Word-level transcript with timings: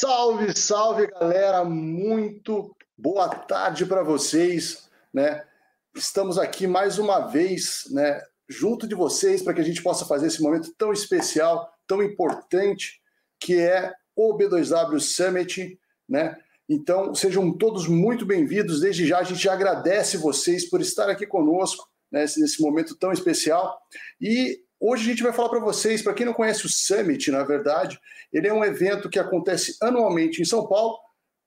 Salve, 0.00 0.56
salve, 0.56 1.08
galera! 1.08 1.64
Muito 1.64 2.72
boa 2.96 3.28
tarde 3.28 3.84
para 3.84 4.04
vocês, 4.04 4.88
né? 5.12 5.44
Estamos 5.92 6.38
aqui 6.38 6.68
mais 6.68 7.00
uma 7.00 7.26
vez, 7.26 7.82
né, 7.90 8.22
junto 8.48 8.86
de 8.86 8.94
vocês 8.94 9.42
para 9.42 9.52
que 9.52 9.60
a 9.60 9.64
gente 9.64 9.82
possa 9.82 10.04
fazer 10.04 10.28
esse 10.28 10.40
momento 10.40 10.72
tão 10.78 10.92
especial, 10.92 11.68
tão 11.84 12.00
importante, 12.00 13.02
que 13.40 13.58
é 13.58 13.92
o 14.14 14.38
B2W 14.38 15.00
Summit, 15.00 15.76
né? 16.08 16.38
Então, 16.68 17.12
sejam 17.12 17.52
todos 17.52 17.88
muito 17.88 18.24
bem-vindos. 18.24 18.80
Desde 18.80 19.04
já, 19.04 19.18
a 19.18 19.24
gente 19.24 19.48
agradece 19.48 20.16
vocês 20.16 20.70
por 20.70 20.80
estar 20.80 21.10
aqui 21.10 21.26
conosco 21.26 21.88
né, 22.08 22.20
nesse 22.20 22.62
momento 22.62 22.96
tão 22.96 23.10
especial. 23.10 23.76
E 24.20 24.60
Hoje 24.80 25.02
a 25.02 25.06
gente 25.06 25.22
vai 25.24 25.32
falar 25.32 25.48
para 25.48 25.58
vocês, 25.58 26.02
para 26.02 26.14
quem 26.14 26.24
não 26.24 26.32
conhece 26.32 26.64
o 26.64 26.68
Summit, 26.68 27.30
na 27.32 27.42
verdade, 27.42 27.98
ele 28.32 28.46
é 28.46 28.52
um 28.52 28.64
evento 28.64 29.08
que 29.08 29.18
acontece 29.18 29.76
anualmente 29.82 30.40
em 30.40 30.44
São 30.44 30.68
Paulo. 30.68 30.96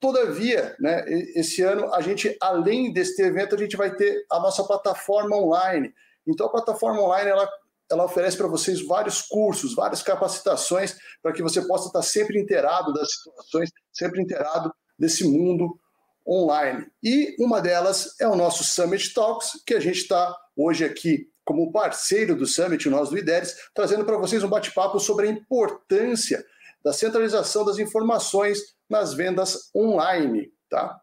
Todavia, 0.01 0.75
né, 0.79 1.05
esse 1.35 1.61
ano 1.61 1.93
a 1.93 2.01
gente, 2.01 2.35
além 2.41 2.91
desse 2.91 3.21
evento, 3.21 3.55
a 3.55 3.57
gente 3.57 3.77
vai 3.77 3.95
ter 3.95 4.25
a 4.29 4.39
nossa 4.39 4.63
plataforma 4.65 5.37
online. 5.37 5.93
Então 6.27 6.47
a 6.47 6.51
plataforma 6.51 7.01
online 7.01 7.29
ela, 7.29 7.49
ela 7.89 8.05
oferece 8.05 8.35
para 8.35 8.47
vocês 8.47 8.85
vários 8.85 9.21
cursos, 9.21 9.75
várias 9.75 10.01
capacitações 10.01 10.97
para 11.21 11.31
que 11.31 11.41
você 11.41 11.61
possa 11.61 11.87
estar 11.87 12.01
sempre 12.01 12.37
inteirado 12.37 12.91
das 12.91 13.13
situações, 13.13 13.69
sempre 13.93 14.21
inteirado 14.21 14.73
desse 14.99 15.23
mundo 15.23 15.79
online. 16.27 16.85
E 17.01 17.35
uma 17.39 17.61
delas 17.61 18.15
é 18.19 18.27
o 18.27 18.35
nosso 18.35 18.63
Summit 18.63 19.13
Talks, 19.13 19.51
que 19.65 19.73
a 19.73 19.79
gente 19.79 19.99
está 19.99 20.35
hoje 20.55 20.83
aqui 20.83 21.31
como 21.51 21.69
parceiro 21.69 22.33
do 22.33 22.47
Summit, 22.47 22.89
nós 22.89 23.09
do 23.09 23.17
IDERES, 23.17 23.57
trazendo 23.73 24.05
para 24.05 24.15
vocês 24.15 24.41
um 24.41 24.47
bate-papo 24.47 25.01
sobre 25.01 25.27
a 25.27 25.29
importância 25.29 26.45
da 26.81 26.93
centralização 26.93 27.65
das 27.65 27.77
informações 27.77 28.59
nas 28.89 29.13
vendas 29.13 29.69
online, 29.75 30.49
tá? 30.69 30.97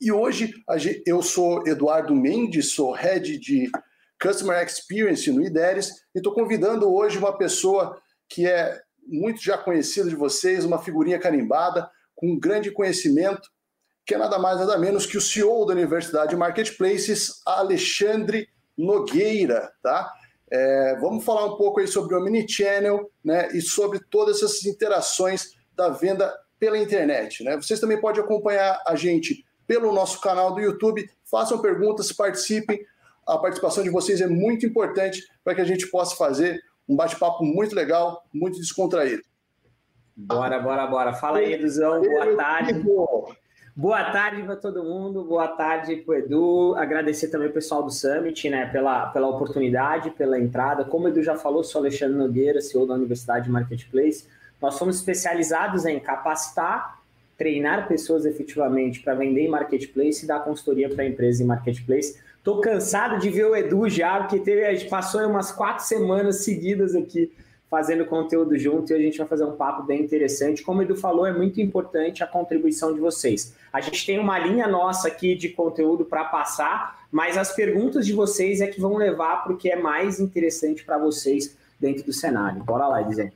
E 0.00 0.12
hoje 0.12 0.54
eu 1.04 1.20
sou 1.20 1.66
Eduardo 1.66 2.14
Mendes, 2.14 2.74
sou 2.74 2.92
head 2.92 3.36
de 3.38 3.68
Customer 4.22 4.64
Experience 4.64 5.28
no 5.32 5.44
IDERES 5.44 5.88
e 6.14 6.18
estou 6.18 6.32
convidando 6.32 6.92
hoje 6.92 7.18
uma 7.18 7.36
pessoa 7.36 8.00
que 8.28 8.46
é 8.46 8.80
muito 9.04 9.42
já 9.42 9.58
conhecida 9.58 10.08
de 10.08 10.14
vocês, 10.14 10.64
uma 10.64 10.80
figurinha 10.80 11.18
carimbada, 11.18 11.90
com 12.14 12.38
grande 12.38 12.70
conhecimento, 12.70 13.50
que 14.06 14.14
é 14.14 14.18
nada 14.18 14.38
mais 14.38 14.60
nada 14.60 14.78
menos 14.78 15.06
que 15.06 15.18
o 15.18 15.20
CEO 15.20 15.66
da 15.66 15.72
Universidade 15.72 16.36
Marketplaces, 16.36 17.42
Alexandre 17.44 18.48
Nogueira, 18.76 19.72
tá? 19.82 20.12
É, 20.50 20.98
vamos 21.00 21.24
falar 21.24 21.46
um 21.46 21.56
pouco 21.56 21.80
aí 21.80 21.86
sobre 21.86 22.14
o 22.14 22.18
Omnichannel, 22.18 23.10
né, 23.24 23.48
e 23.52 23.62
sobre 23.62 23.98
todas 24.10 24.42
essas 24.42 24.64
interações 24.66 25.52
da 25.74 25.88
venda 25.88 26.32
pela 26.58 26.78
internet, 26.78 27.42
né? 27.42 27.56
Vocês 27.56 27.80
também 27.80 28.00
podem 28.00 28.22
acompanhar 28.22 28.80
a 28.86 28.94
gente 28.94 29.44
pelo 29.66 29.92
nosso 29.92 30.20
canal 30.20 30.54
do 30.54 30.60
YouTube, 30.60 31.08
façam 31.24 31.60
perguntas, 31.60 32.12
participem. 32.12 32.84
A 33.26 33.38
participação 33.38 33.82
de 33.82 33.90
vocês 33.90 34.20
é 34.20 34.26
muito 34.26 34.66
importante 34.66 35.22
para 35.42 35.54
que 35.54 35.60
a 35.60 35.64
gente 35.64 35.90
possa 35.90 36.14
fazer 36.14 36.60
um 36.88 36.94
bate-papo 36.94 37.44
muito 37.44 37.74
legal, 37.74 38.22
muito 38.32 38.58
descontraído. 38.58 39.22
Bora, 40.14 40.58
bora, 40.58 40.86
bora. 40.86 41.14
Fala 41.14 41.38
aí, 41.38 41.54
Eduzão. 41.54 42.00
Boa 42.00 42.36
tarde. 42.36 42.74
Boa 42.74 43.34
tarde 44.12 44.42
para 44.42 44.54
todo 44.54 44.84
mundo, 44.84 45.24
boa 45.24 45.48
tarde 45.48 45.96
para 45.96 46.12
o 46.12 46.18
Edu. 46.18 46.74
Agradecer 46.76 47.28
também 47.28 47.48
o 47.48 47.52
pessoal 47.52 47.82
do 47.82 47.90
Summit 47.90 48.50
né, 48.50 48.66
pela, 48.66 49.06
pela 49.06 49.26
oportunidade, 49.28 50.10
pela 50.10 50.38
entrada. 50.38 50.84
Como 50.84 51.06
o 51.06 51.08
Edu 51.08 51.22
já 51.22 51.36
falou, 51.36 51.64
sou 51.64 51.80
Alexandre 51.80 52.18
Nogueira, 52.18 52.60
CEO 52.60 52.86
da 52.86 52.92
Universidade 52.92 53.48
Marketplace. 53.48 54.26
Nós 54.60 54.74
somos 54.74 54.96
especializados 54.96 55.86
em 55.86 55.98
capacitar, 55.98 57.00
treinar 57.38 57.88
pessoas 57.88 58.26
efetivamente 58.26 59.00
para 59.00 59.14
vender 59.14 59.46
em 59.46 59.48
Marketplace 59.48 60.22
e 60.22 60.28
dar 60.28 60.40
consultoria 60.40 60.90
para 60.90 61.04
a 61.04 61.06
empresa 61.06 61.42
em 61.42 61.46
Marketplace. 61.46 62.20
Estou 62.36 62.60
cansado 62.60 63.18
de 63.18 63.30
ver 63.30 63.46
o 63.46 63.56
Edu 63.56 63.88
já, 63.88 64.18
porque 64.18 64.38
teve, 64.38 64.84
passou 64.90 65.26
umas 65.26 65.50
quatro 65.50 65.82
semanas 65.82 66.44
seguidas 66.44 66.94
aqui 66.94 67.32
fazendo 67.72 68.04
conteúdo 68.04 68.58
junto 68.58 68.92
e 68.92 68.94
a 68.94 68.98
gente 68.98 69.16
vai 69.16 69.26
fazer 69.26 69.44
um 69.44 69.56
papo 69.56 69.82
bem 69.82 70.02
interessante. 70.02 70.62
Como 70.62 70.80
o 70.80 70.82
Edu 70.82 70.94
falou, 70.94 71.24
é 71.24 71.32
muito 71.32 71.58
importante 71.58 72.22
a 72.22 72.26
contribuição 72.26 72.92
de 72.92 73.00
vocês. 73.00 73.54
A 73.72 73.80
gente 73.80 74.04
tem 74.04 74.18
uma 74.18 74.38
linha 74.38 74.68
nossa 74.68 75.08
aqui 75.08 75.34
de 75.34 75.48
conteúdo 75.48 76.04
para 76.04 76.24
passar, 76.24 77.06
mas 77.10 77.38
as 77.38 77.54
perguntas 77.54 78.04
de 78.04 78.12
vocês 78.12 78.60
é 78.60 78.66
que 78.66 78.78
vão 78.78 78.98
levar 78.98 79.42
para 79.42 79.54
o 79.54 79.56
que 79.56 79.70
é 79.70 79.76
mais 79.76 80.20
interessante 80.20 80.84
para 80.84 80.98
vocês 80.98 81.56
dentro 81.80 82.04
do 82.04 82.12
cenário. 82.12 82.62
Bora 82.62 82.86
lá, 82.86 83.00
Elisene. 83.00 83.32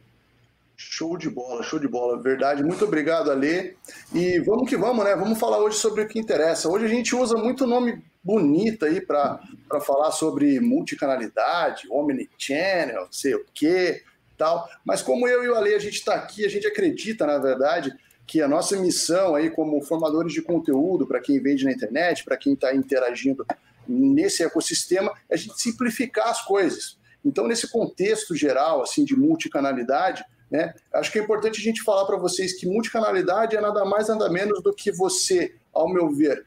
Show 0.77 1.17
de 1.17 1.31
bola, 1.31 1.63
show 1.63 1.79
de 1.79 1.89
bola, 1.89 2.21
verdade. 2.21 2.63
Muito 2.63 2.85
obrigado, 2.85 3.31
Ale. 3.31 3.75
E 4.13 4.39
vamos 4.41 4.69
que 4.69 4.77
vamos, 4.77 5.03
né? 5.03 5.17
Vamos 5.17 5.41
falar 5.41 5.61
hoje 5.61 5.79
sobre 5.79 6.03
o 6.03 6.09
que 6.09 6.19
interessa. 6.19 6.69
Hoje 6.69 6.85
a 6.85 6.89
gente 6.89 7.17
usa 7.17 7.39
muito 7.39 7.67
nome 7.67 8.05
bonito 8.23 8.85
aí 8.85 9.01
para 9.01 9.41
falar 9.81 10.11
sobre 10.11 10.61
multicanalidade, 10.61 11.89
omnichannel, 11.91 13.09
sei 13.11 13.35
o 13.35 13.43
quê 13.55 14.03
tal. 14.37 14.69
Mas 14.85 15.03
como 15.03 15.27
eu 15.27 15.45
e 15.45 15.49
o 15.49 15.55
Ale, 15.55 15.75
a 15.75 15.79
gente 15.79 15.95
está 15.95 16.15
aqui, 16.15 16.45
a 16.45 16.49
gente 16.49 16.67
acredita, 16.67 17.27
na 17.27 17.39
verdade, 17.39 17.93
que 18.27 18.43
a 18.43 18.49
nossa 18.49 18.77
missão 18.77 19.35
aí 19.35 19.51
como 19.51 19.81
formadores 19.83 20.33
de 20.33 20.43
conteúdo 20.43 21.07
para 21.07 21.21
quem 21.21 21.41
vende 21.41 21.65
na 21.65 21.73
internet, 21.73 22.25
para 22.25 22.37
quem 22.37 22.55
está 22.55 22.75
interagindo 22.75 23.47
nesse 23.89 24.43
ecossistema, 24.43 25.13
é 25.31 25.35
a 25.35 25.39
gente 25.39 25.61
simplificar 25.61 26.29
as 26.29 26.45
coisas. 26.45 26.99
Então, 27.25 27.47
nesse 27.47 27.71
contexto 27.71 28.35
geral, 28.35 28.83
assim, 28.83 29.05
de 29.05 29.17
multicanalidade, 29.17 30.25
né, 30.51 30.75
acho 30.93 31.11
que 31.11 31.19
é 31.19 31.23
importante 31.23 31.61
a 31.61 31.63
gente 31.63 31.83
falar 31.83 32.05
para 32.05 32.17
vocês 32.17 32.53
que 32.53 32.67
multicanalidade 32.67 33.57
é 33.57 33.61
nada 33.61 33.85
mais, 33.85 34.09
nada 34.09 34.29
menos 34.29 34.63
do 34.63 34.73
que 34.73 34.93
você, 34.93 35.55
ao 35.73 35.89
meu 35.89 36.11
ver, 36.11 36.45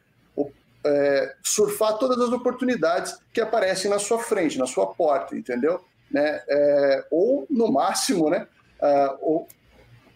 é, 0.86 1.36
surfar 1.44 1.98
todas 1.98 2.20
as 2.20 2.32
oportunidades 2.32 3.18
que 3.34 3.42
aparecem 3.42 3.92
na 3.92 4.00
sua 4.00 4.20
frente, 4.20 4.58
na 4.58 4.66
sua 4.66 4.88
porta, 4.88 5.36
entendeu? 5.36 5.84
Né? 6.12 6.42
É, 6.48 7.06
ou 7.12 7.46
no 7.50 7.72
máximo, 7.72 8.30
né? 8.30 8.48
Uh, 8.82 9.18
ou 9.22 9.48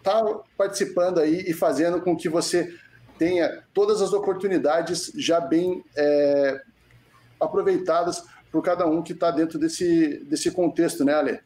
tá 0.03 0.21
participando 0.57 1.19
aí 1.19 1.45
e 1.47 1.53
fazendo 1.53 2.01
com 2.01 2.15
que 2.15 2.27
você 2.27 2.73
tenha 3.17 3.63
todas 3.73 4.01
as 4.01 4.11
oportunidades 4.11 5.11
já 5.15 5.39
bem 5.39 5.83
é, 5.95 6.61
aproveitadas 7.39 8.23
por 8.51 8.61
cada 8.61 8.85
um 8.85 9.01
que 9.01 9.13
está 9.13 9.31
dentro 9.31 9.57
desse, 9.57 10.23
desse 10.25 10.51
contexto, 10.51 11.05
né, 11.05 11.13
Ale? 11.13 11.39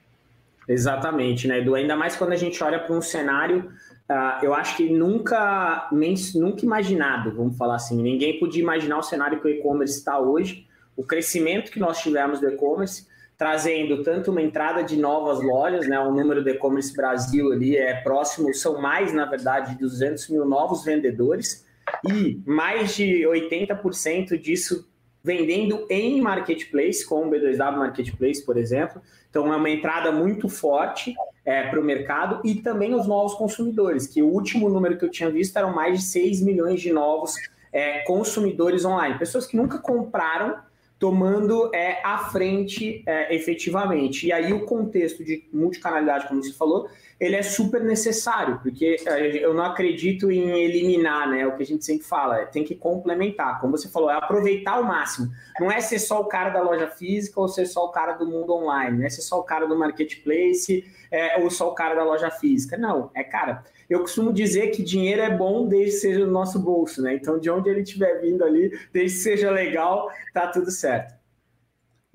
Exatamente, 0.68 1.48
né, 1.48 1.60
Edu? 1.60 1.76
Ainda 1.76 1.96
mais 1.96 2.16
quando 2.16 2.34
a 2.34 2.36
gente 2.36 2.62
olha 2.64 2.80
para 2.80 2.96
um 2.96 3.02
cenário, 3.02 3.72
uh, 4.10 4.44
eu 4.44 4.54
acho 4.54 4.76
que 4.76 4.90
nunca, 4.90 5.88
nunca 6.36 6.66
imaginado, 6.66 7.32
vamos 7.34 7.56
falar 7.58 7.76
assim, 7.76 8.02
ninguém 8.02 8.40
podia 8.40 8.62
imaginar 8.62 8.98
o 8.98 9.04
cenário 9.04 9.40
que 9.40 9.48
o 9.48 9.50
e-commerce 9.50 9.98
está 9.98 10.20
hoje, 10.20 10.68
o 10.96 11.04
crescimento 11.04 11.72
que 11.72 11.80
nós 11.80 12.00
tivemos 12.00 12.40
do 12.40 12.50
e-commerce, 12.50 13.08
trazendo 13.38 14.04
tanto 14.04 14.32
uma 14.32 14.42
entrada 14.42 14.84
de 14.84 14.98
novas 14.98 15.42
lojas, 15.44 15.88
né, 15.88 16.00
o 16.00 16.12
número 16.12 16.44
do 16.44 16.50
e-commerce 16.50 16.96
Brasil 16.96 17.52
ali 17.52 17.78
é 17.78 18.02
próximo, 18.02 18.54
são 18.54 18.82
mais, 18.82 19.14
na 19.14 19.26
verdade, 19.26 19.74
de 19.74 19.80
200 19.80 20.30
mil 20.30 20.46
novos 20.46 20.84
vendedores 20.84 21.66
e 22.04 22.42
mais 22.46 22.96
de 22.96 23.22
80% 23.22 24.40
disso 24.40 24.90
vendendo 25.24 25.86
em 25.90 26.22
marketplace, 26.22 27.06
com 27.06 27.28
o 27.28 27.30
B2W 27.30 27.78
Marketplace, 27.78 28.46
por 28.46 28.58
exemplo. 28.58 29.02
Então, 29.30 29.52
é 29.54 29.58
uma 29.58 29.70
entrada 29.70 30.10
muito 30.12 30.48
forte 30.48 31.14
é, 31.46 31.64
para 31.64 31.80
o 31.80 31.84
mercado 31.84 32.42
e 32.46 32.56
também 32.56 32.96
os 32.96 33.06
novos 33.06 33.34
consumidores, 33.34 34.08
que 34.08 34.22
o 34.24 34.28
último 34.28 34.70
número 34.70 34.98
que 34.98 35.04
eu 35.04 35.12
tinha 35.12 35.30
visto 35.30 35.58
eram 35.58 35.74
mais 35.74 36.00
de 36.00 36.06
6 36.06 36.42
milhões 36.42 36.80
de 36.80 36.94
novos 36.94 37.36
é, 37.74 38.00
consumidores 38.00 38.86
online, 38.86 39.20
pessoas 39.20 39.46
que 39.46 39.58
nunca 39.58 39.78
compraram 39.80 40.56
tomando 41.00 41.70
é, 41.74 42.02
à 42.04 42.18
frente 42.18 43.04
é, 43.06 43.36
efetivamente. 43.36 44.28
E 44.28 44.32
aí 44.32 44.52
o 44.52 44.66
contexto 44.66 45.24
de 45.24 45.48
multicanalidade, 45.54 46.28
como 46.28 46.44
você 46.44 46.54
falou, 46.54 46.90
ele 47.20 47.36
é 47.36 47.42
super 47.42 47.84
necessário, 47.84 48.60
porque 48.62 48.96
é, 49.06 49.38
eu 49.44 49.54
não 49.54 49.64
acredito 49.64 50.32
em 50.32 50.50
eliminar, 50.64 51.30
né? 51.30 51.46
O 51.48 51.56
que 51.56 51.64
a 51.64 51.66
gente 51.66 51.86
sempre 51.86 52.06
fala, 52.06 52.42
é, 52.42 52.46
tem 52.46 52.64
que 52.64 52.76
complementar. 52.76 53.60
Como 53.60 53.78
você 53.78 53.90
falou, 53.90 54.10
é 54.10 54.16
aproveitar 54.16 54.74
ao 54.74 54.84
máximo. 54.84 55.32
Não 55.60 55.72
é 55.72 55.80
ser 55.82 56.00
só 56.00 56.22
o 56.22 56.26
cara 56.26 56.50
da 56.50 56.62
loja 56.62 56.88
física 56.88 57.40
ou 57.40 57.48
ser 57.48 57.66
só 57.66 57.86
o 57.86 57.92
cara 57.92 58.14
do 58.14 58.26
mundo 58.26 58.54
online, 58.54 58.98
não 58.98 59.06
é 59.06 59.10
ser 59.10 59.22
só 59.22 59.40
o 59.40 59.44
cara 59.44 59.66
do 59.68 59.78
marketplace 59.78 60.84
é, 61.12 61.40
ou 61.42 61.50
só 61.50 61.70
o 61.70 61.76
cara 61.76 61.96
da 61.96 62.04
loja 62.04 62.30
física. 62.32 62.78
Não, 62.78 63.12
é 63.16 63.24
cara. 63.24 63.64
Eu 63.90 64.00
costumo 64.02 64.34
dizer 64.34 64.72
que 64.72 64.84
dinheiro 64.84 65.22
é 65.22 65.36
bom 65.36 65.68
desde 65.68 65.92
que 65.92 66.02
seja 66.02 66.26
no 66.26 66.32
nosso 66.32 66.60
bolso, 66.60 67.02
né? 67.02 67.16
Então, 67.16 67.40
de 67.40 67.50
onde 67.50 67.70
ele 67.70 67.82
estiver 67.82 68.20
vindo 68.22 68.44
ali, 68.44 68.78
desde 68.92 69.18
que 69.18 69.24
seja 69.24 69.50
legal, 69.50 70.10
tá 70.34 70.48
tudo 70.48 70.70
certo. 70.72 71.16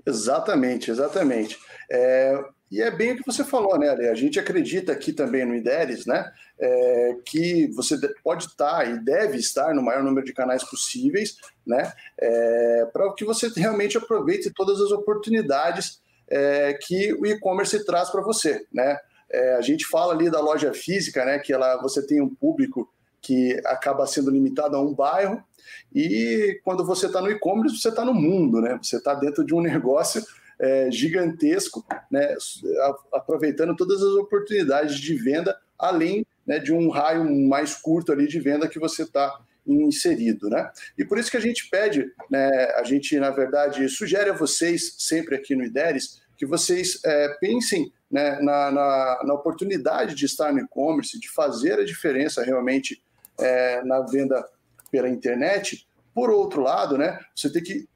Exatamente, 0.04 0.90
exatamente. 0.90 1.58
É, 1.90 2.44
e 2.72 2.80
é 2.80 2.90
bem 2.90 3.12
o 3.12 3.16
que 3.16 3.26
você 3.26 3.44
falou, 3.44 3.78
né, 3.78 3.90
Ale? 3.90 4.08
A 4.08 4.14
gente 4.14 4.40
acredita 4.40 4.92
aqui 4.92 5.12
também 5.12 5.44
no 5.44 5.54
IDERES, 5.54 6.06
né, 6.06 6.32
é, 6.58 7.16
que 7.22 7.66
você 7.74 7.98
pode 8.24 8.46
estar 8.46 8.88
e 8.90 8.98
deve 8.98 9.36
estar 9.36 9.74
no 9.74 9.82
maior 9.82 10.02
número 10.02 10.24
de 10.24 10.32
canais 10.32 10.64
possíveis, 10.64 11.36
né, 11.66 11.92
é, 12.19 12.86
para 12.90 13.12
que 13.12 13.26
você 13.26 13.48
realmente 13.54 13.98
aproveite 13.98 14.50
todas 14.50 14.80
as 14.80 14.90
oportunidades 14.90 16.00
é, 16.28 16.72
que 16.72 17.12
o 17.12 17.26
e-commerce 17.26 17.84
traz 17.84 18.08
para 18.08 18.22
você, 18.22 18.66
né. 18.72 18.98
É, 19.32 19.55
a 19.55 19.61
gente 19.61 19.87
fala 19.87 20.12
ali 20.12 20.31
da 20.31 20.40
loja 20.40 20.73
física, 20.75 21.25
né, 21.25 21.38
que 21.38 21.52
ela, 21.52 21.81
você 21.81 22.06
tem 22.06 22.20
um 22.20 22.29
público 22.29 22.93
que 23.20 23.61
acaba 23.64 24.06
sendo 24.06 24.31
limitado 24.31 24.76
a 24.76 24.82
um 24.82 24.93
bairro. 24.93 25.43
E 25.94 26.61
quando 26.64 26.84
você 26.84 27.06
está 27.06 27.20
no 27.20 27.31
e-commerce, 27.31 27.79
você 27.79 27.88
está 27.88 28.05
no 28.05 28.12
mundo, 28.12 28.61
né? 28.61 28.79
Você 28.82 28.96
está 28.96 29.14
dentro 29.14 29.44
de 29.44 29.55
um 29.55 29.61
negócio 29.62 30.23
é, 30.58 30.90
gigantesco, 30.90 31.84
né? 32.11 32.34
aproveitando 33.12 33.76
todas 33.76 34.02
as 34.02 34.12
oportunidades 34.14 34.99
de 34.99 35.14
venda, 35.14 35.56
além 35.79 36.26
né, 36.46 36.58
de 36.58 36.73
um 36.73 36.88
raio 36.88 37.25
mais 37.49 37.75
curto 37.75 38.12
ali 38.12 38.26
de 38.26 38.40
venda 38.40 38.69
que 38.69 38.79
você 38.79 39.02
está 39.02 39.40
inserido, 39.64 40.50
né? 40.50 40.70
E 40.99 41.05
por 41.05 41.19
isso 41.19 41.31
que 41.31 41.37
a 41.37 41.40
gente 41.40 41.69
pede, 41.70 42.12
né, 42.29 42.49
a 42.76 42.82
gente 42.82 43.17
na 43.19 43.31
verdade 43.31 43.88
sugere 43.88 44.31
a 44.31 44.34
vocês 44.34 44.96
sempre 44.99 45.37
aqui 45.37 45.55
no 45.55 45.64
IDERES 45.64 46.21
que 46.43 46.47
vocês 46.47 46.99
é, 47.05 47.29
pensem 47.41 47.93
né, 48.11 48.41
na, 48.41 48.69
na, 48.73 49.21
na, 49.25 49.33
oportunidade 49.33 50.17
de 50.17 50.27
estar 50.27 50.53
no 50.53 50.59
e-commerce, 50.59 51.21
de 51.21 51.29
fazer 51.29 51.79
a 51.79 51.85
diferença 51.85 52.43
realmente 52.43 53.00
é, 53.39 53.81
na 53.85 54.00
venda 54.00 54.44
pela 54.91 55.09
internet. 55.09 55.87
Por 56.12 56.31
outro 56.31 56.61
lado, 56.61 56.99
né, 56.99 57.17
você 57.33 57.49
tem 57.49 57.62
que 57.62 57.89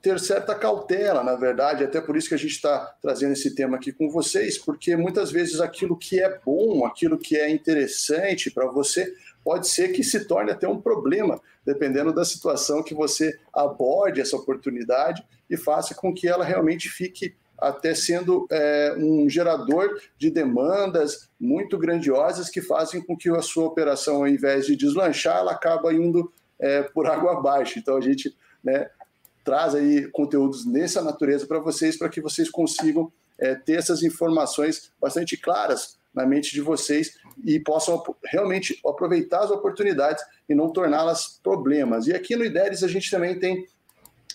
ter 0.00 0.18
certa 0.18 0.54
cautela, 0.54 1.22
na 1.22 1.34
verdade, 1.34 1.84
até 1.84 2.00
por 2.00 2.16
isso 2.16 2.30
que 2.30 2.34
a 2.34 2.38
gente 2.38 2.52
está 2.52 2.96
trazendo 3.02 3.34
esse 3.34 3.54
tema 3.54 3.76
aqui 3.76 3.92
com 3.92 4.08
vocês, 4.08 4.56
porque 4.56 4.96
muitas 4.96 5.30
vezes 5.30 5.60
aquilo 5.60 5.94
que 5.94 6.18
é 6.18 6.40
bom, 6.42 6.86
aquilo 6.86 7.18
que 7.18 7.36
é 7.36 7.50
interessante 7.50 8.50
para 8.50 8.64
você, 8.68 9.14
pode 9.44 9.68
ser 9.68 9.88
que 9.88 10.02
se 10.02 10.24
torne 10.24 10.50
até 10.50 10.66
um 10.66 10.80
problema, 10.80 11.38
dependendo 11.62 12.10
da 12.10 12.24
situação 12.24 12.82
que 12.82 12.94
você 12.94 13.38
aborde 13.52 14.18
essa 14.18 14.36
oportunidade 14.36 15.22
e 15.50 15.58
faça 15.58 15.94
com 15.94 16.14
que 16.14 16.26
ela 16.26 16.42
realmente 16.42 16.88
fique 16.88 17.34
até 17.62 17.94
sendo 17.94 18.46
é, 18.50 18.94
um 18.98 19.28
gerador 19.28 20.00
de 20.18 20.30
demandas 20.30 21.28
muito 21.38 21.78
grandiosas 21.78 22.50
que 22.50 22.60
fazem 22.60 23.00
com 23.00 23.16
que 23.16 23.30
a 23.30 23.40
sua 23.40 23.66
operação, 23.66 24.16
ao 24.16 24.28
invés 24.28 24.66
de 24.66 24.74
deslanchar, 24.74 25.38
ela 25.38 25.52
acaba 25.52 25.94
indo 25.94 26.32
é, 26.58 26.82
por 26.82 27.06
água 27.06 27.38
abaixo. 27.38 27.78
Então 27.78 27.96
a 27.96 28.00
gente 28.00 28.36
né, 28.62 28.90
traz 29.44 29.74
aí 29.74 30.08
conteúdos 30.10 30.66
nessa 30.66 31.02
natureza 31.02 31.46
para 31.46 31.60
vocês, 31.60 31.96
para 31.96 32.08
que 32.08 32.20
vocês 32.20 32.50
consigam 32.50 33.12
é, 33.38 33.54
ter 33.54 33.78
essas 33.78 34.02
informações 34.02 34.92
bastante 35.00 35.36
claras 35.36 35.96
na 36.12 36.26
mente 36.26 36.52
de 36.52 36.60
vocês 36.60 37.16
e 37.44 37.58
possam 37.58 38.02
realmente 38.24 38.78
aproveitar 38.84 39.40
as 39.40 39.50
oportunidades 39.50 40.22
e 40.48 40.54
não 40.54 40.70
torná-las 40.70 41.40
problemas. 41.42 42.06
E 42.06 42.12
aqui 42.12 42.36
no 42.36 42.44
IDERES 42.44 42.82
a 42.82 42.88
gente 42.88 43.10
também 43.10 43.38
tem 43.38 43.66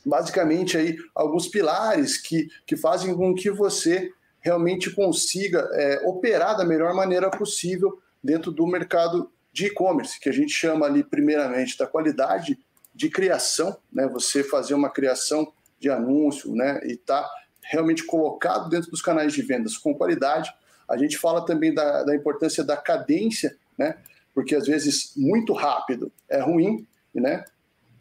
basicamente 0.07 0.77
aí 0.77 0.97
alguns 1.13 1.47
pilares 1.47 2.17
que, 2.17 2.47
que 2.65 2.77
fazem 2.77 3.13
com 3.15 3.35
que 3.35 3.51
você 3.51 4.09
realmente 4.39 4.89
consiga 4.91 5.67
é, 5.73 6.01
operar 6.07 6.55
da 6.55 6.63
melhor 6.63 6.93
maneira 6.93 7.29
possível 7.29 7.99
dentro 8.23 8.51
do 8.51 8.65
mercado 8.65 9.29
de 9.51 9.65
e-commerce, 9.65 10.19
que 10.19 10.29
a 10.29 10.31
gente 10.31 10.51
chama 10.51 10.85
ali 10.85 11.03
primeiramente 11.03 11.77
da 11.77 11.85
qualidade 11.85 12.57
de 12.93 13.09
criação, 13.09 13.77
né? 13.91 14.07
Você 14.07 14.43
fazer 14.43 14.73
uma 14.73 14.89
criação 14.89 15.51
de 15.79 15.89
anúncio, 15.89 16.53
né? 16.55 16.79
E 16.85 16.95
tá 16.95 17.29
realmente 17.63 18.03
colocado 18.03 18.69
dentro 18.69 18.89
dos 18.89 19.01
canais 19.01 19.33
de 19.33 19.41
vendas 19.41 19.77
com 19.77 19.93
qualidade. 19.93 20.53
A 20.87 20.97
gente 20.97 21.17
fala 21.17 21.45
também 21.45 21.73
da, 21.73 22.03
da 22.03 22.15
importância 22.15 22.63
da 22.63 22.77
cadência, 22.77 23.57
né? 23.77 23.97
Porque 24.33 24.55
às 24.55 24.67
vezes 24.67 25.11
muito 25.17 25.53
rápido 25.53 26.11
é 26.29 26.39
ruim, 26.39 26.87
né? 27.13 27.43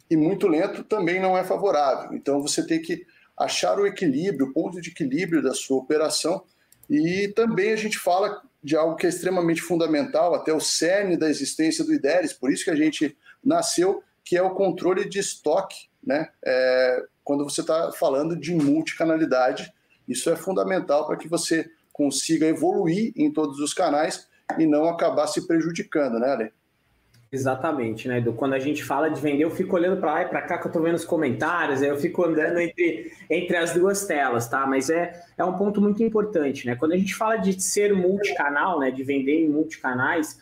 E 0.09 0.15
muito 0.15 0.47
lento 0.47 0.83
também 0.83 1.19
não 1.19 1.37
é 1.37 1.43
favorável. 1.43 2.15
Então 2.15 2.41
você 2.41 2.65
tem 2.65 2.81
que 2.81 3.05
achar 3.37 3.77
o 3.79 3.85
equilíbrio, 3.85 4.47
o 4.47 4.53
ponto 4.53 4.81
de 4.81 4.89
equilíbrio 4.89 5.41
da 5.41 5.53
sua 5.53 5.77
operação. 5.77 6.43
E 6.89 7.27
também 7.35 7.71
a 7.71 7.75
gente 7.75 7.99
fala 7.99 8.41
de 8.63 8.75
algo 8.75 8.95
que 8.95 9.05
é 9.05 9.09
extremamente 9.09 9.61
fundamental, 9.61 10.33
até 10.33 10.51
o 10.51 10.59
cerne 10.59 11.15
da 11.15 11.29
existência 11.29 11.85
do 11.85 11.93
IDERES, 11.93 12.33
por 12.33 12.51
isso 12.51 12.63
que 12.63 12.71
a 12.71 12.75
gente 12.75 13.15
nasceu, 13.43 14.03
que 14.23 14.35
é 14.35 14.41
o 14.41 14.55
controle 14.55 15.07
de 15.07 15.19
estoque, 15.19 15.87
né? 16.03 16.29
É, 16.43 17.03
quando 17.23 17.43
você 17.43 17.61
está 17.61 17.91
falando 17.91 18.35
de 18.35 18.53
multicanalidade, 18.53 19.71
isso 20.07 20.29
é 20.29 20.35
fundamental 20.35 21.05
para 21.05 21.17
que 21.17 21.27
você 21.27 21.69
consiga 21.91 22.45
evoluir 22.45 23.11
em 23.15 23.31
todos 23.31 23.59
os 23.59 23.73
canais 23.73 24.27
e 24.57 24.65
não 24.65 24.87
acabar 24.87 25.27
se 25.27 25.45
prejudicando, 25.45 26.19
né, 26.19 26.29
Ale? 26.29 26.51
Exatamente, 27.29 28.07
né, 28.07 28.19
Edu? 28.19 28.31
Quando 28.33 28.53
a 28.53 28.59
gente 28.59 28.83
fala 28.83 29.09
de 29.09 29.19
vender, 29.19 29.43
eu 29.43 29.51
fico 29.51 29.75
olhando 29.75 29.99
para 29.99 30.13
lá 30.13 30.21
e 30.21 30.27
para 30.29 30.41
cá, 30.41 30.57
que 30.57 30.65
eu 30.65 30.69
estou 30.69 30.81
vendo 30.81 30.95
os 30.95 31.03
comentários, 31.03 31.81
aí 31.81 31.89
eu 31.89 31.97
fico 31.97 32.23
andando 32.23 32.57
entre, 32.59 33.11
entre 33.29 33.57
as 33.57 33.73
duas 33.73 34.05
telas, 34.05 34.47
tá? 34.47 34.65
Mas 34.65 34.89
é, 34.89 35.11
é 35.37 35.43
um 35.43 35.57
ponto 35.57 35.81
muito 35.81 36.01
importante, 36.01 36.65
né? 36.65 36.75
Quando 36.77 36.93
a 36.93 36.97
gente 36.97 37.13
fala 37.13 37.35
de 37.35 37.61
ser 37.61 37.93
multicanal, 37.93 38.79
né, 38.79 38.91
de 38.91 39.03
vender 39.03 39.43
em 39.43 39.49
multicanais, 39.49 40.39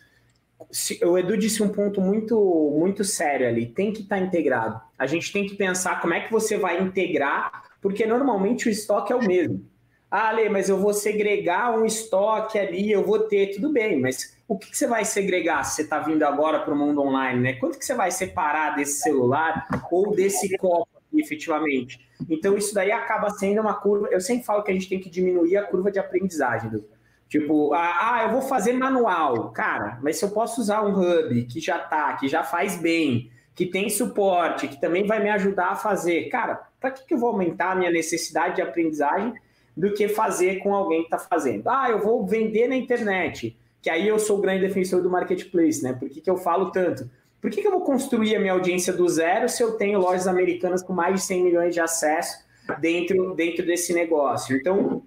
o 1.04 1.18
Edu 1.18 1.36
disse 1.36 1.64
um 1.64 1.70
ponto 1.70 2.00
muito, 2.00 2.38
muito 2.78 3.04
sério 3.04 3.48
ali. 3.48 3.66
Tem 3.66 3.92
que 3.92 4.02
estar 4.02 4.18
tá 4.18 4.22
integrado. 4.22 4.80
A 4.98 5.08
gente 5.08 5.34
tem 5.34 5.48
que 5.48 5.56
pensar 5.56 6.00
como 6.02 6.14
é 6.14 6.22
que 6.22 6.32
você 6.32 6.56
vai 6.56 6.82
integrar, 6.82 7.64
porque 7.82 8.06
normalmente 8.06 8.68
o 8.68 8.72
estoque 8.72 9.12
é 9.12 9.16
o 9.16 9.26
mesmo. 9.26 9.66
Ah, 10.10 10.32
Lê, 10.32 10.50
mas 10.50 10.70
eu 10.70 10.78
vou 10.78 10.94
segregar 10.94 11.78
um 11.78 11.84
estoque 11.84 12.60
ali, 12.60 12.92
eu 12.92 13.04
vou 13.04 13.20
ter, 13.20 13.56
tudo 13.56 13.74
bem, 13.74 14.00
mas 14.00 14.35
o 14.48 14.58
que, 14.58 14.70
que 14.70 14.78
você 14.78 14.88
vai 14.88 15.04
segregar 15.04 15.64
se 15.64 15.76
você 15.76 15.82
está 15.82 16.00
vindo 16.00 16.24
agora 16.24 16.60
para 16.60 16.74
o 16.74 16.78
mundo 16.78 17.02
online, 17.02 17.42
né? 17.42 17.54
Quanto 17.54 17.80
que 17.80 17.86
você 17.86 17.96
vai 17.96 18.12
separar 18.12 18.76
desse 18.76 19.00
celular 19.02 19.68
ou 19.90 20.16
desse 20.16 20.56
copo 20.58 20.88
efetivamente? 21.14 22.00
Então, 22.30 22.56
isso 22.56 22.74
daí 22.74 22.92
acaba 22.92 23.30
sendo 23.32 23.62
uma 23.62 23.74
curva. 23.74 24.08
Eu 24.12 24.22
sempre 24.22 24.46
falo 24.46 24.64
que 24.64 24.72
a 24.72 24.74
gente 24.74 24.88
tem 24.88 25.00
que 25.00 25.10
diminuir 25.10 25.58
a 25.58 25.64
curva 25.64 25.92
de 25.92 26.00
aprendizagem, 26.00 26.70
Edu. 26.70 26.86
Tipo, 27.28 27.74
ah, 27.74 27.98
ah, 28.02 28.24
eu 28.24 28.32
vou 28.32 28.42
fazer 28.42 28.74
manual. 28.74 29.52
Cara, 29.52 30.00
mas 30.02 30.18
se 30.18 30.26
eu 30.26 30.30
posso 30.30 30.62
usar 30.62 30.86
um 30.86 30.94
hub 30.94 31.44
que 31.46 31.60
já 31.60 31.80
tá, 31.80 32.14
que 32.14 32.28
já 32.28 32.44
faz 32.44 32.78
bem, 32.78 33.32
que 33.56 33.66
tem 33.66 33.90
suporte, 33.90 34.68
que 34.68 34.80
também 34.80 35.08
vai 35.08 35.22
me 35.22 35.30
ajudar 35.30 35.72
a 35.72 35.76
fazer, 35.76 36.30
cara, 36.30 36.68
para 36.80 36.92
que, 36.92 37.06
que 37.06 37.14
eu 37.14 37.18
vou 37.18 37.30
aumentar 37.30 37.72
a 37.72 37.76
minha 37.76 37.90
necessidade 37.90 38.56
de 38.56 38.62
aprendizagem 38.62 39.34
do 39.76 39.92
que 39.94 40.08
fazer 40.08 40.60
com 40.60 40.74
alguém 40.74 41.00
que 41.00 41.08
está 41.08 41.18
fazendo? 41.18 41.68
Ah, 41.68 41.90
eu 41.90 42.00
vou 42.00 42.26
vender 42.26 42.68
na 42.68 42.76
internet, 42.76 43.58
que 43.86 43.90
aí 43.92 44.08
eu 44.08 44.18
sou 44.18 44.40
o 44.40 44.42
grande 44.42 44.66
defensor 44.66 45.00
do 45.04 45.12
marketplace, 45.12 45.84
né? 45.84 45.94
Por 45.94 46.10
que, 46.10 46.20
que 46.20 46.28
eu 46.28 46.38
falo 46.38 46.72
tanto? 46.72 47.08
Por 47.40 47.52
que, 47.52 47.62
que 47.62 47.68
eu 47.68 47.72
vou 47.72 47.82
construir 47.82 48.36
a 48.36 48.40
minha 48.40 48.54
audiência 48.54 48.92
do 48.92 49.08
zero 49.08 49.48
se 49.48 49.62
eu 49.62 49.74
tenho 49.74 50.00
lojas 50.00 50.26
americanas 50.26 50.82
com 50.82 50.92
mais 50.92 51.22
de 51.22 51.28
100 51.28 51.44
milhões 51.44 51.72
de 51.76 51.80
acesso 51.80 52.44
dentro, 52.80 53.36
dentro 53.36 53.64
desse 53.64 53.94
negócio? 53.94 54.58
Então, 54.58 55.04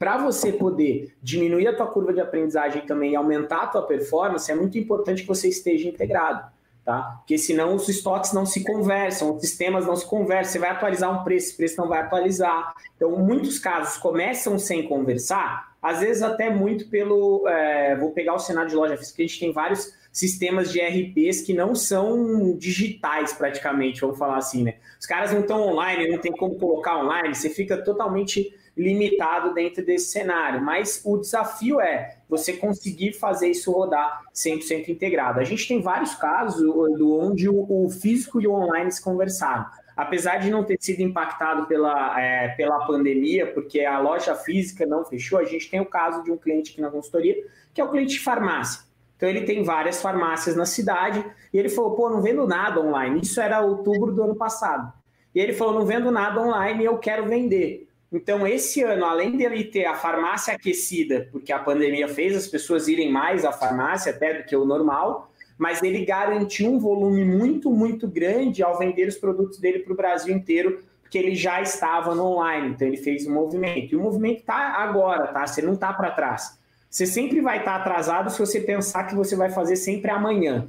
para 0.00 0.18
você 0.18 0.50
poder 0.50 1.14
diminuir 1.22 1.68
a 1.68 1.76
tua 1.76 1.86
curva 1.86 2.12
de 2.12 2.20
aprendizagem 2.20 2.84
também 2.84 3.12
e 3.12 3.14
aumentar 3.14 3.62
a 3.62 3.66
tua 3.68 3.82
performance, 3.82 4.50
é 4.50 4.54
muito 4.56 4.76
importante 4.76 5.22
que 5.22 5.28
você 5.28 5.46
esteja 5.46 5.88
integrado, 5.88 6.44
tá? 6.88 7.16
Porque 7.18 7.36
senão 7.36 7.74
os 7.74 7.86
estoques 7.86 8.32
não 8.32 8.46
se 8.46 8.64
conversam, 8.64 9.36
os 9.36 9.42
sistemas 9.42 9.84
não 9.84 9.94
se 9.94 10.06
conversam, 10.06 10.52
você 10.52 10.58
vai 10.58 10.70
atualizar 10.70 11.20
um 11.20 11.22
preço, 11.22 11.48
esse 11.48 11.56
preço 11.58 11.76
não 11.76 11.86
vai 11.86 12.00
atualizar. 12.00 12.74
Então, 12.96 13.10
muitos 13.10 13.58
casos 13.58 13.98
começam 13.98 14.58
sem 14.58 14.88
conversar, 14.88 15.76
às 15.82 16.00
vezes 16.00 16.22
até 16.22 16.48
muito 16.48 16.88
pelo... 16.88 17.46
É, 17.46 17.94
vou 17.94 18.12
pegar 18.12 18.32
o 18.32 18.38
cenário 18.38 18.70
de 18.70 18.74
loja 18.74 18.96
física, 18.96 19.22
a 19.22 19.26
gente 19.26 19.38
tem 19.38 19.52
vários 19.52 19.92
sistemas 20.10 20.72
de 20.72 20.80
RPs 20.80 21.42
que 21.42 21.52
não 21.52 21.74
são 21.74 22.56
digitais 22.56 23.34
praticamente, 23.34 24.00
vamos 24.00 24.16
falar 24.16 24.38
assim, 24.38 24.64
né? 24.64 24.76
Os 24.98 25.04
caras 25.04 25.30
não 25.30 25.40
estão 25.40 25.60
online, 25.60 26.08
não 26.08 26.18
tem 26.18 26.32
como 26.32 26.58
colocar 26.58 27.04
online, 27.04 27.34
você 27.34 27.50
fica 27.50 27.76
totalmente 27.76 28.50
limitado 28.78 29.52
dentro 29.52 29.84
desse 29.84 30.12
cenário, 30.12 30.62
mas 30.62 31.02
o 31.04 31.18
desafio 31.18 31.80
é 31.80 32.16
você 32.28 32.52
conseguir 32.52 33.12
fazer 33.12 33.48
isso 33.48 33.72
rodar 33.72 34.22
100% 34.32 34.88
integrado. 34.88 35.40
A 35.40 35.44
gente 35.44 35.66
tem 35.66 35.82
vários 35.82 36.14
casos 36.14 36.62
do 36.62 37.18
onde 37.18 37.48
o, 37.48 37.88
físico 37.90 38.40
e 38.40 38.46
o 38.46 38.52
online 38.52 38.92
se 38.92 39.02
conversaram. 39.02 39.66
Apesar 39.96 40.36
de 40.36 40.48
não 40.48 40.62
ter 40.62 40.76
sido 40.80 41.00
impactado 41.00 41.66
pela, 41.66 42.20
é, 42.20 42.50
pela 42.50 42.86
pandemia, 42.86 43.52
porque 43.52 43.80
a 43.80 43.98
loja 43.98 44.36
física 44.36 44.86
não 44.86 45.04
fechou, 45.04 45.40
a 45.40 45.44
gente 45.44 45.68
tem 45.68 45.80
o 45.80 45.86
caso 45.86 46.22
de 46.22 46.30
um 46.30 46.36
cliente 46.36 46.70
aqui 46.70 46.80
na 46.80 46.88
consultoria, 46.88 47.34
que 47.74 47.80
é 47.80 47.84
o 47.84 47.90
cliente 47.90 48.12
de 48.12 48.20
farmácia. 48.20 48.86
Então 49.16 49.28
ele 49.28 49.40
tem 49.40 49.64
várias 49.64 50.00
farmácias 50.00 50.54
na 50.54 50.64
cidade 50.64 51.24
e 51.52 51.58
ele 51.58 51.68
falou: 51.68 51.96
pô, 51.96 52.08
não 52.08 52.22
vendo 52.22 52.46
nada 52.46 52.80
online. 52.80 53.20
Isso 53.20 53.40
era 53.40 53.60
outubro 53.60 54.12
do 54.12 54.22
ano 54.22 54.36
passado. 54.36 54.92
E 55.34 55.40
ele 55.40 55.52
falou: 55.52 55.74
não 55.74 55.84
vendo 55.84 56.12
nada 56.12 56.40
online 56.40 56.84
e 56.84 56.86
eu 56.86 56.96
quero 56.98 57.26
vender. 57.26 57.87
Então, 58.10 58.46
esse 58.46 58.82
ano, 58.82 59.04
além 59.04 59.36
dele 59.36 59.64
ter 59.64 59.84
a 59.84 59.94
farmácia 59.94 60.54
aquecida, 60.54 61.28
porque 61.30 61.52
a 61.52 61.58
pandemia 61.58 62.08
fez 62.08 62.34
as 62.34 62.46
pessoas 62.46 62.88
irem 62.88 63.12
mais 63.12 63.44
à 63.44 63.52
farmácia 63.52 64.12
até 64.12 64.32
do 64.32 64.46
que 64.46 64.56
o 64.56 64.64
normal, 64.64 65.30
mas 65.58 65.82
ele 65.82 66.06
garantiu 66.06 66.72
um 66.72 66.78
volume 66.78 67.22
muito, 67.22 67.70
muito 67.70 68.08
grande 68.08 68.62
ao 68.62 68.78
vender 68.78 69.08
os 69.08 69.16
produtos 69.16 69.58
dele 69.58 69.80
para 69.80 69.92
o 69.92 69.96
Brasil 69.96 70.34
inteiro, 70.34 70.82
porque 71.02 71.18
ele 71.18 71.34
já 71.34 71.60
estava 71.60 72.14
no 72.14 72.24
online, 72.24 72.68
então 72.68 72.88
ele 72.88 72.96
fez 72.96 73.26
um 73.26 73.34
movimento. 73.34 73.92
E 73.92 73.96
o 73.96 74.00
movimento 74.00 74.40
está 74.40 74.56
agora, 74.76 75.26
tá? 75.26 75.46
Você 75.46 75.60
não 75.60 75.74
está 75.74 75.92
para 75.92 76.10
trás. 76.10 76.58
Você 76.88 77.04
sempre 77.04 77.42
vai 77.42 77.58
estar 77.58 77.72
tá 77.72 77.80
atrasado 77.80 78.30
se 78.30 78.38
você 78.38 78.60
pensar 78.60 79.04
que 79.04 79.14
você 79.14 79.36
vai 79.36 79.50
fazer 79.50 79.76
sempre 79.76 80.10
amanhã. 80.10 80.66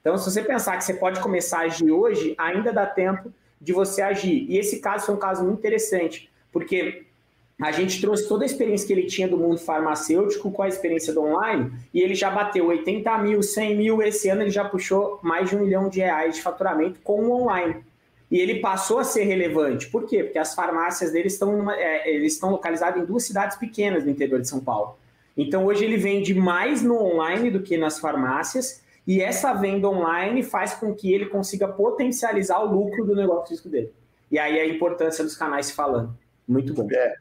Então, 0.00 0.18
se 0.18 0.28
você 0.28 0.42
pensar 0.42 0.76
que 0.78 0.84
você 0.84 0.94
pode 0.94 1.20
começar 1.20 1.58
a 1.58 1.62
agir 1.62 1.92
hoje, 1.92 2.34
ainda 2.36 2.72
dá 2.72 2.86
tempo 2.86 3.32
de 3.60 3.72
você 3.72 4.02
agir. 4.02 4.46
E 4.48 4.58
esse 4.58 4.80
caso 4.80 5.06
foi 5.06 5.14
um 5.14 5.18
caso 5.18 5.44
muito 5.44 5.60
interessante 5.60 6.31
porque 6.52 7.06
a 7.60 7.70
gente 7.70 8.00
trouxe 8.00 8.28
toda 8.28 8.44
a 8.44 8.46
experiência 8.46 8.86
que 8.86 8.92
ele 8.92 9.06
tinha 9.06 9.28
do 9.28 9.36
mundo 9.36 9.58
farmacêutico 9.58 10.50
com 10.50 10.62
a 10.62 10.68
experiência 10.68 11.12
do 11.12 11.22
online 11.22 11.72
e 11.94 12.00
ele 12.00 12.14
já 12.14 12.28
bateu 12.28 12.66
80 12.66 13.18
mil, 13.18 13.42
100 13.42 13.76
mil. 13.76 14.02
Esse 14.02 14.28
ano 14.28 14.42
ele 14.42 14.50
já 14.50 14.64
puxou 14.64 15.20
mais 15.22 15.48
de 15.48 15.56
um 15.56 15.60
milhão 15.60 15.88
de 15.88 16.00
reais 16.00 16.34
de 16.34 16.42
faturamento 16.42 16.98
com 17.04 17.22
o 17.22 17.42
online. 17.42 17.76
E 18.28 18.38
ele 18.40 18.60
passou 18.60 18.98
a 18.98 19.04
ser 19.04 19.24
relevante. 19.24 19.88
Por 19.90 20.06
quê? 20.06 20.24
Porque 20.24 20.38
as 20.38 20.54
farmácias 20.54 21.12
dele 21.12 21.28
estão, 21.28 21.70
é, 21.70 22.10
eles 22.10 22.32
estão 22.32 22.50
localizadas 22.50 23.00
em 23.00 23.06
duas 23.06 23.24
cidades 23.24 23.56
pequenas 23.56 24.04
no 24.04 24.10
interior 24.10 24.40
de 24.40 24.48
São 24.48 24.58
Paulo. 24.58 24.96
Então 25.36 25.66
hoje 25.66 25.84
ele 25.84 25.96
vende 25.96 26.34
mais 26.34 26.82
no 26.82 26.96
online 26.96 27.50
do 27.50 27.62
que 27.62 27.76
nas 27.76 27.98
farmácias. 28.00 28.82
E 29.06 29.20
essa 29.20 29.52
venda 29.52 29.88
online 29.88 30.42
faz 30.42 30.74
com 30.74 30.94
que 30.94 31.12
ele 31.12 31.26
consiga 31.26 31.68
potencializar 31.68 32.60
o 32.60 32.74
lucro 32.74 33.04
do 33.04 33.14
negócio 33.14 33.48
físico 33.48 33.68
dele. 33.68 33.92
E 34.30 34.38
aí 34.38 34.58
a 34.58 34.66
importância 34.66 35.22
dos 35.22 35.36
canais 35.36 35.70
falando. 35.70 36.16
Muito 36.46 36.74
bom. 36.74 36.88
É, 36.90 37.14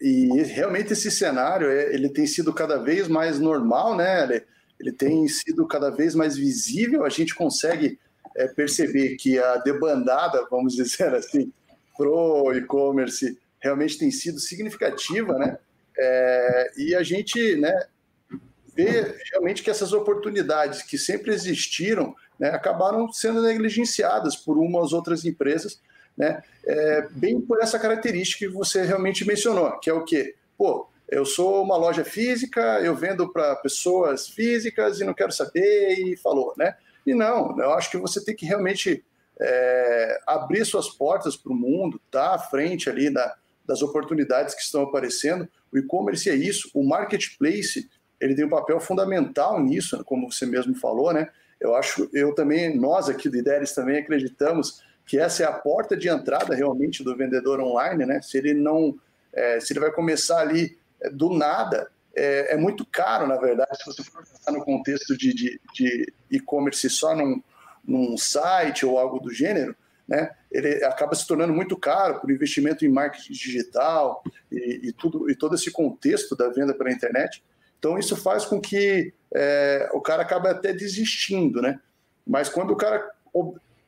e 0.00 0.42
realmente 0.42 0.92
esse 0.92 1.10
cenário 1.10 1.68
é, 1.70 1.94
ele 1.94 2.08
tem 2.08 2.26
sido 2.26 2.52
cada 2.52 2.78
vez 2.78 3.08
mais 3.08 3.38
normal, 3.38 3.96
né? 3.96 4.24
Ele, 4.24 4.42
ele 4.80 4.92
tem 4.92 5.26
sido 5.28 5.66
cada 5.66 5.90
vez 5.90 6.14
mais 6.14 6.36
visível. 6.36 7.04
A 7.04 7.08
gente 7.08 7.34
consegue 7.34 7.98
é, 8.36 8.46
perceber 8.48 9.16
que 9.16 9.38
a 9.38 9.56
debandada, 9.56 10.46
vamos 10.50 10.74
dizer 10.76 11.14
assim, 11.14 11.52
pro 11.96 12.52
e-commerce 12.54 13.38
realmente 13.60 13.98
tem 13.98 14.10
sido 14.10 14.38
significativa, 14.38 15.38
né? 15.38 15.58
É, 15.98 16.72
e 16.76 16.94
a 16.94 17.02
gente, 17.02 17.56
né, 17.56 17.86
vê 18.74 19.16
realmente 19.32 19.62
que 19.62 19.70
essas 19.70 19.94
oportunidades 19.94 20.82
que 20.82 20.98
sempre 20.98 21.32
existiram, 21.32 22.14
né, 22.38 22.50
acabaram 22.50 23.10
sendo 23.10 23.40
negligenciadas 23.40 24.36
por 24.36 24.58
umas 24.58 24.92
outras 24.92 25.24
empresas 25.24 25.80
né? 26.16 26.42
É, 26.64 27.08
bem 27.10 27.40
por 27.40 27.60
essa 27.60 27.78
característica 27.78 28.46
que 28.46 28.52
você 28.52 28.82
realmente 28.84 29.24
mencionou, 29.24 29.78
que 29.78 29.90
é 29.90 29.92
o 29.92 30.04
quê? 30.04 30.34
Pô, 30.56 30.88
eu 31.08 31.24
sou 31.24 31.62
uma 31.62 31.76
loja 31.76 32.04
física, 32.04 32.80
eu 32.80 32.94
vendo 32.94 33.32
para 33.32 33.54
pessoas 33.56 34.28
físicas 34.28 35.00
e 35.00 35.04
não 35.04 35.14
quero 35.14 35.32
saber, 35.32 35.94
e 35.98 36.16
falou, 36.16 36.52
né? 36.56 36.76
E 37.06 37.14
não, 37.14 37.56
eu 37.60 37.72
acho 37.72 37.90
que 37.90 37.98
você 37.98 38.24
tem 38.24 38.34
que 38.34 38.44
realmente 38.44 39.04
é, 39.40 40.20
abrir 40.26 40.64
suas 40.64 40.88
portas 40.88 41.36
para 41.36 41.52
o 41.52 41.56
mundo, 41.56 42.00
tá 42.10 42.34
à 42.34 42.38
frente 42.38 42.90
ali 42.90 43.12
da, 43.12 43.36
das 43.64 43.82
oportunidades 43.82 44.54
que 44.54 44.62
estão 44.62 44.82
aparecendo. 44.82 45.48
O 45.72 45.78
e-commerce 45.78 46.28
é 46.28 46.34
isso, 46.34 46.70
o 46.74 46.82
marketplace 46.82 47.88
ele 48.20 48.34
tem 48.34 48.44
um 48.44 48.50
papel 48.50 48.80
fundamental 48.80 49.62
nisso, 49.62 50.02
como 50.04 50.32
você 50.32 50.46
mesmo 50.46 50.74
falou, 50.74 51.12
né? 51.12 51.28
Eu 51.60 51.74
acho, 51.74 52.08
eu 52.12 52.34
também, 52.34 52.76
nós 52.76 53.08
aqui 53.08 53.28
do 53.28 53.36
IDERES 53.36 53.72
também 53.72 53.98
acreditamos 53.98 54.82
que 55.06 55.18
essa 55.18 55.44
é 55.44 55.46
a 55.46 55.52
porta 55.52 55.96
de 55.96 56.08
entrada 56.08 56.54
realmente 56.54 57.04
do 57.04 57.16
vendedor 57.16 57.60
online, 57.60 58.04
né? 58.04 58.20
Se 58.20 58.36
ele 58.36 58.52
não, 58.52 58.98
é, 59.32 59.60
se 59.60 59.72
ele 59.72 59.80
vai 59.80 59.92
começar 59.92 60.40
ali 60.40 60.76
é, 61.00 61.08
do 61.08 61.30
nada, 61.32 61.88
é, 62.14 62.54
é, 62.54 62.56
muito 62.56 62.84
caro, 62.84 63.26
na 63.26 63.36
verdade, 63.36 63.76
se 63.76 63.86
você 63.86 64.02
for 64.02 64.24
pensar 64.24 64.50
no 64.50 64.64
contexto 64.64 65.16
de 65.16 65.60
e-commerce 66.30 66.90
só 66.90 67.14
num, 67.14 67.40
num 67.86 68.18
site 68.18 68.84
ou 68.84 68.98
algo 68.98 69.20
do 69.20 69.32
gênero, 69.32 69.76
né? 70.08 70.30
Ele 70.50 70.84
acaba 70.84 71.14
se 71.14 71.26
tornando 71.26 71.52
muito 71.52 71.76
caro 71.76 72.20
por 72.20 72.30
investimento 72.30 72.84
em 72.84 72.88
marketing 72.88 73.32
digital 73.32 74.22
e, 74.50 74.88
e 74.88 74.92
tudo 74.92 75.30
e 75.30 75.36
todo 75.36 75.54
esse 75.54 75.70
contexto 75.70 76.34
da 76.34 76.48
venda 76.48 76.74
pela 76.74 76.90
internet. 76.90 77.44
Então 77.78 77.98
isso 77.98 78.16
faz 78.16 78.44
com 78.44 78.60
que 78.60 79.12
é, 79.34 79.88
o 79.92 80.00
cara 80.00 80.22
acabe 80.22 80.48
até 80.48 80.72
desistindo, 80.72 81.60
né? 81.60 81.80
Mas 82.26 82.48
quando 82.48 82.72
o 82.72 82.76
cara 82.76 83.08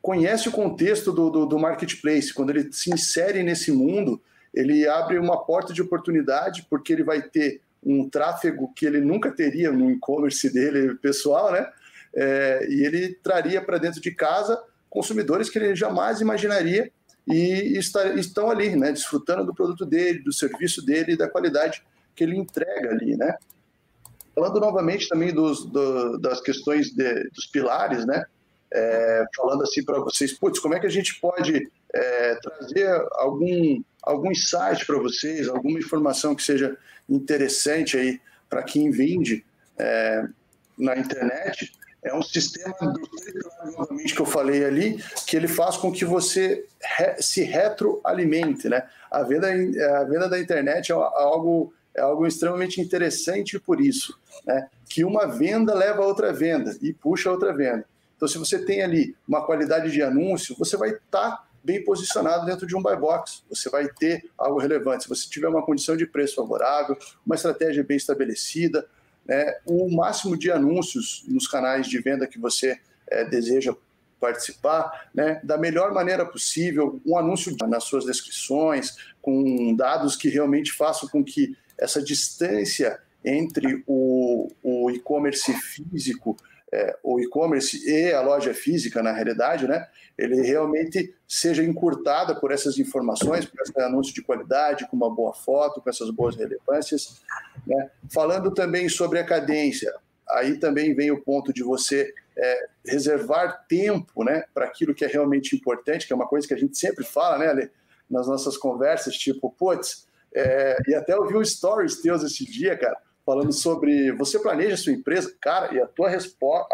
conhece 0.01 0.47
o 0.47 0.51
contexto 0.51 1.11
do, 1.11 1.29
do, 1.29 1.45
do, 1.45 1.59
marketplace, 1.59 2.33
quando 2.33 2.51
ele 2.51 2.71
se 2.71 2.91
insere 2.93 3.43
nesse 3.43 3.71
mundo, 3.71 4.21
ele 4.53 4.87
abre 4.87 5.17
uma 5.17 5.43
porta 5.43 5.73
de 5.73 5.81
oportunidade, 5.81 6.65
porque 6.69 6.93
ele 6.93 7.03
vai 7.03 7.21
ter 7.21 7.61
um 7.83 8.09
tráfego 8.09 8.73
que 8.73 8.85
ele 8.85 8.99
nunca 8.99 9.31
teria 9.31 9.71
no 9.71 9.91
e-commerce 9.91 10.51
dele 10.51 10.95
pessoal, 10.95 11.51
né? 11.51 11.67
É, 12.13 12.67
e 12.69 12.85
ele 12.85 13.13
traria 13.21 13.61
para 13.61 13.77
dentro 13.77 14.01
de 14.01 14.11
casa 14.11 14.61
consumidores 14.89 15.49
que 15.49 15.59
ele 15.59 15.75
jamais 15.75 16.19
imaginaria 16.21 16.91
e 17.27 17.77
estão 17.77 18.49
ali, 18.49 18.75
né? 18.75 18.91
Desfrutando 18.91 19.45
do 19.45 19.53
produto 19.53 19.85
dele, 19.85 20.19
do 20.19 20.33
serviço 20.33 20.83
dele 20.83 21.13
e 21.13 21.17
da 21.17 21.29
qualidade 21.29 21.83
que 22.15 22.23
ele 22.23 22.35
entrega 22.35 22.89
ali, 22.89 23.15
né? 23.15 23.35
Falando 24.33 24.59
novamente 24.59 25.07
também 25.07 25.33
dos, 25.33 25.65
do, 25.65 26.17
das 26.17 26.41
questões 26.41 26.89
de, 26.89 27.29
dos 27.29 27.45
pilares, 27.45 28.05
né? 28.05 28.25
É, 28.73 29.25
falando 29.35 29.63
assim 29.63 29.83
para 29.83 29.99
vocês, 29.99 30.33
putz, 30.33 30.59
como 30.59 30.75
é 30.75 30.79
que 30.79 30.87
a 30.87 30.91
gente 30.91 31.19
pode 31.19 31.69
é, 31.93 32.35
trazer 32.35 32.87
algum, 33.13 33.81
algum 34.03 34.31
insight 34.31 34.85
para 34.85 34.99
vocês, 34.99 35.47
alguma 35.47 35.79
informação 35.79 36.35
que 36.35 36.43
seja 36.43 36.77
interessante 37.09 37.97
aí 37.97 38.21
para 38.49 38.63
quem 38.63 38.91
vende 38.91 39.45
é, 39.77 40.25
na 40.77 40.97
internet, 40.97 41.71
é 42.01 42.13
um 42.13 42.21
sistema 42.21 42.75
novamente 43.77 44.15
que 44.15 44.21
eu 44.21 44.25
falei 44.25 44.63
ali, 44.63 45.03
que 45.27 45.35
ele 45.35 45.47
faz 45.47 45.75
com 45.75 45.91
que 45.91 46.05
você 46.05 46.65
re, 46.81 47.21
se 47.21 47.43
retroalimente, 47.43 48.69
né? 48.69 48.87
A 49.11 49.23
venda, 49.23 49.47
a 49.47 50.03
venda 50.05 50.29
da 50.29 50.39
internet 50.39 50.91
é 50.91 50.95
algo 50.95 51.73
é 51.95 52.01
algo 52.01 52.25
extremamente 52.25 52.79
interessante 52.79 53.59
por 53.59 53.81
isso, 53.81 54.17
né? 54.45 54.69
Que 54.87 55.03
uma 55.03 55.25
venda 55.25 55.73
leva 55.73 56.01
a 56.03 56.05
outra 56.05 56.31
venda 56.31 56.77
e 56.81 56.93
puxa 56.93 57.29
a 57.29 57.33
outra 57.33 57.53
venda. 57.53 57.85
Então, 58.19 58.27
se 58.27 58.37
você 58.37 58.59
tem 58.59 58.81
ali 58.81 59.15
uma 59.25 59.45
qualidade 59.45 59.89
de 59.89 60.03
anúncio, 60.03 60.53
você 60.59 60.75
vai 60.75 60.89
estar 60.89 61.31
tá 61.31 61.47
bem 61.63 61.81
posicionado 61.85 62.45
dentro 62.45 62.67
de 62.67 62.75
um 62.75 62.81
buy 62.81 62.97
box. 62.97 63.43
Você 63.49 63.69
vai 63.69 63.87
ter 63.87 64.29
algo 64.37 64.59
relevante. 64.59 65.03
Se 65.03 65.09
você 65.09 65.29
tiver 65.29 65.47
uma 65.47 65.65
condição 65.65 65.95
de 65.95 66.05
preço 66.05 66.35
favorável, 66.35 66.97
uma 67.25 67.35
estratégia 67.35 67.81
bem 67.81 67.95
estabelecida, 67.95 68.85
né, 69.25 69.55
o 69.65 69.89
máximo 69.89 70.35
de 70.35 70.51
anúncios 70.51 71.23
nos 71.29 71.47
canais 71.47 71.87
de 71.87 71.97
venda 72.01 72.27
que 72.27 72.37
você 72.37 72.77
é, 73.07 73.23
deseja 73.23 73.73
participar, 74.19 75.09
né, 75.15 75.39
da 75.41 75.57
melhor 75.57 75.93
maneira 75.93 76.25
possível, 76.25 76.99
um 77.05 77.17
anúncio 77.17 77.55
nas 77.69 77.85
suas 77.85 78.03
descrições, 78.03 78.97
com 79.21 79.73
dados 79.77 80.17
que 80.17 80.27
realmente 80.27 80.73
façam 80.73 81.07
com 81.07 81.23
que 81.23 81.55
essa 81.77 82.03
distância 82.03 82.99
entre 83.23 83.81
o, 83.87 84.51
o 84.61 84.91
e-commerce 84.91 85.53
físico 85.53 86.35
é, 86.71 86.95
o 87.03 87.19
e-commerce 87.19 87.81
e 87.89 88.11
a 88.13 88.21
loja 88.21 88.53
física, 88.53 89.01
na 89.01 89.11
realidade, 89.11 89.67
né, 89.67 89.87
ele 90.17 90.41
realmente 90.41 91.13
seja 91.27 91.63
encurtada 91.63 92.35
por 92.35 92.51
essas 92.51 92.77
informações, 92.77 93.45
por 93.45 93.61
esse 93.61 93.79
anúncio 93.79 94.13
de 94.13 94.21
qualidade, 94.21 94.87
com 94.87 94.95
uma 94.95 95.13
boa 95.13 95.33
foto, 95.33 95.81
com 95.81 95.89
essas 95.89 96.09
boas 96.11 96.35
relevâncias. 96.35 97.21
Né. 97.65 97.89
Falando 98.11 98.51
também 98.51 98.89
sobre 98.89 99.19
a 99.19 99.25
cadência, 99.25 99.93
aí 100.29 100.57
também 100.57 100.93
vem 100.93 101.11
o 101.11 101.21
ponto 101.21 101.51
de 101.51 101.63
você 101.63 102.13
é, 102.37 102.67
reservar 102.85 103.65
tempo 103.67 104.23
né, 104.23 104.43
para 104.53 104.65
aquilo 104.65 104.93
que 104.93 105.05
é 105.05 105.07
realmente 105.07 105.55
importante, 105.55 106.05
que 106.05 106.13
é 106.13 106.15
uma 106.15 106.27
coisa 106.27 106.47
que 106.47 106.53
a 106.53 106.57
gente 106.57 106.77
sempre 106.77 107.03
fala, 107.03 107.37
né, 107.37 107.47
Ale, 107.47 107.71
nas 108.09 108.27
nossas 108.27 108.57
conversas, 108.57 109.15
tipo, 109.15 109.51
putz, 109.51 110.07
é, 110.33 110.77
e 110.87 110.95
até 110.95 111.15
ouvi 111.15 111.35
um 111.35 111.43
stories 111.43 112.01
teus 112.01 112.23
esse 112.23 112.45
dia, 112.45 112.77
cara, 112.77 112.97
falando 113.29 113.53
sobre 113.53 114.11
você 114.13 114.39
planeja 114.39 114.75
sua 114.75 114.91
empresa, 114.91 115.31
cara, 115.39 115.71
e 115.71 115.79
a 115.79 115.85
tua 115.85 116.09
resposta, 116.09 116.67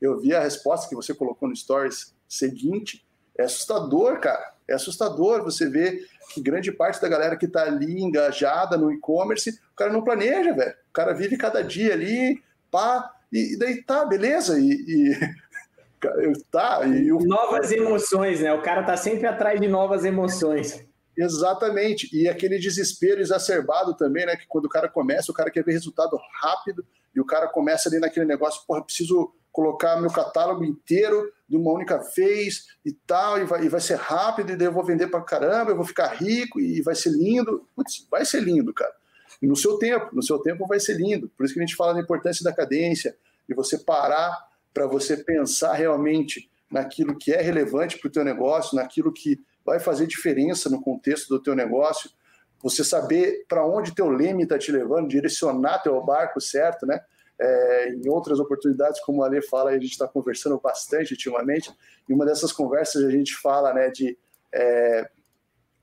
eu 0.00 0.18
vi 0.18 0.34
a 0.34 0.40
resposta 0.40 0.88
que 0.88 0.96
você 0.96 1.14
colocou 1.14 1.48
no 1.48 1.54
Stories 1.54 2.12
seguinte, 2.28 3.06
é 3.38 3.44
assustador, 3.44 4.18
cara. 4.18 4.52
É 4.66 4.74
assustador 4.74 5.44
você 5.44 5.68
ver 5.68 6.04
que 6.34 6.40
grande 6.40 6.72
parte 6.72 7.00
da 7.00 7.08
galera 7.08 7.36
que 7.36 7.46
está 7.46 7.62
ali 7.62 8.02
engajada 8.02 8.76
no 8.76 8.90
e-commerce, 8.90 9.50
o 9.50 9.76
cara 9.76 9.92
não 9.92 10.02
planeja, 10.02 10.52
velho. 10.52 10.74
O 10.90 10.92
cara 10.92 11.12
vive 11.12 11.36
cada 11.36 11.62
dia 11.62 11.92
ali, 11.92 12.42
pá, 12.68 13.08
e, 13.32 13.54
e 13.54 13.58
daí 13.58 13.80
tá, 13.80 14.04
beleza. 14.04 14.58
E, 14.58 14.72
e 14.72 15.20
tá, 16.50 16.84
e 16.84 17.12
o... 17.12 17.20
Novas 17.20 17.70
emoções, 17.70 18.40
né? 18.40 18.52
O 18.52 18.60
cara 18.60 18.82
tá 18.82 18.96
sempre 18.96 19.28
atrás 19.28 19.60
de 19.60 19.68
novas 19.68 20.04
emoções. 20.04 20.84
Exatamente. 21.16 22.08
E 22.12 22.28
aquele 22.28 22.58
desespero 22.58 23.20
exacerbado 23.20 23.94
também, 23.94 24.26
né? 24.26 24.36
Que 24.36 24.46
quando 24.46 24.66
o 24.66 24.68
cara 24.68 24.88
começa, 24.88 25.30
o 25.30 25.34
cara 25.34 25.50
quer 25.50 25.64
ver 25.64 25.72
resultado 25.72 26.18
rápido 26.40 26.84
e 27.14 27.20
o 27.20 27.24
cara 27.24 27.46
começa 27.48 27.88
ali 27.88 27.98
naquele 27.98 28.24
negócio, 28.24 28.62
porra, 28.66 28.82
preciso 28.82 29.32
colocar 29.52 30.00
meu 30.00 30.10
catálogo 30.10 30.64
inteiro 30.64 31.30
de 31.46 31.56
uma 31.58 31.70
única 31.72 31.98
vez 32.16 32.68
e 32.84 32.92
tal, 32.92 33.38
e 33.38 33.44
vai, 33.44 33.64
e 33.64 33.68
vai 33.68 33.80
ser 33.80 33.96
rápido, 33.96 34.50
e 34.50 34.56
daí 34.56 34.66
eu 34.66 34.72
vou 34.72 34.82
vender 34.82 35.08
para 35.08 35.20
caramba, 35.20 35.70
eu 35.70 35.76
vou 35.76 35.84
ficar 35.84 36.06
rico 36.06 36.58
e 36.58 36.80
vai 36.80 36.94
ser 36.94 37.10
lindo. 37.10 37.68
Putz, 37.76 38.06
vai 38.10 38.24
ser 38.24 38.40
lindo, 38.40 38.72
cara. 38.72 38.92
E 39.42 39.46
no 39.46 39.54
seu 39.54 39.76
tempo, 39.76 40.08
no 40.14 40.22
seu 40.22 40.38
tempo 40.38 40.66
vai 40.66 40.80
ser 40.80 40.94
lindo. 40.94 41.28
Por 41.36 41.44
isso 41.44 41.52
que 41.52 41.60
a 41.60 41.66
gente 41.66 41.76
fala 41.76 41.92
da 41.92 42.00
importância 42.00 42.42
da 42.42 42.52
cadência, 42.52 43.14
de 43.46 43.54
você 43.54 43.76
parar 43.76 44.34
para 44.72 44.86
você 44.86 45.16
pensar 45.18 45.74
realmente 45.74 46.50
naquilo 46.70 47.18
que 47.18 47.32
é 47.32 47.42
relevante 47.42 47.98
para 47.98 48.08
o 48.08 48.10
teu 48.10 48.24
negócio, 48.24 48.74
naquilo 48.74 49.12
que 49.12 49.38
vai 49.64 49.80
fazer 49.80 50.06
diferença 50.06 50.68
no 50.68 50.80
contexto 50.80 51.28
do 51.28 51.42
teu 51.42 51.54
negócio. 51.54 52.10
Você 52.62 52.84
saber 52.84 53.44
para 53.48 53.66
onde 53.66 53.94
teu 53.94 54.08
leme 54.08 54.44
está 54.44 54.58
te 54.58 54.70
levando, 54.70 55.08
direcionar 55.08 55.82
teu 55.82 56.00
barco 56.04 56.40
certo, 56.40 56.86
né? 56.86 57.00
É, 57.40 57.88
em 57.94 58.08
outras 58.08 58.38
oportunidades, 58.38 59.00
como 59.00 59.22
a 59.22 59.26
Ale 59.26 59.42
fala, 59.42 59.70
a 59.70 59.74
gente 59.74 59.90
está 59.90 60.06
conversando 60.06 60.60
bastante 60.60 61.12
ultimamente. 61.12 61.72
Em 62.08 62.14
uma 62.14 62.24
dessas 62.24 62.52
conversas 62.52 63.04
a 63.04 63.10
gente 63.10 63.34
fala, 63.36 63.74
né, 63.74 63.90
de 63.90 64.16
é, 64.52 65.08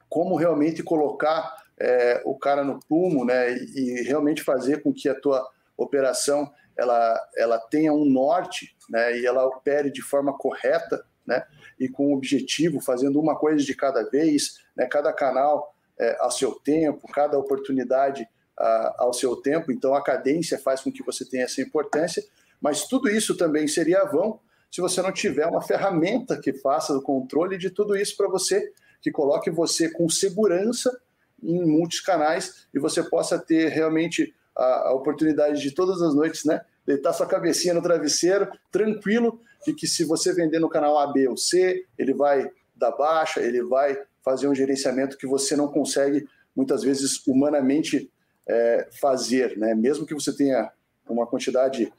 como 0.08 0.38
realmente 0.38 0.82
colocar 0.82 1.56
é, 1.78 2.22
o 2.24 2.38
cara 2.38 2.64
no 2.64 2.80
prumo, 2.80 3.26
né, 3.26 3.54
e, 3.54 4.00
e, 4.00 4.02
realmente 4.04 4.42
fazer 4.42 4.82
com 4.82 4.94
que 4.94 5.10
a 5.10 5.20
tua 5.20 5.46
operação 5.76 6.50
ela, 6.80 7.30
ela 7.36 7.60
tenha 7.60 7.94
um 7.94 8.06
norte, 8.06 8.76
né, 8.90 9.20
e 9.20 9.26
ela 9.26 9.46
opere 9.46 9.92
de 9.92 10.02
forma 10.02 10.38
correta, 10.38 11.06
né, 11.26 11.46
e 11.80 11.88
com 11.90 12.14
objetivo, 12.14 12.80
fazendo 12.80 13.20
uma 13.20 13.38
coisa 13.38 13.64
de 13.64 13.76
cada 13.76 14.04
vez, 14.10 14.60
né, 14.76 14.86
cada 14.86 15.14
canal 15.14 15.76
é, 16.00 16.18
ao 16.20 16.32
seu 16.32 16.54
tempo, 16.54 17.08
cada 17.12 17.38
oportunidade 17.38 18.28
a, 18.58 18.96
ao 19.00 19.14
seu 19.14 19.36
tempo. 19.36 19.72
Então, 19.72 19.94
a 19.94 20.04
cadência 20.04 20.58
faz 20.58 20.82
com 20.82 20.92
que 20.92 21.04
você 21.04 21.26
tenha 21.26 21.44
essa 21.44 21.62
importância, 21.62 22.24
mas 22.62 22.88
tudo 22.88 23.10
isso 23.10 23.38
também 23.38 23.68
seria 23.68 24.06
vão 24.06 24.40
se 24.72 24.82
você 24.82 25.02
não 25.02 25.12
tiver 25.12 25.48
uma 25.48 25.62
ferramenta 25.62 26.40
que 26.40 26.54
faça 26.54 26.94
o 26.94 27.02
controle 27.02 27.58
de 27.58 27.70
tudo 27.70 27.96
isso 27.96 28.16
para 28.16 28.28
você, 28.28 28.72
que 29.02 29.12
coloque 29.12 29.50
você 29.50 29.90
com 29.90 30.08
segurança 30.08 30.96
em 31.42 31.66
muitos 31.66 32.02
canais 32.02 32.68
e 32.74 32.80
você 32.80 33.02
possa 33.02 33.40
ter 33.40 33.70
realmente 33.70 34.36
a, 34.60 34.90
a 34.90 34.94
oportunidade 34.94 35.62
de 35.62 35.72
todas 35.72 36.02
as 36.02 36.14
noites, 36.14 36.44
né, 36.44 36.62
deitar 36.86 37.14
sua 37.14 37.26
cabecinha 37.26 37.74
no 37.74 37.82
travesseiro, 37.82 38.50
tranquilo, 38.72 39.40
de 39.66 39.74
que 39.74 39.88
se 39.88 40.04
você 40.04 40.34
vender 40.34 40.60
no 40.60 40.70
canal 40.70 40.98
A, 40.98 41.08
B 41.12 41.28
ou 41.28 41.38
C, 41.38 41.86
ele 41.98 42.14
vai 42.14 42.50
dar 42.76 42.92
baixa, 42.92 43.42
ele 43.42 43.64
vai 43.64 43.98
fazer 44.24 44.48
um 44.48 44.56
gerenciamento 44.56 45.18
que 45.18 45.28
você 45.28 45.56
não 45.56 45.68
consegue 45.68 46.28
muitas 46.56 46.84
vezes 46.84 47.26
humanamente 47.26 48.12
é, 48.48 48.90
fazer, 49.00 49.58
né? 49.58 49.76
Mesmo 49.76 50.06
que 50.06 50.14
você 50.14 50.36
tenha 50.36 50.72
uma 51.08 51.28
quantidade 51.28 51.92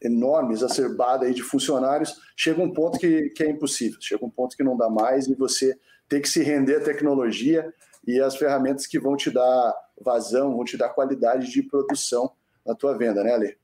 enorme, 0.00 0.54
exacerbada 0.54 1.26
aí 1.26 1.34
de 1.34 1.42
funcionários, 1.42 2.16
chega 2.36 2.62
um 2.62 2.72
ponto 2.72 2.98
que, 2.98 3.28
que 3.30 3.44
é 3.44 3.50
impossível, 3.50 3.98
chega 4.00 4.24
um 4.24 4.30
ponto 4.30 4.56
que 4.56 4.62
não 4.62 4.76
dá 4.76 4.88
mais 4.88 5.26
e 5.26 5.34
você 5.34 5.76
tem 6.08 6.20
que 6.20 6.28
se 6.28 6.42
render 6.42 6.76
à 6.76 6.80
tecnologia 6.80 7.72
e 8.06 8.20
às 8.20 8.36
ferramentas 8.36 8.86
que 8.86 8.98
vão 8.98 9.16
te 9.16 9.30
dar 9.30 9.74
vazão, 10.00 10.56
vão 10.56 10.64
te 10.64 10.76
dar 10.76 10.88
qualidade 10.90 11.50
de 11.50 11.62
produção 11.62 12.30
na 12.66 12.74
tua 12.74 12.96
venda, 12.96 13.22
né, 13.22 13.34
Ale? 13.34 13.56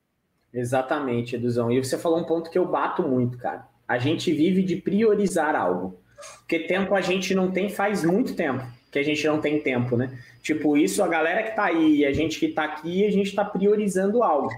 Exatamente, 0.53 1.37
Eduzão. 1.37 1.71
E 1.71 1.83
você 1.83 1.99
falou 1.99 2.19
um 2.19 2.25
ponto 2.25 2.51
que 2.51 2.59
eu 2.59 2.67
bato 2.67 3.03
muito, 3.03 3.39
cara. 3.39 3.67
A 3.87 3.99
gente 3.99 4.33
vive 4.33 4.63
de 4.63 4.77
priorizar 4.77 5.55
algo. 5.55 5.99
Porque 6.39 6.61
tempo 6.61 6.95
a 6.95 7.01
gente 7.01 7.35
não 7.35 7.51
tem 7.51 7.69
faz 7.69 8.05
muito 8.05 8.35
tempo 8.35 8.65
que 8.91 9.01
a 9.01 9.03
gente 9.03 9.27
não 9.27 9.41
tem 9.41 9.61
tempo, 9.61 9.97
né? 9.97 10.19
Tipo, 10.43 10.77
isso 10.77 11.03
a 11.03 11.09
galera 11.09 11.43
que 11.43 11.55
tá 11.55 11.65
aí, 11.65 12.05
a 12.07 12.13
gente 12.13 12.41
que 12.41 12.49
tá 12.49 12.65
aqui, 12.65 13.05
a 13.05 13.11
gente 13.11 13.35
tá 13.35 13.45
priorizando 13.45 14.23
algo. 14.23 14.49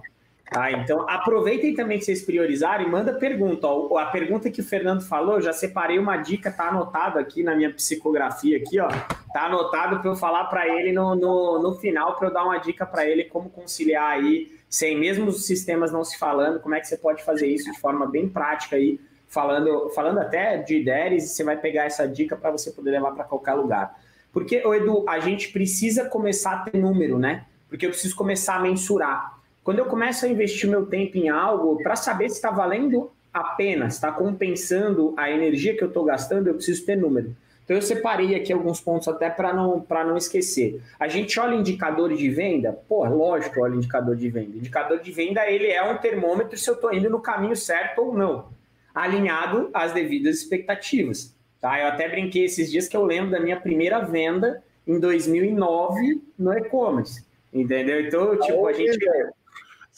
Tá, 0.51 0.73
então 0.73 1.05
aproveitem 1.09 1.75
também 1.75 1.99
que 1.99 2.07
vocês 2.07 2.23
priorizarem, 2.23 2.89
manda 2.89 3.13
pergunta. 3.13 3.67
Ó, 3.67 3.99
a 3.99 4.07
pergunta 4.07 4.51
que 4.51 4.63
o 4.63 4.65
Fernando 4.65 5.03
falou, 5.03 5.37
eu 5.37 5.43
já 5.43 5.53
separei 5.53 5.99
uma 5.99 6.17
dica, 6.17 6.51
tá 6.51 6.69
anotado 6.69 7.19
aqui 7.19 7.43
na 7.43 7.55
minha 7.55 7.71
psicografia 7.71 8.57
aqui, 8.57 8.81
ó. 8.81 8.89
Tá 9.31 9.45
anotado 9.45 10.01
para 10.01 10.11
eu 10.11 10.17
falar 10.17 10.45
para 10.45 10.67
ele 10.67 10.91
no, 10.91 11.15
no, 11.15 11.63
no 11.63 11.75
final, 11.75 12.17
para 12.17 12.29
eu 12.29 12.33
dar 12.33 12.45
uma 12.45 12.57
dica 12.57 12.87
para 12.87 13.07
ele 13.07 13.25
como 13.25 13.51
conciliar 13.51 14.13
aí, 14.13 14.51
sem 14.71 14.99
mesmo 14.99 15.27
os 15.27 15.45
sistemas 15.45 15.93
não 15.93 16.03
se 16.03 16.19
falando, 16.19 16.61
como 16.61 16.75
é 16.75 16.81
que 16.81 16.89
você 16.89 16.97
pode 16.97 17.23
fazer 17.23 17.47
isso 17.47 17.71
de 17.71 17.79
forma 17.79 18.07
bem 18.07 18.27
prática 18.27 18.77
aí, 18.77 18.99
falando, 19.27 19.91
falando 19.91 20.19
até 20.19 20.57
de 20.57 20.79
ideias, 20.79 21.25
você 21.25 21.45
vai 21.45 21.59
pegar 21.59 21.85
essa 21.85 22.09
dica 22.09 22.35
para 22.37 22.51
você 22.51 22.71
poder 22.71 22.93
levar 22.93 23.13
para 23.13 23.25
qualquer 23.25 23.53
lugar. 23.53 24.01
Porque, 24.33 24.57
Edu, 24.57 25.05
a 25.07 25.21
gente 25.21 25.53
precisa 25.53 26.07
começar 26.07 26.53
a 26.53 26.59
ter 26.61 26.79
número, 26.79 27.19
né? 27.19 27.45
Porque 27.69 27.85
eu 27.85 27.91
preciso 27.91 28.17
começar 28.17 28.57
a 28.57 28.61
mensurar. 28.61 29.38
Quando 29.69 29.81
eu 29.81 29.85
começo 29.85 30.25
a 30.25 30.29
investir 30.31 30.67
meu 30.67 30.87
tempo 30.87 31.19
em 31.19 31.29
algo, 31.29 31.83
para 31.83 31.95
saber 31.95 32.31
se 32.31 32.37
está 32.37 32.51
valendo 32.51 33.11
a 33.31 33.45
pena, 33.45 33.91
se 33.91 33.97
está 33.97 34.11
compensando 34.11 35.13
a 35.15 35.31
energia 35.31 35.77
que 35.77 35.85
eu 35.85 35.89
estou 35.89 36.07
gastando, 36.07 36.47
eu 36.47 36.55
preciso 36.55 36.87
ter 36.87 36.97
número. 36.97 37.37
Então 37.63 37.77
eu 37.77 37.83
separei 37.83 38.35
aqui 38.35 38.51
alguns 38.51 38.81
pontos 38.81 39.09
até 39.09 39.29
para 39.29 39.53
não, 39.53 39.85
não 39.87 40.17
esquecer. 40.17 40.81
A 40.99 41.07
gente 41.07 41.39
olha 41.39 41.55
indicador 41.55 42.15
de 42.15 42.31
venda? 42.31 42.73
Pô, 42.89 43.05
lógico 43.05 43.53
que 43.53 43.61
olha 43.61 43.75
indicador 43.75 44.17
de 44.17 44.31
venda. 44.31 44.57
Indicador 44.57 45.01
de 45.01 45.13
venda 45.13 45.47
ele 45.47 45.67
é 45.67 45.83
um 45.83 45.99
termômetro 45.99 46.57
se 46.57 46.71
eu 46.71 46.75
estou 46.75 46.91
indo 46.91 47.11
no 47.11 47.21
caminho 47.21 47.55
certo 47.55 47.99
ou 47.99 48.17
não, 48.17 48.49
alinhado 48.95 49.69
às 49.75 49.93
devidas 49.93 50.39
expectativas. 50.39 51.37
Tá? 51.61 51.79
Eu 51.79 51.89
até 51.89 52.09
brinquei 52.09 52.47
esses 52.47 52.71
dias 52.71 52.89
que 52.89 52.97
eu 52.97 53.05
lembro 53.05 53.33
da 53.33 53.39
minha 53.39 53.61
primeira 53.61 53.99
venda 53.99 54.63
em 54.87 54.99
2009 54.99 56.23
no 56.39 56.55
e-commerce. 56.55 57.23
Entendeu? 57.53 58.01
Então, 58.01 58.35
tipo, 58.39 58.67
a 58.67 58.73
gente. 58.73 58.99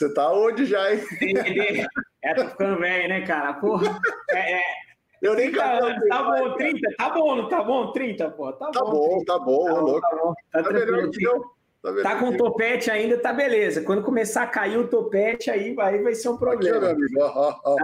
Você 0.00 0.14
tá 0.14 0.32
onde 0.32 0.64
já, 0.64 0.94
hein? 0.94 1.02
É, 2.24 2.32
tô 2.32 2.48
ficando 2.48 2.80
velho, 2.80 3.06
né, 3.06 3.20
cara? 3.20 3.52
Porra, 3.52 4.00
é, 4.30 4.54
é, 4.54 4.62
eu 5.20 5.34
nem 5.34 5.48
anos, 5.48 6.08
Tá 6.08 6.22
bom, 6.22 6.54
30, 6.54 6.94
tá 6.96 7.10
bom, 7.10 7.36
não 7.36 7.48
tá 7.50 7.62
bom? 7.62 7.92
30, 7.92 8.30
pô. 8.30 8.50
Tá, 8.54 8.70
tá 8.70 8.80
bom, 8.80 8.92
bom, 8.92 9.24
tá 9.26 9.38
bom, 9.38 9.64
tá 9.66 9.72
louco. 9.74 10.00
Tá, 10.00 10.16
bom, 10.16 10.34
tá, 10.52 10.62
tá 10.62 10.72
melhor 10.72 11.10
que 11.10 11.22
eu. 11.22 11.44
Tá, 11.82 11.94
tá 12.02 12.16
com 12.16 12.36
topete 12.36 12.90
ainda, 12.90 13.16
tá 13.16 13.32
beleza. 13.32 13.80
Quando 13.80 14.02
começar 14.02 14.42
a 14.42 14.46
cair 14.46 14.76
o 14.76 14.86
topete, 14.86 15.50
aí, 15.50 15.74
aí 15.80 16.02
vai 16.02 16.14
ser 16.14 16.28
um 16.28 16.36
problema. 16.36 16.90
Aqui, 16.90 17.02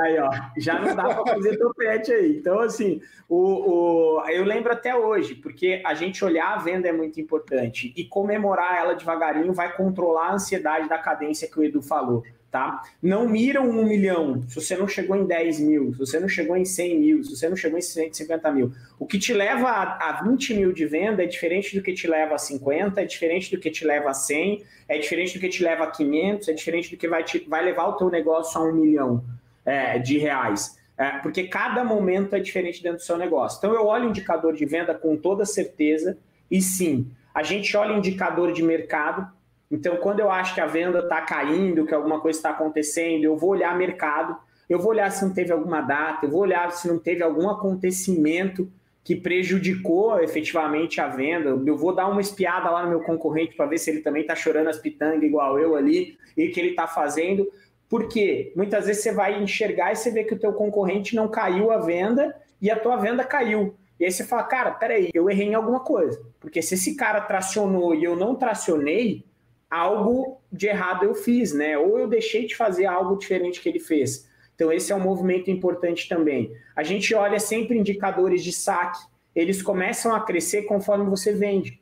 aí, 0.03 0.19
ó, 0.19 0.31
já 0.59 0.79
não 0.79 0.95
dá 0.95 1.15
para 1.15 1.35
fazer 1.35 1.57
topete 1.57 2.13
aí. 2.13 2.37
Então, 2.37 2.61
assim, 2.61 3.01
o, 3.27 4.19
o, 4.19 4.29
eu 4.29 4.45
lembro 4.45 4.71
até 4.71 4.95
hoje, 4.95 5.35
porque 5.35 5.83
a 5.85 5.95
gente 5.95 6.23
olhar 6.23 6.53
a 6.53 6.59
venda 6.59 6.89
é 6.89 6.93
muito 6.93 7.19
importante 7.19 7.95
e 7.97 8.05
comemorar 8.05 8.77
ela 8.77 8.95
devagarinho 8.95 9.55
vai 9.55 9.75
controlar 9.75 10.29
a 10.29 10.35
ansiedade 10.35 10.91
da 10.91 10.99
cadência 10.99 11.49
que 11.49 11.59
o 11.59 11.65
Edu 11.65 11.81
falou 11.81 12.23
tá? 12.57 12.83
Não 13.03 13.29
miram 13.29 13.69
um 13.69 13.85
milhão 13.85 14.41
se 14.49 14.55
você 14.55 14.75
não 14.79 14.89
chegou 14.89 15.15
em 15.15 15.27
10 15.27 15.61
mil, 15.61 15.93
se 15.93 15.99
você 15.99 16.19
não 16.19 16.27
chegou 16.27 16.57
em 16.57 16.65
100 16.65 16.99
mil, 16.99 17.23
se 17.23 17.37
você 17.37 17.51
não 17.51 17.57
chegou 17.57 17.79
em 17.79 17.83
150 17.83 18.51
mil. 18.51 18.73
O 18.99 19.05
que 19.05 19.19
te 19.19 19.35
leva 19.35 19.69
a, 19.69 20.09
a 20.09 20.23
20 20.23 20.55
mil 20.55 20.73
de 20.73 20.87
venda 20.87 21.23
é 21.23 21.27
diferente 21.27 21.77
do 21.77 21.83
que 21.83 21.93
te 21.93 22.07
leva 22.09 22.35
a 22.35 22.39
50, 22.39 23.03
é 23.03 23.05
diferente 23.05 23.55
do 23.55 23.61
que 23.61 23.71
te 23.71 23.85
leva 23.85 24.09
a 24.09 24.15
100, 24.15 24.65
é 24.89 24.97
diferente 24.97 25.35
do 25.35 25.41
que 25.41 25.51
te 25.51 25.63
leva 25.63 25.85
a 25.85 25.91
500, 25.91 26.49
é 26.49 26.53
diferente 26.55 26.91
do 26.91 26.97
que 26.97 27.07
vai, 27.07 27.23
te, 27.23 27.47
vai 27.47 27.63
levar 27.63 27.89
o 27.89 27.93
teu 27.99 28.09
negócio 28.09 28.59
a 28.59 28.65
um 28.65 28.73
milhão 28.73 29.23
é, 29.63 29.99
de 29.99 30.17
reais. 30.17 30.79
É, 30.97 31.19
porque 31.19 31.49
cada 31.49 31.85
momento 31.85 32.35
é 32.35 32.41
diferente 32.41 32.83
dentro 32.83 33.01
do 33.01 33.05
seu 33.05 33.19
negócio. 33.19 33.59
Então 33.59 33.75
eu 33.75 33.85
olho 33.85 34.07
o 34.07 34.09
indicador 34.09 34.55
de 34.55 34.65
venda 34.65 34.95
com 34.95 35.15
toda 35.15 35.45
certeza 35.45 36.17
e 36.51 36.63
sim, 36.63 37.11
a 37.35 37.43
gente 37.43 37.77
olha 37.77 37.95
indicador 37.95 38.51
de 38.51 38.63
mercado, 38.63 39.31
então, 39.71 39.97
quando 39.97 40.21
eu 40.21 40.31
acho 40.31 40.55
que 40.55 40.61
a 40.61 40.67
venda 40.67 41.01
está 41.01 41.21
caindo, 41.23 41.87
que 41.87 41.95
alguma 41.95 42.21
coisa 42.21 42.39
está 42.39 42.51
acontecendo, 42.51 43.25
eu 43.25 43.37
vou 43.37 43.51
olhar 43.51 43.77
mercado, 43.77 44.37
eu 44.69 44.79
vou 44.79 44.91
olhar 44.91 45.11
se 45.11 45.25
não 45.25 45.33
teve 45.33 45.53
alguma 45.53 45.81
data, 45.81 46.27
eu 46.27 46.31
vou 46.31 46.41
olhar 46.41 46.71
se 46.73 46.87
não 46.89 46.99
teve 46.99 47.23
algum 47.23 47.49
acontecimento 47.49 48.71
que 49.03 49.15
prejudicou 49.15 50.21
efetivamente 50.21 51.01
a 51.01 51.07
venda. 51.07 51.51
Eu 51.65 51.77
vou 51.77 51.95
dar 51.95 52.09
uma 52.09 52.21
espiada 52.21 52.71
lá 52.71 52.83
no 52.83 52.91
meu 52.91 53.01
concorrente 53.01 53.55
para 53.55 53.67
ver 53.67 53.79
se 53.79 53.91
ele 53.91 54.01
também 54.01 54.23
está 54.23 54.35
chorando 54.35 54.69
as 54.69 54.79
pitangas 54.79 55.23
igual 55.23 55.59
eu 55.61 55.77
ali 55.77 56.19
e 56.37 56.49
que 56.49 56.59
ele 56.59 56.71
está 56.71 56.89
fazendo. 56.89 57.47
Porque 57.89 58.53
muitas 58.57 58.87
vezes 58.87 59.05
você 59.05 59.13
vai 59.13 59.41
enxergar 59.41 59.93
e 59.93 59.97
você 59.97 60.11
vê 60.11 60.25
que 60.25 60.35
o 60.35 60.39
teu 60.39 60.53
concorrente 60.53 61.15
não 61.15 61.29
caiu 61.29 61.71
a 61.71 61.79
venda 61.79 62.35
e 62.61 62.69
a 62.69 62.77
tua 62.77 62.97
venda 62.97 63.23
caiu. 63.23 63.77
E 63.99 64.05
aí 64.05 64.11
você 64.11 64.25
fala, 64.25 64.43
cara, 64.43 64.73
peraí, 64.73 65.11
eu 65.15 65.31
errei 65.31 65.47
em 65.47 65.55
alguma 65.55 65.81
coisa. 65.81 66.21
Porque 66.41 66.61
se 66.61 66.75
esse 66.75 66.97
cara 66.97 67.21
tracionou 67.21 67.95
e 67.95 68.03
eu 68.03 68.17
não 68.17 68.35
tracionei, 68.35 69.25
algo 69.71 70.41
de 70.51 70.67
errado 70.67 71.05
eu 71.05 71.15
fiz, 71.15 71.53
né? 71.53 71.77
Ou 71.77 71.99
eu 71.99 72.09
deixei 72.09 72.47
de 72.47 72.57
fazer 72.57 72.87
algo 72.87 73.17
diferente 73.19 73.61
que 73.61 73.69
ele 73.69 73.81
fez. 73.81 74.29
Então, 74.55 74.73
esse 74.73 74.91
é 74.91 74.97
um 74.97 75.01
movimento 75.01 75.51
importante 75.51 76.09
também. 76.09 76.53
A 76.75 76.83
gente 76.83 77.15
olha 77.15 77.39
sempre 77.39 77.79
indicadores 77.79 78.43
de 78.43 78.53
saque, 78.53 78.99
eles 79.35 79.61
começam 79.61 80.15
a 80.15 80.21
crescer 80.21 80.63
conforme 80.63 81.05
você 81.11 81.33
vende. 81.33 81.81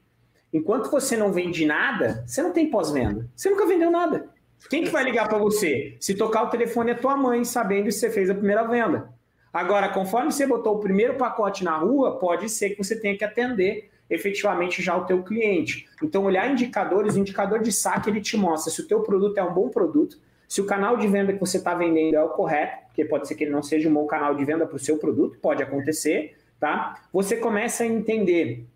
Enquanto 0.52 0.90
você 0.90 1.16
não 1.16 1.32
vende 1.32 1.64
nada, 1.64 2.24
você 2.26 2.42
não 2.42 2.52
tem 2.52 2.70
pós-venda. 2.70 3.28
Você 3.34 3.48
nunca 3.48 3.66
vendeu 3.66 3.90
nada. 3.90 4.28
Quem 4.68 4.84
que 4.84 4.90
vai 4.90 5.04
ligar 5.04 5.28
para 5.28 5.38
você? 5.38 5.96
Se 6.00 6.14
tocar 6.14 6.44
o 6.44 6.50
telefone 6.50 6.92
é 6.92 6.94
tua 6.94 7.16
mãe, 7.16 7.44
sabendo 7.44 7.84
que 7.84 7.92
você 7.92 8.10
fez 8.10 8.30
a 8.30 8.34
primeira 8.34 8.64
venda. 8.64 9.12
Agora, 9.52 9.88
conforme 9.88 10.32
você 10.32 10.46
botou 10.46 10.76
o 10.76 10.80
primeiro 10.80 11.14
pacote 11.14 11.62
na 11.62 11.76
rua, 11.76 12.18
pode 12.18 12.48
ser 12.48 12.70
que 12.70 12.82
você 12.82 12.98
tenha 12.98 13.16
que 13.16 13.24
atender 13.24 13.90
efetivamente 14.08 14.82
já 14.82 14.96
o 14.96 15.04
teu 15.04 15.22
cliente. 15.22 15.86
Então, 16.02 16.24
olhar 16.24 16.50
indicadores, 16.50 17.14
o 17.14 17.18
indicador 17.18 17.62
de 17.62 17.72
saque, 17.72 18.10
ele 18.10 18.20
te 18.20 18.36
mostra 18.36 18.72
se 18.72 18.80
o 18.80 18.86
teu 18.86 19.00
produto 19.00 19.38
é 19.38 19.42
um 19.42 19.52
bom 19.52 19.68
produto, 19.68 20.18
se 20.48 20.60
o 20.60 20.66
canal 20.66 20.96
de 20.96 21.06
venda 21.08 21.32
que 21.32 21.40
você 21.40 21.56
está 21.56 21.74
vendendo 21.74 22.14
é 22.14 22.22
o 22.22 22.28
correto, 22.28 22.86
porque 22.86 23.04
pode 23.04 23.26
ser 23.26 23.34
que 23.34 23.44
ele 23.44 23.50
não 23.50 23.62
seja 23.62 23.88
um 23.88 23.94
bom 23.94 24.06
canal 24.06 24.34
de 24.34 24.44
venda 24.44 24.66
para 24.66 24.76
o 24.76 24.78
seu 24.78 24.98
produto, 24.98 25.38
pode 25.40 25.62
acontecer, 25.62 26.36
tá? 26.60 27.02
Você 27.12 27.36
começa 27.36 27.82
a 27.82 27.86
entender 27.86 28.66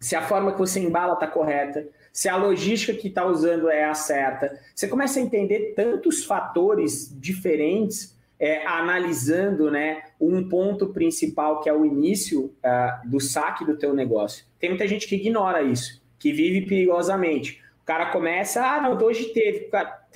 se 0.00 0.16
a 0.16 0.22
forma 0.22 0.52
que 0.52 0.58
você 0.58 0.80
embala 0.80 1.14
está 1.14 1.26
correta, 1.26 1.86
se 2.12 2.28
a 2.28 2.36
logística 2.36 2.92
que 2.92 3.08
está 3.08 3.24
usando 3.24 3.68
é 3.68 3.84
a 3.84 3.94
certa. 3.94 4.58
Você 4.74 4.88
começa 4.88 5.20
a 5.20 5.22
entender 5.22 5.74
tantos 5.76 6.24
fatores 6.24 7.14
diferentes 7.16 8.16
é, 8.38 8.64
analisando 8.66 9.70
né, 9.70 10.02
um 10.20 10.48
ponto 10.48 10.88
principal 10.88 11.60
que 11.60 11.68
é 11.68 11.72
o 11.72 11.84
início 11.84 12.44
uh, 12.44 13.08
do 13.08 13.20
saque 13.20 13.64
do 13.64 13.76
teu 13.76 13.92
negócio. 13.92 14.44
Tem 14.60 14.70
muita 14.70 14.86
gente 14.86 15.08
que 15.08 15.16
ignora 15.16 15.62
isso, 15.62 16.00
que 16.18 16.32
vive 16.32 16.66
perigosamente. 16.66 17.60
O 17.82 17.84
cara 17.84 18.10
começa, 18.10 18.64
ah, 18.64 18.80
não, 18.80 18.96
hoje 19.02 19.32
teve. 19.32 19.68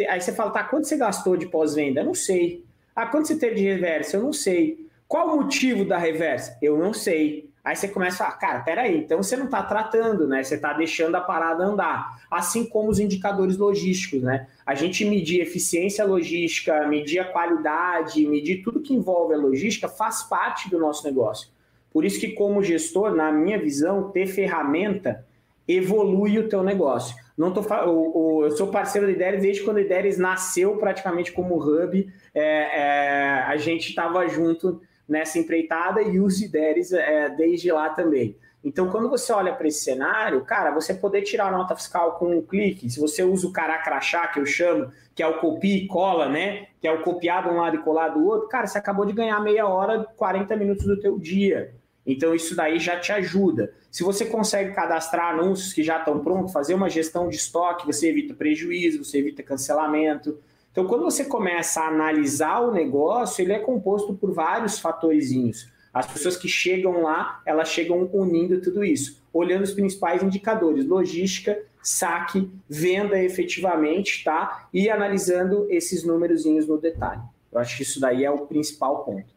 Aí 0.09 0.21
você 0.21 0.33
fala, 0.33 0.51
tá, 0.51 0.63
quanto 0.65 0.87
você 0.87 0.97
gastou 0.97 1.37
de 1.37 1.47
pós-venda? 1.47 2.05
Não 2.05 2.15
sei. 2.15 2.65
Ah, 2.95 3.07
quanto 3.07 3.29
você 3.29 3.39
teve 3.39 3.57
de 3.57 3.65
reversa? 3.65 4.17
Eu 4.17 4.23
não 4.23 4.33
sei. 4.33 4.87
Qual 5.09 5.29
o 5.29 5.37
motivo 5.37 5.85
da 5.85 5.99
reversa? 5.99 6.57
Eu 6.61 6.79
não 6.79 6.93
sei. 6.93 7.51
Aí 7.65 7.77
você 7.77 7.87
começa 7.87 8.25
a 8.25 8.27
falar, 8.27 8.39
cara, 8.39 8.61
peraí, 8.61 8.99
então 8.99 9.23
você 9.23 9.37
não 9.37 9.45
está 9.45 9.63
tratando, 9.63 10.27
né? 10.27 10.43
Você 10.43 10.57
está 10.57 10.73
deixando 10.73 11.15
a 11.15 11.21
parada 11.21 11.65
andar. 11.65 12.21
Assim 12.29 12.65
como 12.67 12.91
os 12.91 12.99
indicadores 12.99 13.57
logísticos, 13.57 14.21
né? 14.21 14.49
A 14.67 14.75
gente 14.75 15.05
medir 15.05 15.41
eficiência 15.41 16.05
logística, 16.05 16.87
medir 16.89 17.21
a 17.21 17.25
qualidade, 17.25 18.27
medir 18.27 18.63
tudo 18.65 18.81
que 18.81 18.93
envolve 18.93 19.35
a 19.35 19.39
logística 19.39 19.89
faz 19.89 20.25
parte 20.25 20.69
do 20.69 20.79
nosso 20.79 21.05
negócio. 21.05 21.49
Por 21.93 22.05
isso 22.05 22.19
que, 22.19 22.33
como 22.33 22.63
gestor, 22.65 23.15
na 23.15 23.31
minha 23.31 23.59
visão, 23.61 24.11
ter 24.11 24.27
ferramenta 24.27 25.25
evolui 25.69 26.39
o 26.39 26.49
teu 26.49 26.65
negócio. 26.65 27.15
Não 27.39 27.53
tô, 27.53 27.61
o, 27.87 28.45
eu 28.45 28.51
sou 28.57 28.67
parceiro 28.69 29.07
da 29.07 29.13
Ideres 29.13 29.43
desde 29.43 29.63
quando 29.63 29.77
a 29.77 29.83
Ideres 29.83 30.19
nasceu 30.19 30.77
praticamente 30.79 31.31
como 31.31 31.57
hub. 31.57 32.13
É, 32.35 32.43
é, 32.43 33.43
a 33.47 33.57
gente 33.57 33.91
estava 33.91 34.27
junto 34.27 34.81
nessa 35.13 35.39
empreitada 35.39 36.01
e 36.01 36.19
os 36.19 36.41
IDERES 36.41 36.93
é, 36.95 37.29
desde 37.29 37.71
lá 37.71 37.91
também. 37.91 38.35
Então, 38.65 38.89
quando 38.89 39.11
você 39.11 39.31
olha 39.31 39.53
para 39.53 39.69
esse 39.69 39.85
cenário, 39.85 40.41
cara, 40.43 40.71
você 40.71 40.95
poder 40.95 41.21
tirar 41.23 41.53
nota 41.53 41.77
fiscal 41.77 42.13
com 42.13 42.35
um 42.37 42.41
clique, 42.41 42.89
se 42.89 42.99
você 42.99 43.23
usa 43.23 43.47
o 43.47 43.53
caracrachá, 43.53 44.27
que 44.29 44.41
eu 44.41 44.47
chamo, 44.47 44.91
que 45.15 45.23
é 45.23 45.27
o 45.27 45.39
copia 45.39 45.77
e 45.77 45.87
cola, 45.87 46.29
né? 46.29 46.69
Que 46.81 46.89
é 46.89 46.93
o 46.93 47.03
copiar 47.03 47.43
de 47.43 47.51
um 47.51 47.57
lado 47.57 47.77
e 47.77 47.81
colar 47.81 48.09
do 48.09 48.25
outro, 48.25 48.49
cara, 48.49 48.67
você 48.67 48.79
acabou 48.79 49.05
de 49.05 49.13
ganhar 49.13 49.39
meia 49.41 49.67
hora, 49.67 50.07
40 50.17 50.57
minutos 50.57 50.87
do 50.87 50.99
teu 50.99 51.19
dia. 51.19 51.75
Então, 52.07 52.35
isso 52.35 52.57
daí 52.57 52.79
já 52.79 52.99
te 52.99 53.13
ajuda. 53.13 53.75
Se 53.91 54.03
você 54.03 54.25
consegue 54.25 54.73
cadastrar 54.73 55.35
anúncios 55.35 55.75
que 55.75 55.83
já 55.83 55.99
estão 55.99 56.21
prontos, 56.21 56.53
fazer 56.53 56.75
uma 56.75 56.89
gestão 56.89 57.29
de 57.29 57.37
estoque, 57.37 57.87
você 57.87 58.09
evita 58.09 58.33
prejuízo, 58.33 59.05
você 59.05 59.19
evita 59.19 59.43
cancelamento. 59.43 60.39
Então, 60.73 60.87
quando 60.87 61.05
você 61.05 61.27
começa 61.27 61.83
a 61.83 61.89
analisar 61.89 62.61
o 62.61 62.73
negócio, 62.73 63.43
ele 63.43 63.53
é 63.53 63.59
composto 63.59 64.15
por 64.15 64.33
vários 64.33 64.79
fatorzinhos. 64.79 65.71
As 65.93 66.07
pessoas 66.07 66.37
que 66.37 66.49
chegam 66.49 67.03
lá, 67.03 67.43
elas 67.45 67.69
chegam 67.69 68.09
unindo 68.13 68.61
tudo 68.63 68.83
isso, 68.83 69.23
olhando 69.31 69.63
os 69.63 69.75
principais 69.75 70.23
indicadores, 70.23 70.87
logística, 70.87 71.63
saque, 71.83 72.51
venda 72.67 73.23
efetivamente, 73.23 74.25
tá? 74.25 74.69
E 74.73 74.89
analisando 74.89 75.67
esses 75.69 76.05
númerozinhos 76.05 76.67
no 76.67 76.79
detalhe. 76.79 77.21
Eu 77.53 77.59
acho 77.59 77.77
que 77.77 77.83
isso 77.83 78.01
daí 78.01 78.25
é 78.25 78.31
o 78.31 78.47
principal 78.47 79.05
ponto. 79.05 79.31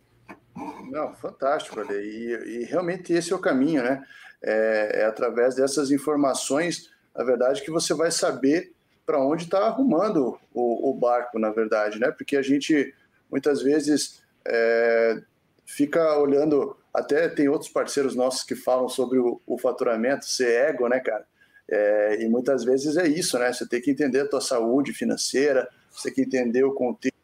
Não, 0.90 1.14
fantástico, 1.16 1.78
Ale. 1.82 1.96
E, 1.96 2.62
e 2.62 2.64
realmente 2.64 3.12
esse 3.12 3.34
é 3.34 3.36
o 3.36 3.40
caminho, 3.40 3.84
né? 3.84 4.02
É, 4.42 5.02
é 5.02 5.06
através 5.06 5.56
dessas 5.56 5.92
informações, 5.92 6.90
na 7.14 7.26
verdade, 7.26 7.62
que 7.62 7.72
você 7.72 7.94
vai 7.94 8.12
saber 8.12 8.75
para 9.06 9.22
onde 9.22 9.44
está 9.44 9.60
arrumando 9.68 10.40
o, 10.54 10.90
o, 10.90 10.94
barco, 10.94 11.38
na 11.38 11.52
verdade, 11.52 12.00
né? 12.00 12.12
Porque 12.12 12.36
a 12.36 12.42
gente 12.42 12.94
muitas 13.30 13.62
vezes 13.62 14.22
é, 14.46 15.22
fica 15.66 16.18
olhando, 16.18 16.76
até 16.94 17.28
tem 17.28 17.48
outros 17.48 17.70
parceiros 17.70 18.16
nossos 18.16 18.44
que 18.44 18.56
falam 18.56 18.90
sobre 18.90 19.20
o, 19.20 19.42
o 19.46 19.58
faturamento, 19.58 20.26
ser 20.26 20.70
ego, 20.70 20.88
né, 20.88 21.00
cara? 21.00 21.26
É, 21.68 22.24
e 22.24 22.30
muitas 22.30 22.64
vezes 22.64 22.98
é 22.98 23.08
isso, 23.08 23.38
né? 23.40 23.52
Você 23.52 23.68
tem 23.68 23.82
que 23.82 23.92
entender 23.92 24.22
a 24.22 24.28
tua 24.28 24.42
saúde 24.42 24.94
financeira, 24.94 25.68
você 25.92 26.12
tem 26.12 26.14
que 26.14 26.38
entender 26.38 26.64
o 26.64 26.74
contexto 26.74 27.16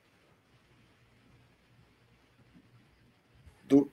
do, 3.65 3.91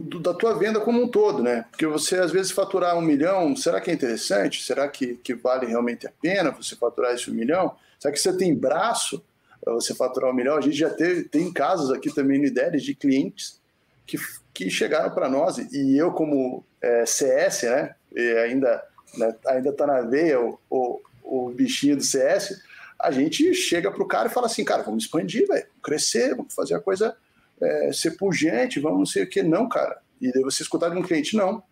do, 0.00 0.20
da 0.20 0.32
tua 0.34 0.54
venda 0.54 0.80
como 0.80 1.02
um 1.02 1.08
todo, 1.08 1.42
né? 1.42 1.66
Porque 1.70 1.86
você 1.86 2.18
às 2.18 2.30
vezes 2.30 2.52
faturar 2.52 2.96
um 2.96 3.00
milhão, 3.00 3.54
será 3.56 3.80
que 3.80 3.90
é 3.90 3.94
interessante? 3.94 4.62
Será 4.62 4.88
que, 4.88 5.14
que 5.16 5.34
vale 5.34 5.66
realmente 5.66 6.06
a 6.06 6.12
pena 6.20 6.50
você 6.50 6.76
faturar 6.76 7.14
esse 7.14 7.30
um 7.30 7.34
milhão? 7.34 7.74
Será 7.98 8.12
que 8.12 8.20
você 8.20 8.36
tem 8.36 8.54
braço 8.54 9.22
para 9.62 9.74
você 9.74 9.94
faturar 9.94 10.30
um 10.30 10.34
milhão? 10.34 10.56
A 10.56 10.60
gente 10.60 10.76
já 10.76 10.90
teve, 10.90 11.24
tem 11.24 11.52
casos 11.52 11.90
aqui 11.90 12.12
também 12.12 12.38
no 12.38 12.46
IDERES 12.46 12.82
de 12.82 12.94
clientes 12.94 13.60
que, 14.06 14.18
que 14.52 14.70
chegaram 14.70 15.10
para 15.10 15.28
nós 15.28 15.58
e 15.58 15.96
eu 15.96 16.12
como 16.12 16.64
é, 16.80 17.06
CS, 17.06 17.62
né? 17.62 17.94
E 18.14 18.36
ainda 18.38 18.82
né, 19.16 19.34
ainda 19.46 19.70
está 19.70 19.86
na 19.86 20.00
veia 20.00 20.40
o, 20.40 20.58
o, 20.70 21.00
o 21.22 21.50
bichinho 21.50 21.96
do 21.96 22.02
CS, 22.02 22.62
a 22.98 23.10
gente 23.10 23.52
chega 23.54 23.90
para 23.90 24.02
o 24.02 24.06
cara 24.06 24.28
e 24.28 24.32
fala 24.32 24.46
assim, 24.46 24.64
cara, 24.64 24.82
vamos 24.82 25.04
expandir, 25.04 25.46
velho, 25.46 25.66
crescer, 25.82 26.34
vamos 26.34 26.54
fazer 26.54 26.74
a 26.74 26.80
coisa 26.80 27.16
é, 27.62 27.92
ser 27.92 28.12
pungente, 28.12 28.80
vamos 28.80 28.98
não 28.98 29.06
sei 29.06 29.22
o 29.22 29.28
que. 29.28 29.42
Não, 29.42 29.68
cara. 29.68 30.00
E 30.20 30.32
daí 30.32 30.42
você 30.42 30.62
escutar 30.62 30.88
de 30.88 30.96
um 30.96 31.02
cliente, 31.02 31.36
não, 31.36 31.62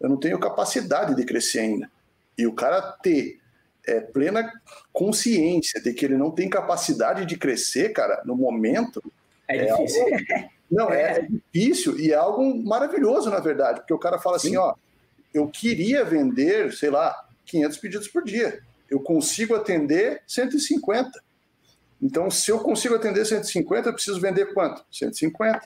eu 0.00 0.08
não 0.08 0.16
tenho 0.16 0.38
capacidade 0.38 1.14
de 1.14 1.24
crescer 1.24 1.60
ainda. 1.60 1.90
E 2.36 2.46
o 2.46 2.54
cara 2.54 2.80
ter 3.02 3.38
é, 3.86 4.00
plena 4.00 4.50
consciência 4.92 5.80
de 5.80 5.92
que 5.92 6.04
ele 6.04 6.16
não 6.16 6.30
tem 6.30 6.48
capacidade 6.48 7.26
de 7.26 7.36
crescer, 7.36 7.92
cara, 7.92 8.22
no 8.24 8.34
momento. 8.34 9.02
É, 9.48 9.58
é 9.58 9.64
difícil. 9.66 10.02
Algo, 10.02 10.50
não, 10.70 10.90
é, 10.90 11.02
é, 11.18 11.28
difícil 11.28 11.98
e 11.98 12.12
é 12.12 12.16
algo 12.16 12.62
maravilhoso, 12.64 13.30
na 13.30 13.40
verdade, 13.40 13.80
porque 13.80 13.94
o 13.94 13.98
cara 13.98 14.18
fala 14.18 14.36
assim: 14.36 14.56
ó, 14.56 14.74
eu 15.32 15.48
queria 15.48 16.04
vender, 16.04 16.72
sei 16.72 16.90
lá, 16.90 17.14
500 17.46 17.78
pedidos 17.78 18.08
por 18.08 18.24
dia. 18.24 18.60
Eu 18.88 19.00
consigo 19.00 19.54
atender 19.54 20.22
150. 20.26 21.10
Então, 22.02 22.30
se 22.30 22.50
eu 22.50 22.58
consigo 22.60 22.94
atender 22.94 23.24
150, 23.24 23.88
eu 23.88 23.92
preciso 23.92 24.20
vender 24.20 24.54
quanto? 24.54 24.84
150. 24.90 25.60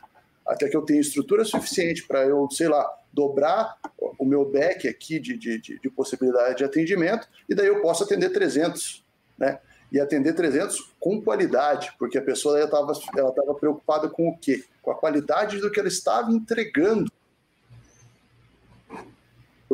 Até 0.46 0.68
que 0.68 0.76
eu 0.76 0.82
tenha 0.82 1.00
estrutura 1.00 1.44
suficiente 1.44 2.06
para 2.06 2.24
eu, 2.24 2.48
sei 2.50 2.68
lá, 2.68 2.86
dobrar 3.12 3.76
o 4.18 4.24
meu 4.24 4.44
back 4.44 4.86
aqui 4.88 5.18
de, 5.18 5.38
de, 5.38 5.58
de, 5.58 5.90
possibilidade 5.90 6.58
de 6.58 6.64
atendimento, 6.64 7.28
e 7.48 7.54
daí 7.54 7.66
eu 7.66 7.80
posso 7.80 8.02
atender 8.02 8.30
300, 8.30 9.04
né? 9.38 9.60
E 9.92 10.00
atender 10.00 10.34
300 10.34 10.92
com 10.98 11.22
qualidade, 11.22 11.94
porque 11.98 12.18
a 12.18 12.22
pessoa 12.22 12.60
estava 12.60 12.92
ela 13.16 13.32
tava 13.32 13.54
preocupada 13.54 14.08
com 14.08 14.28
o 14.28 14.36
quê? 14.36 14.64
Com 14.82 14.90
a 14.90 14.96
qualidade 14.96 15.58
do 15.58 15.70
que 15.70 15.78
ela 15.78 15.88
estava 15.88 16.32
entregando 16.32 17.10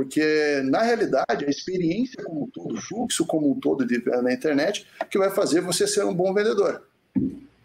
porque, 0.00 0.62
na 0.64 0.80
realidade, 0.80 1.44
a 1.44 1.50
experiência 1.50 2.24
como 2.24 2.44
um 2.44 2.46
todo, 2.48 2.74
o 2.74 2.80
fluxo 2.80 3.26
como 3.26 3.50
um 3.50 3.60
todo 3.60 3.84
de, 3.84 4.02
na 4.22 4.32
internet, 4.32 4.86
que 5.10 5.18
vai 5.18 5.30
fazer 5.30 5.60
você 5.60 5.86
ser 5.86 6.06
um 6.06 6.14
bom 6.14 6.32
vendedor 6.32 6.82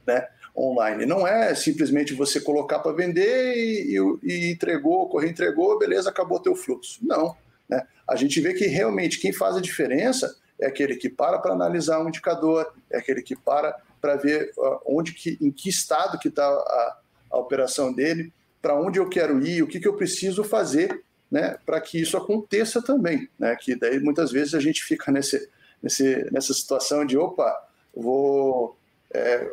né, 0.05 0.27
online. 0.53 1.05
Não 1.05 1.25
é 1.25 1.55
simplesmente 1.55 2.13
você 2.13 2.41
colocar 2.41 2.79
para 2.79 2.91
vender 2.91 3.55
e, 3.55 3.97
e, 4.21 4.51
entregou, 4.51 5.07
correr 5.07 5.29
entregou, 5.29 5.79
beleza, 5.79 6.09
acabou 6.09 6.37
teu 6.41 6.57
fluxo. 6.57 6.99
Não. 7.01 7.37
Né? 7.69 7.87
A 8.05 8.17
gente 8.17 8.41
vê 8.41 8.53
que 8.53 8.65
realmente 8.65 9.17
quem 9.17 9.31
faz 9.31 9.55
a 9.55 9.61
diferença 9.61 10.35
é 10.59 10.67
aquele 10.67 10.97
que 10.97 11.07
para 11.07 11.39
para 11.39 11.53
analisar 11.53 12.03
um 12.03 12.09
indicador, 12.09 12.69
é 12.91 12.97
aquele 12.97 13.21
que 13.21 13.37
para 13.37 13.77
para 14.01 14.17
ver 14.17 14.51
onde 14.85 15.13
que, 15.13 15.37
em 15.39 15.49
que 15.51 15.69
estado 15.69 16.19
que 16.19 16.27
está 16.27 16.45
a, 16.45 16.97
a 17.31 17.37
operação 17.37 17.93
dele, 17.93 18.33
para 18.61 18.77
onde 18.77 18.99
eu 18.99 19.07
quero 19.07 19.41
ir, 19.41 19.63
o 19.63 19.67
que, 19.67 19.79
que 19.79 19.87
eu 19.87 19.95
preciso 19.95 20.43
fazer 20.43 21.01
né, 21.31 21.57
para 21.65 21.81
que 21.81 21.99
isso 21.99 22.17
aconteça 22.17 22.81
também, 22.81 23.29
né, 23.38 23.55
que 23.55 23.75
daí 23.75 23.99
muitas 23.99 24.31
vezes 24.31 24.53
a 24.53 24.59
gente 24.59 24.83
fica 24.83 25.11
nesse, 25.11 25.49
nesse, 25.81 26.27
nessa 26.31 26.53
situação 26.53 27.05
de, 27.05 27.17
opa, 27.17 27.53
vou, 27.95 28.77
é, 29.13 29.47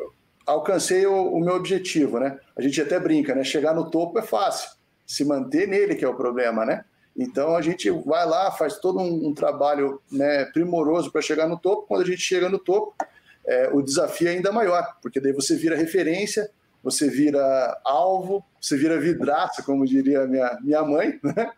alcancei 0.45 1.05
o, 1.05 1.33
o, 1.33 1.39
meu 1.39 1.55
objetivo, 1.55 2.19
né, 2.19 2.39
a 2.55 2.61
gente 2.61 2.81
até 2.81 2.99
brinca, 2.99 3.33
né, 3.33 3.43
chegar 3.43 3.73
no 3.73 3.89
topo 3.89 4.19
é 4.19 4.21
fácil, 4.21 4.69
se 5.05 5.25
manter 5.25 5.67
nele 5.67 5.95
que 5.95 6.05
é 6.05 6.07
o 6.07 6.15
problema, 6.15 6.65
né, 6.65 6.85
então 7.17 7.55
a 7.55 7.61
gente 7.61 7.89
vai 7.89 8.25
lá, 8.25 8.51
faz 8.51 8.77
todo 8.77 8.99
um, 8.99 9.27
um 9.27 9.33
trabalho 9.33 10.01
né, 10.11 10.45
primoroso 10.45 11.11
para 11.11 11.21
chegar 11.21 11.47
no 11.47 11.59
topo, 11.59 11.87
quando 11.87 12.01
a 12.01 12.05
gente 12.05 12.21
chega 12.21 12.49
no 12.49 12.59
topo, 12.59 12.95
é, 13.45 13.69
o 13.73 13.81
desafio 13.81 14.27
é 14.27 14.31
ainda 14.31 14.51
maior, 14.51 14.97
porque 15.01 15.19
daí 15.19 15.33
você 15.33 15.55
vira 15.55 15.75
referência, 15.75 16.49
você 16.83 17.09
vira 17.09 17.79
alvo, 17.85 18.43
você 18.59 18.75
vira 18.77 18.99
vidraça, 18.99 19.63
como 19.63 19.85
diria 19.85 20.27
minha, 20.27 20.59
minha 20.61 20.83
mãe, 20.83 21.19
né? 21.23 21.51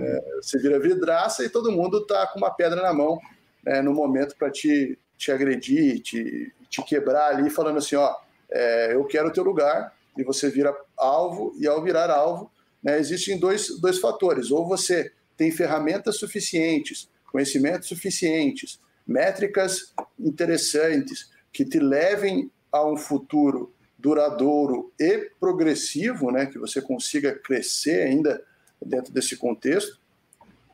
É, 0.00 0.40
você 0.40 0.58
vira 0.58 0.80
vidraça 0.80 1.44
e 1.44 1.50
todo 1.50 1.70
mundo 1.70 1.98
está 1.98 2.26
com 2.26 2.38
uma 2.38 2.50
pedra 2.50 2.80
na 2.80 2.94
mão 2.94 3.20
né, 3.62 3.80
no 3.80 3.94
momento 3.94 4.34
para 4.36 4.50
te, 4.50 4.98
te 5.16 5.30
agredir, 5.30 6.00
te, 6.00 6.52
te 6.68 6.82
quebrar 6.82 7.28
ali, 7.28 7.48
falando 7.48 7.78
assim: 7.78 7.96
ó, 7.96 8.14
é, 8.50 8.94
eu 8.94 9.04
quero 9.04 9.28
o 9.28 9.32
teu 9.32 9.44
lugar, 9.44 9.94
e 10.16 10.24
você 10.24 10.50
vira 10.50 10.74
alvo, 10.96 11.54
e 11.58 11.66
ao 11.66 11.82
virar 11.82 12.10
alvo, 12.10 12.50
né, 12.82 12.98
existem 12.98 13.38
dois, 13.38 13.78
dois 13.80 13.98
fatores: 13.98 14.50
ou 14.50 14.66
você 14.66 15.12
tem 15.36 15.50
ferramentas 15.50 16.18
suficientes, 16.18 17.08
conhecimentos 17.30 17.88
suficientes, 17.88 18.80
métricas 19.06 19.92
interessantes 20.18 21.30
que 21.52 21.64
te 21.64 21.78
levem 21.78 22.50
a 22.70 22.84
um 22.84 22.96
futuro 22.96 23.72
duradouro 24.02 24.92
e 24.98 25.30
progressivo, 25.38 26.32
né, 26.32 26.46
que 26.46 26.58
você 26.58 26.82
consiga 26.82 27.32
crescer 27.32 28.02
ainda 28.02 28.42
dentro 28.84 29.12
desse 29.12 29.36
contexto, 29.36 29.96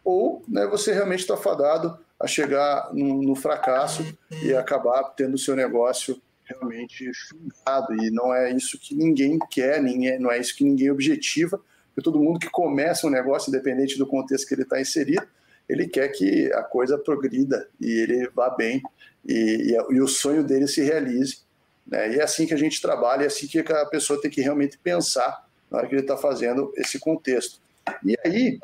ou 0.03 0.43
né, 0.49 0.67
você 0.67 0.95
realmente 0.95 1.21
está 1.21 1.37
fadado 1.37 1.99
a 2.19 2.27
chegar 2.27 2.89
no, 2.95 3.23
no, 3.23 3.35
fracasso 3.35 4.03
e 4.43 4.55
acabar 4.55 5.05
tendo 5.11 5.35
o 5.35 5.39
seu 5.39 5.55
negócio 5.55 6.21
realmente 6.43 7.13
findado. 7.13 7.95
E 8.03 8.11
não 8.11 8.35
é 8.35 8.51
isso 8.51 8.79
que 8.79 8.95
ninguém 8.95 9.39
quer, 9.51 9.83
ninguém, 9.83 10.19
não 10.19 10.33
é 10.33 10.39
isso 10.39 10.57
que 10.57 10.65
ninguém 10.65 10.91
objetiva, 10.91 11.61
porque 11.89 12.03
todo 12.03 12.19
mundo 12.19 12.41
que 12.41 12.49
começa 12.49 13.07
um 13.07 13.11
negócio, 13.11 13.51
independente 13.51 13.99
do 13.99 14.07
contexto 14.07 14.49
que 14.49 14.55
ele 14.55 14.63
está 14.63 14.81
inserido, 14.81 15.27
ele 15.69 15.87
quer 15.87 16.09
que 16.09 16.51
a 16.55 16.63
coisa 16.63 16.97
progrida 16.97 17.69
e 17.79 17.91
ele 17.91 18.29
vá 18.35 18.49
bem 18.49 18.83
e, 19.25 19.75
e, 19.75 19.95
e 19.95 20.01
o 20.01 20.09
sonho 20.09 20.43
dele 20.43 20.67
se 20.67 20.83
realize. 20.83 21.47
Né? 21.89 22.15
E 22.15 22.19
é 22.21 22.23
assim 22.23 22.47
que 22.47 22.55
a 22.55 22.59
gente 22.59 22.81
trabalha, 22.81 23.25
é 23.25 23.27
assim 23.27 23.47
que 23.47 23.59
a 23.59 23.87
pessoa 23.87 24.21
tem 24.21 24.31
que 24.31 24.43
realmente 24.43 24.79
pensar 24.79 25.47
na 25.71 25.79
hora 25.79 25.89
que 25.89 25.95
ele 25.95 26.03
está 26.03 26.17
fazendo 26.17 26.73
esse 26.77 26.99
contexto. 26.99 27.61
E 28.05 28.17
aí, 28.25 28.59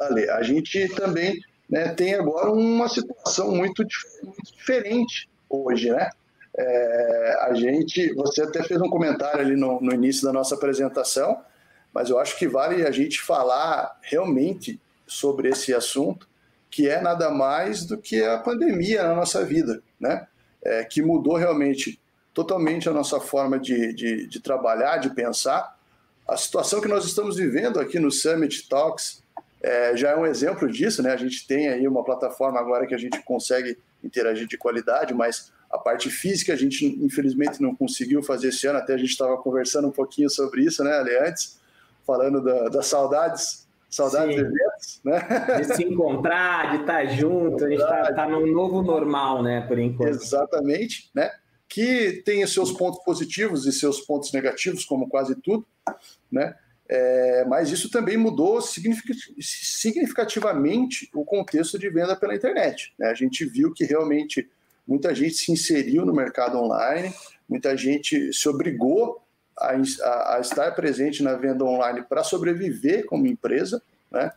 Ale, 0.00 0.28
a 0.30 0.42
gente 0.42 0.88
também 0.94 1.40
né, 1.70 1.88
tem 1.94 2.14
agora 2.14 2.50
uma 2.50 2.88
situação 2.88 3.52
muito, 3.52 3.84
diferente 4.44 5.28
hoje, 5.48 5.90
né? 5.90 6.10
É, 6.58 7.36
a 7.42 7.54
gente, 7.54 8.14
você 8.14 8.42
até 8.42 8.62
fez 8.62 8.80
um 8.80 8.88
comentário 8.88 9.40
ali 9.40 9.54
no, 9.54 9.80
no 9.80 9.92
início 9.92 10.24
da 10.24 10.32
nossa 10.32 10.54
apresentação, 10.54 11.42
mas 11.92 12.08
eu 12.08 12.18
acho 12.18 12.38
que 12.38 12.48
vale 12.48 12.86
a 12.86 12.90
gente 12.90 13.20
falar 13.20 13.98
realmente 14.00 14.80
sobre 15.06 15.50
esse 15.50 15.74
assunto, 15.74 16.28
que 16.70 16.88
é 16.88 17.00
nada 17.00 17.30
mais 17.30 17.84
do 17.84 17.98
que 17.98 18.22
a 18.24 18.38
pandemia 18.38 19.02
na 19.02 19.14
nossa 19.14 19.44
vida, 19.44 19.82
né? 20.00 20.26
É, 20.62 20.84
que 20.84 21.00
mudou 21.00 21.36
realmente 21.36 22.00
totalmente 22.36 22.86
a 22.86 22.92
nossa 22.92 23.18
forma 23.18 23.58
de, 23.58 23.94
de, 23.94 24.26
de, 24.26 24.40
trabalhar, 24.40 24.98
de 24.98 25.08
pensar. 25.08 25.74
A 26.28 26.36
situação 26.36 26.82
que 26.82 26.86
nós 26.86 27.06
estamos 27.06 27.38
vivendo 27.38 27.80
aqui 27.80 27.98
no 27.98 28.10
Summit 28.10 28.68
Talks 28.68 29.22
é, 29.62 29.96
já 29.96 30.10
é 30.10 30.16
um 30.16 30.26
exemplo 30.26 30.70
disso, 30.70 31.02
né? 31.02 31.14
A 31.14 31.16
gente 31.16 31.46
tem 31.46 31.68
aí 31.68 31.88
uma 31.88 32.04
plataforma 32.04 32.60
agora 32.60 32.86
que 32.86 32.94
a 32.94 32.98
gente 32.98 33.22
consegue 33.22 33.78
interagir 34.04 34.46
de 34.46 34.58
qualidade, 34.58 35.14
mas 35.14 35.50
a 35.70 35.78
parte 35.78 36.10
física 36.10 36.52
a 36.52 36.56
gente 36.56 36.84
infelizmente 37.02 37.62
não 37.62 37.74
conseguiu 37.74 38.22
fazer 38.22 38.48
esse 38.48 38.66
ano, 38.66 38.80
até 38.80 38.92
a 38.92 38.98
gente 38.98 39.12
estava 39.12 39.38
conversando 39.38 39.88
um 39.88 39.92
pouquinho 39.92 40.28
sobre 40.28 40.62
isso, 40.62 40.84
né, 40.84 40.92
Ali, 40.92 41.16
antes, 41.16 41.58
falando 42.06 42.44
da, 42.44 42.68
das 42.68 42.86
saudades, 42.86 43.66
saudades 43.88 44.36
de 44.36 44.42
eventos, 44.42 45.00
né? 45.02 45.20
De 45.56 45.74
se 45.74 45.84
encontrar, 45.84 46.72
de 46.72 46.82
estar 46.82 47.06
junto, 47.06 47.64
a 47.64 47.70
gente 47.70 47.80
está 47.80 48.12
tá 48.12 48.28
num 48.28 48.46
novo 48.46 48.82
normal, 48.82 49.42
né, 49.42 49.62
por 49.66 49.78
enquanto. 49.78 50.10
Exatamente, 50.10 51.10
né? 51.14 51.30
Que 51.68 52.22
tem 52.24 52.46
seus 52.46 52.72
pontos 52.72 53.04
positivos 53.04 53.66
e 53.66 53.72
seus 53.72 54.00
pontos 54.00 54.32
negativos, 54.32 54.84
como 54.84 55.08
quase 55.08 55.34
tudo, 55.34 55.66
né? 56.30 56.54
É, 56.88 57.44
mas 57.46 57.70
isso 57.70 57.90
também 57.90 58.16
mudou 58.16 58.60
significativamente 58.60 61.10
o 61.12 61.24
contexto 61.24 61.76
de 61.78 61.90
venda 61.90 62.14
pela 62.14 62.34
internet. 62.34 62.94
Né? 62.96 63.08
A 63.08 63.14
gente 63.14 63.44
viu 63.44 63.72
que 63.72 63.84
realmente 63.84 64.48
muita 64.86 65.12
gente 65.12 65.34
se 65.34 65.50
inseriu 65.50 66.06
no 66.06 66.14
mercado 66.14 66.58
online, 66.58 67.12
muita 67.48 67.76
gente 67.76 68.32
se 68.32 68.48
obrigou 68.48 69.20
a, 69.58 69.72
a, 69.72 70.36
a 70.36 70.40
estar 70.40 70.70
presente 70.76 71.24
na 71.24 71.34
venda 71.34 71.64
online 71.64 72.02
para 72.02 72.22
sobreviver 72.22 73.04
como 73.06 73.26
empresa, 73.26 73.82
né? 74.10 74.30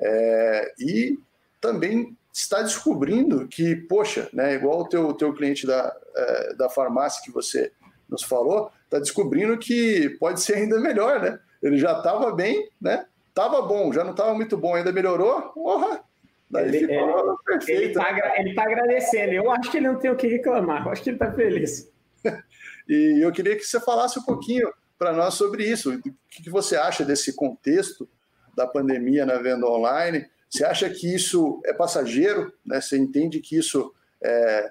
É, 0.00 0.74
e 0.78 1.18
também 1.60 2.16
está 2.40 2.62
descobrindo 2.62 3.48
que, 3.48 3.74
poxa, 3.74 4.28
né, 4.32 4.54
igual 4.54 4.80
o 4.80 4.88
teu, 4.88 5.12
teu 5.12 5.34
cliente 5.34 5.66
da, 5.66 5.94
é, 6.14 6.54
da 6.54 6.68
farmácia 6.68 7.22
que 7.22 7.32
você 7.32 7.72
nos 8.08 8.22
falou, 8.22 8.70
está 8.84 8.98
descobrindo 8.98 9.58
que 9.58 10.10
pode 10.20 10.40
ser 10.40 10.54
ainda 10.54 10.80
melhor, 10.80 11.20
né? 11.20 11.38
Ele 11.62 11.78
já 11.78 11.98
estava 11.98 12.32
bem, 12.32 12.70
né? 12.80 13.06
Tava 13.34 13.60
bom, 13.62 13.92
já 13.92 14.04
não 14.04 14.12
estava 14.12 14.34
muito 14.34 14.56
bom, 14.56 14.74
ainda 14.74 14.92
melhorou. 14.92 15.42
Porra, 15.50 16.02
Daí 16.50 16.68
ele, 16.68 16.78
ficou 16.78 17.38
perfeito. 17.44 18.00
Ele 18.00 18.50
está 18.50 18.62
tá 18.62 18.62
agradecendo. 18.62 19.32
Eu 19.32 19.50
acho 19.50 19.70
que 19.70 19.76
ele 19.76 19.88
não 19.88 19.98
tem 19.98 20.10
o 20.10 20.16
que 20.16 20.26
reclamar. 20.26 20.86
Eu 20.86 20.92
acho 20.92 21.02
que 21.02 21.10
ele 21.10 21.16
está 21.16 21.30
feliz. 21.32 21.92
e 22.88 23.22
eu 23.22 23.30
queria 23.32 23.56
que 23.56 23.64
você 23.64 23.78
falasse 23.80 24.18
um 24.18 24.22
pouquinho 24.22 24.72
para 24.98 25.12
nós 25.12 25.34
sobre 25.34 25.64
isso. 25.64 25.94
O 25.94 26.00
que 26.30 26.48
você 26.48 26.76
acha 26.76 27.04
desse 27.04 27.36
contexto 27.36 28.08
da 28.56 28.66
pandemia 28.66 29.26
na 29.26 29.36
venda 29.36 29.66
online? 29.66 30.26
Você 30.50 30.64
acha 30.64 30.88
que 30.88 31.14
isso 31.14 31.60
é 31.64 31.72
passageiro? 31.72 32.52
Né? 32.64 32.80
Você 32.80 32.96
entende 32.96 33.40
que 33.40 33.56
isso 33.56 33.92
é, 34.22 34.70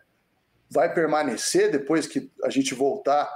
vai 0.69 0.93
permanecer 0.93 1.71
depois 1.71 2.07
que 2.07 2.31
a 2.43 2.49
gente 2.49 2.73
voltar 2.73 3.29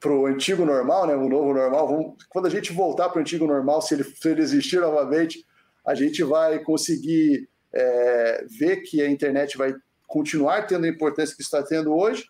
para 0.00 0.12
o 0.12 0.26
antigo 0.26 0.64
normal, 0.64 1.06
né? 1.06 1.14
o 1.14 1.28
novo 1.28 1.52
normal? 1.54 1.88
Vamos, 1.88 2.24
quando 2.28 2.46
a 2.46 2.50
gente 2.50 2.72
voltar 2.72 3.08
para 3.08 3.18
o 3.18 3.20
antigo 3.20 3.46
normal, 3.46 3.82
se 3.82 3.94
ele, 3.94 4.04
se 4.04 4.28
ele 4.28 4.42
existir 4.42 4.80
novamente, 4.80 5.44
a 5.84 5.94
gente 5.94 6.22
vai 6.22 6.58
conseguir 6.60 7.48
é, 7.72 8.44
ver 8.58 8.82
que 8.82 9.00
a 9.00 9.10
internet 9.10 9.56
vai 9.56 9.74
continuar 10.06 10.66
tendo 10.66 10.84
a 10.84 10.88
importância 10.88 11.34
que 11.34 11.42
está 11.42 11.62
tendo 11.62 11.94
hoje, 11.94 12.26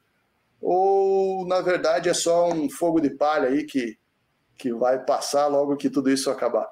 ou 0.61 1.47
na 1.47 1.61
verdade 1.61 2.09
é 2.09 2.15
só 2.15 2.49
um 2.49 2.71
fogo 2.71 3.01
de 3.01 3.11
palha 3.11 3.49
aí 3.49 3.65
que, 3.65 3.99
que 4.57 4.73
vai 4.73 5.05
passar 5.05 5.49
logo 5.49 5.77
que 5.77 5.91
tudo 5.91 6.09
isso 6.09 6.31
acabar? 6.31 6.71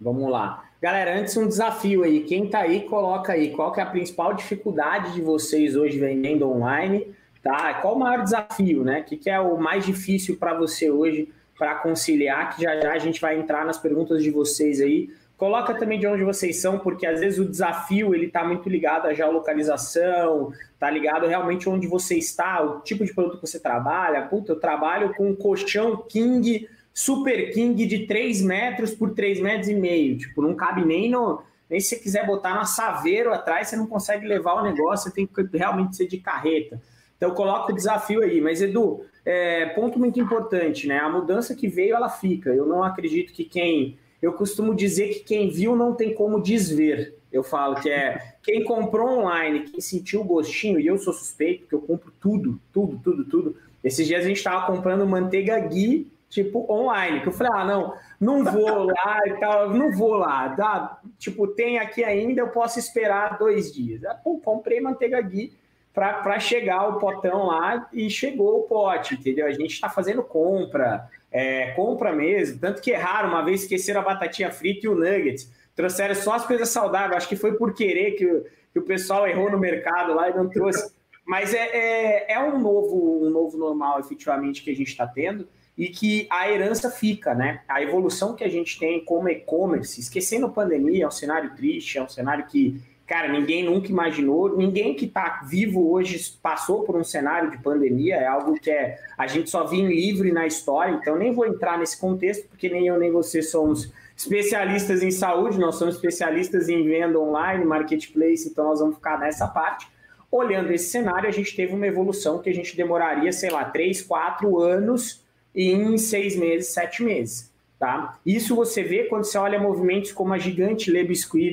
Vamos 0.00 0.30
lá. 0.30 0.67
Galera, 0.80 1.18
antes 1.18 1.36
um 1.36 1.48
desafio 1.48 2.04
aí. 2.04 2.20
Quem 2.20 2.44
está 2.44 2.60
aí, 2.60 2.82
coloca 2.82 3.32
aí. 3.32 3.50
Qual 3.50 3.72
que 3.72 3.80
é 3.80 3.82
a 3.82 3.86
principal 3.86 4.32
dificuldade 4.32 5.12
de 5.12 5.20
vocês 5.20 5.74
hoje 5.74 5.98
vendendo 5.98 6.48
online? 6.48 7.12
Tá? 7.42 7.74
Qual 7.74 7.96
o 7.96 7.98
maior 7.98 8.22
desafio, 8.22 8.84
né? 8.84 9.00
O 9.00 9.04
que, 9.04 9.16
que 9.16 9.28
é 9.28 9.40
o 9.40 9.58
mais 9.58 9.84
difícil 9.84 10.36
para 10.36 10.54
você 10.54 10.88
hoje 10.88 11.28
para 11.58 11.74
conciliar? 11.74 12.54
Que 12.54 12.62
já 12.62 12.80
já 12.80 12.92
a 12.92 12.98
gente 12.98 13.20
vai 13.20 13.36
entrar 13.36 13.66
nas 13.66 13.76
perguntas 13.76 14.22
de 14.22 14.30
vocês 14.30 14.80
aí. 14.80 15.10
Coloca 15.36 15.74
também 15.74 15.98
de 15.98 16.06
onde 16.06 16.22
vocês 16.22 16.60
são, 16.60 16.78
porque 16.78 17.06
às 17.06 17.18
vezes 17.18 17.40
o 17.40 17.44
desafio 17.44 18.14
ele 18.14 18.26
está 18.26 18.44
muito 18.44 18.68
ligado 18.68 19.06
à 19.06 19.14
geolocalização, 19.14 20.52
tá 20.78 20.88
ligado 20.90 21.26
realmente 21.26 21.68
onde 21.68 21.88
você 21.88 22.16
está, 22.16 22.62
o 22.62 22.80
tipo 22.80 23.04
de 23.04 23.12
produto 23.12 23.40
que 23.40 23.46
você 23.46 23.58
trabalha. 23.58 24.22
Puta, 24.22 24.52
eu 24.52 24.60
trabalho 24.60 25.12
com 25.14 25.34
colchão 25.34 25.96
King, 26.08 26.68
Super 26.98 27.52
King 27.52 27.86
de 27.86 28.06
3 28.08 28.42
metros 28.42 28.92
por 28.92 29.14
3 29.14 29.40
metros 29.40 29.68
e 29.68 29.74
meio. 29.74 30.18
Tipo, 30.18 30.42
não 30.42 30.52
cabe 30.56 30.84
nem 30.84 31.08
no. 31.08 31.40
Nem 31.70 31.78
se 31.78 31.90
você 31.90 31.96
quiser 31.96 32.26
botar 32.26 32.58
no 32.58 32.66
saveiro 32.66 33.32
atrás, 33.32 33.68
você 33.68 33.76
não 33.76 33.86
consegue 33.86 34.26
levar 34.26 34.54
o 34.54 34.64
negócio, 34.64 35.08
você 35.08 35.14
tem 35.14 35.24
que 35.24 35.56
realmente 35.56 35.94
ser 35.94 36.08
de 36.08 36.18
carreta. 36.18 36.82
Então, 37.16 37.30
coloca 37.30 37.70
o 37.70 37.74
desafio 37.74 38.20
aí. 38.20 38.40
Mas, 38.40 38.60
Edu, 38.60 39.04
é, 39.24 39.66
ponto 39.66 39.96
muito 39.96 40.18
importante, 40.18 40.88
né? 40.88 40.98
A 40.98 41.08
mudança 41.08 41.54
que 41.54 41.68
veio, 41.68 41.94
ela 41.94 42.08
fica. 42.08 42.50
Eu 42.50 42.66
não 42.66 42.82
acredito 42.82 43.32
que 43.32 43.44
quem 43.44 43.96
eu 44.20 44.32
costumo 44.32 44.74
dizer 44.74 45.10
que 45.10 45.20
quem 45.20 45.50
viu 45.50 45.76
não 45.76 45.94
tem 45.94 46.12
como 46.12 46.42
desver. 46.42 47.14
Eu 47.30 47.44
falo 47.44 47.76
que 47.76 47.88
é 47.88 48.34
quem 48.42 48.64
comprou 48.64 49.20
online, 49.20 49.70
quem 49.70 49.80
sentiu 49.80 50.22
o 50.22 50.24
gostinho, 50.24 50.80
e 50.80 50.88
eu 50.88 50.98
sou 50.98 51.12
suspeito, 51.12 51.60
porque 51.60 51.76
eu 51.76 51.80
compro 51.80 52.12
tudo, 52.20 52.60
tudo, 52.72 52.98
tudo, 52.98 53.24
tudo. 53.24 53.56
Esses 53.84 54.04
dias 54.04 54.24
a 54.24 54.26
gente 54.26 54.38
estava 54.38 54.66
comprando 54.66 55.06
manteiga 55.06 55.56
ghee, 55.60 56.10
tipo, 56.28 56.70
online, 56.70 57.20
que 57.20 57.28
eu 57.28 57.32
falei, 57.32 57.52
ah, 57.54 57.64
não, 57.64 57.94
não 58.20 58.44
vou 58.44 58.84
lá 58.92 59.20
e 59.26 59.32
tal, 59.34 59.70
não 59.70 59.90
vou 59.92 60.14
lá, 60.14 60.50
tá? 60.50 61.00
Tipo, 61.18 61.46
tem 61.48 61.78
aqui 61.78 62.04
ainda, 62.04 62.40
eu 62.40 62.48
posso 62.48 62.78
esperar 62.78 63.38
dois 63.38 63.72
dias. 63.72 64.04
Ah, 64.04 64.14
pô, 64.14 64.38
comprei 64.38 64.80
manteiga 64.80 65.20
ghee 65.20 65.56
para 65.94 66.38
chegar 66.38 66.88
o 66.88 66.98
potão 66.98 67.46
lá 67.46 67.88
e 67.92 68.08
chegou 68.08 68.60
o 68.60 68.62
pote, 68.62 69.14
entendeu? 69.14 69.46
A 69.46 69.50
gente 69.50 69.72
está 69.72 69.88
fazendo 69.88 70.22
compra, 70.22 71.08
é, 71.32 71.72
compra 71.72 72.12
mesmo. 72.12 72.60
Tanto 72.60 72.80
que 72.80 72.92
erraram, 72.92 73.30
uma 73.30 73.44
vez 73.44 73.62
esqueceram 73.62 74.02
a 74.02 74.04
batatinha 74.04 74.50
frita 74.52 74.86
e 74.86 74.88
o 74.88 74.94
nuggets. 74.94 75.50
Trouxeram 75.74 76.14
só 76.14 76.34
as 76.34 76.46
coisas 76.46 76.68
saudáveis. 76.68 77.16
Acho 77.16 77.28
que 77.28 77.34
foi 77.34 77.56
por 77.56 77.74
querer 77.74 78.12
que 78.12 78.26
o, 78.26 78.46
que 78.72 78.78
o 78.78 78.82
pessoal 78.82 79.26
errou 79.26 79.50
no 79.50 79.58
mercado 79.58 80.14
lá 80.14 80.30
e 80.30 80.36
não 80.36 80.48
trouxe. 80.48 80.92
Mas 81.26 81.52
é, 81.52 81.68
é, 81.72 82.32
é 82.32 82.40
um, 82.40 82.60
novo, 82.60 83.26
um 83.26 83.30
novo 83.30 83.58
normal, 83.58 83.98
efetivamente, 83.98 84.62
que 84.62 84.70
a 84.70 84.76
gente 84.76 84.88
está 84.88 85.06
tendo 85.06 85.48
e 85.78 85.88
que 85.88 86.26
a 86.28 86.50
herança 86.50 86.90
fica, 86.90 87.32
né? 87.34 87.60
A 87.68 87.80
evolução 87.80 88.34
que 88.34 88.42
a 88.42 88.48
gente 88.48 88.80
tem 88.80 89.04
como 89.04 89.28
e-commerce, 89.28 90.00
esquecendo 90.00 90.46
a 90.46 90.50
pandemia, 90.50 91.04
é 91.04 91.06
um 91.06 91.12
cenário 91.12 91.54
triste, 91.54 91.96
é 91.96 92.02
um 92.02 92.08
cenário 92.08 92.46
que 92.46 92.82
cara, 93.06 93.26
ninguém 93.26 93.64
nunca 93.64 93.88
imaginou, 93.88 94.54
ninguém 94.54 94.94
que 94.94 95.06
está 95.06 95.40
vivo 95.48 95.90
hoje 95.90 96.30
passou 96.42 96.82
por 96.82 96.94
um 96.94 97.02
cenário 97.02 97.50
de 97.50 97.56
pandemia, 97.56 98.16
é 98.16 98.26
algo 98.26 98.60
que 98.60 98.70
é, 98.70 98.98
a 99.16 99.26
gente 99.26 99.48
só 99.48 99.66
viu 99.66 99.90
em 99.90 100.30
na 100.30 100.46
história, 100.46 100.92
então 100.92 101.16
nem 101.16 101.32
vou 101.32 101.46
entrar 101.46 101.78
nesse 101.78 101.98
contexto, 101.98 102.46
porque 102.48 102.68
nem 102.68 102.86
eu 102.86 102.98
nem 102.98 103.10
você 103.10 103.40
somos 103.40 103.90
especialistas 104.14 105.02
em 105.02 105.10
saúde, 105.10 105.58
nós 105.58 105.76
somos 105.76 105.94
especialistas 105.94 106.68
em 106.68 106.84
venda 106.84 107.18
online, 107.18 107.64
marketplace, 107.64 108.46
então 108.46 108.66
nós 108.66 108.80
vamos 108.80 108.96
ficar 108.96 109.18
nessa 109.18 109.48
parte. 109.48 109.88
Olhando 110.30 110.70
esse 110.70 110.90
cenário, 110.90 111.26
a 111.26 111.32
gente 111.32 111.56
teve 111.56 111.74
uma 111.74 111.86
evolução 111.86 112.40
que 112.40 112.50
a 112.50 112.54
gente 112.54 112.76
demoraria, 112.76 113.32
sei 113.32 113.48
lá, 113.48 113.64
três, 113.64 114.02
quatro 114.02 114.60
anos 114.60 115.26
em 115.54 115.96
seis 115.98 116.36
meses, 116.36 116.68
sete 116.68 117.02
meses. 117.02 117.52
Tá? 117.78 118.18
Isso 118.26 118.56
você 118.56 118.82
vê 118.82 119.04
quando 119.04 119.24
você 119.24 119.38
olha 119.38 119.58
movimentos 119.58 120.10
como 120.10 120.32
a 120.32 120.38
gigante 120.38 120.90
Le 120.90 121.04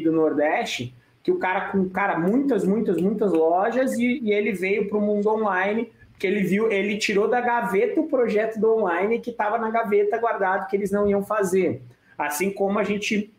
do 0.03 0.11
Nordeste, 0.11 0.93
que 1.21 1.31
o 1.31 1.37
cara 1.37 1.69
com 1.69 1.87
cara 1.89 2.17
muitas, 2.17 2.65
muitas, 2.65 2.97
muitas 2.97 3.31
lojas 3.31 3.93
e, 3.93 4.19
e 4.23 4.31
ele 4.31 4.51
veio 4.51 4.87
para 4.87 4.97
o 4.97 5.01
mundo 5.01 5.29
online, 5.29 5.91
que 6.17 6.25
ele 6.25 6.43
viu, 6.43 6.71
ele 6.71 6.97
tirou 6.97 7.27
da 7.27 7.41
gaveta 7.41 7.99
o 7.99 8.07
projeto 8.07 8.59
do 8.59 8.75
online 8.75 9.19
que 9.19 9.31
estava 9.31 9.57
na 9.57 9.69
gaveta 9.69 10.17
guardado 10.17 10.67
que 10.67 10.75
eles 10.75 10.91
não 10.91 11.07
iam 11.07 11.23
fazer. 11.23 11.81
Assim 12.17 12.49
como 12.49 12.79
a 12.79 12.83
gente 12.83 13.31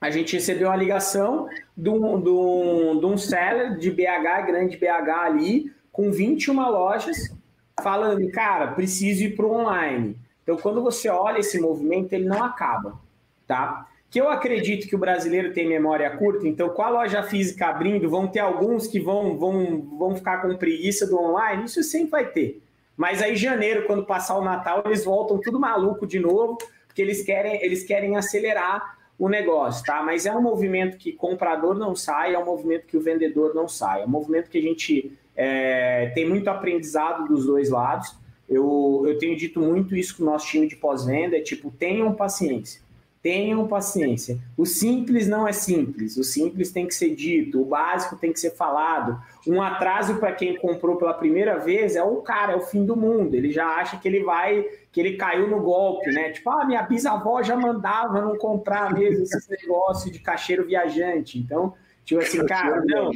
a 0.00 0.10
gente 0.10 0.34
recebeu 0.34 0.68
uma 0.68 0.76
ligação 0.76 1.48
de 1.74 1.88
um, 1.88 2.20
de 2.20 2.28
um, 2.28 3.00
de 3.00 3.06
um 3.06 3.16
seller 3.16 3.78
de 3.78 3.90
BH, 3.90 4.46
grande 4.46 4.76
BH 4.76 5.08
ali, 5.24 5.72
com 5.90 6.10
21 6.12 6.70
lojas, 6.70 7.33
falando, 7.82 8.30
cara, 8.30 8.68
preciso 8.68 9.24
ir 9.24 9.36
para 9.36 9.46
o 9.46 9.52
online. 9.52 10.16
Então, 10.42 10.56
quando 10.56 10.82
você 10.82 11.08
olha 11.08 11.38
esse 11.38 11.60
movimento, 11.60 12.12
ele 12.12 12.26
não 12.26 12.42
acaba, 12.44 13.00
tá? 13.46 13.86
que 14.14 14.20
eu 14.20 14.28
acredito 14.28 14.86
que 14.86 14.94
o 14.94 14.98
brasileiro 14.98 15.52
tem 15.52 15.66
memória 15.66 16.08
curta, 16.16 16.46
então 16.46 16.68
com 16.68 16.82
a 16.82 16.88
loja 16.88 17.20
física 17.24 17.66
abrindo, 17.66 18.08
vão 18.08 18.28
ter 18.28 18.38
alguns 18.38 18.86
que 18.86 19.00
vão, 19.00 19.36
vão, 19.36 19.82
vão 19.98 20.14
ficar 20.14 20.40
com 20.40 20.56
preguiça 20.56 21.04
do 21.04 21.18
online, 21.18 21.64
isso 21.64 21.82
sempre 21.82 22.10
vai 22.10 22.26
ter. 22.30 22.62
Mas 22.96 23.20
aí, 23.20 23.34
janeiro, 23.34 23.88
quando 23.88 24.06
passar 24.06 24.38
o 24.38 24.44
Natal, 24.44 24.84
eles 24.86 25.04
voltam 25.04 25.40
tudo 25.40 25.58
maluco 25.58 26.06
de 26.06 26.20
novo, 26.20 26.56
porque 26.86 27.02
eles 27.02 27.24
querem, 27.24 27.60
eles 27.60 27.82
querem 27.82 28.16
acelerar 28.16 28.96
o 29.18 29.28
negócio, 29.28 29.84
tá? 29.84 30.00
Mas 30.00 30.26
é 30.26 30.32
um 30.32 30.40
movimento 30.40 30.96
que 30.96 31.12
comprador 31.12 31.74
não 31.74 31.96
sai, 31.96 32.34
é 32.34 32.38
um 32.38 32.44
movimento 32.44 32.86
que 32.86 32.96
o 32.96 33.00
vendedor 33.00 33.52
não 33.52 33.66
sai, 33.66 34.02
é 34.02 34.04
um 34.04 34.10
movimento 34.10 34.48
que 34.48 34.58
a 34.58 34.62
gente 34.62 35.12
é, 35.36 36.10
tem 36.14 36.28
muito 36.28 36.48
aprendizado 36.48 37.26
dos 37.28 37.46
dois 37.46 37.70
lados. 37.70 38.16
Eu, 38.48 39.04
eu 39.06 39.18
tenho 39.18 39.36
dito 39.36 39.60
muito 39.60 39.96
isso 39.96 40.16
com 40.16 40.22
o 40.22 40.26
nosso 40.26 40.46
time 40.46 40.68
de 40.68 40.76
pós-venda, 40.76 41.36
é 41.36 41.40
tipo, 41.40 41.70
tenham 41.70 42.12
paciência 42.14 42.84
Tenham 43.24 43.66
paciência. 43.66 44.38
O 44.54 44.66
simples 44.66 45.26
não 45.26 45.48
é 45.48 45.52
simples. 45.54 46.18
O 46.18 46.22
simples 46.22 46.70
tem 46.70 46.86
que 46.86 46.94
ser 46.94 47.14
dito, 47.14 47.58
o 47.58 47.64
básico 47.64 48.16
tem 48.16 48.30
que 48.30 48.38
ser 48.38 48.50
falado. 48.50 49.18
Um 49.48 49.62
atraso 49.62 50.16
para 50.16 50.30
quem 50.30 50.58
comprou 50.58 50.96
pela 50.96 51.14
primeira 51.14 51.58
vez 51.58 51.96
é 51.96 52.02
o 52.02 52.16
cara, 52.16 52.52
é 52.52 52.56
o 52.56 52.60
fim 52.60 52.84
do 52.84 52.94
mundo. 52.94 53.34
Ele 53.34 53.50
já 53.50 53.66
acha 53.66 53.96
que 53.96 54.06
ele 54.06 54.22
vai, 54.22 54.66
que 54.92 55.00
ele 55.00 55.16
caiu 55.16 55.48
no 55.48 55.58
golpe, 55.58 56.12
né? 56.12 56.32
Tipo, 56.32 56.50
ah, 56.50 56.66
minha 56.66 56.82
bisavó 56.82 57.42
já 57.42 57.56
mandava 57.56 58.20
não 58.20 58.36
comprar 58.36 58.92
mesmo 58.92 59.22
esse 59.22 59.50
negócio 59.50 60.12
de 60.12 60.18
cacheiro 60.18 60.66
viajante. 60.66 61.38
Então, 61.38 61.72
tipo 62.04 62.20
assim, 62.20 62.44
cara, 62.46 62.82
não. 62.84 63.10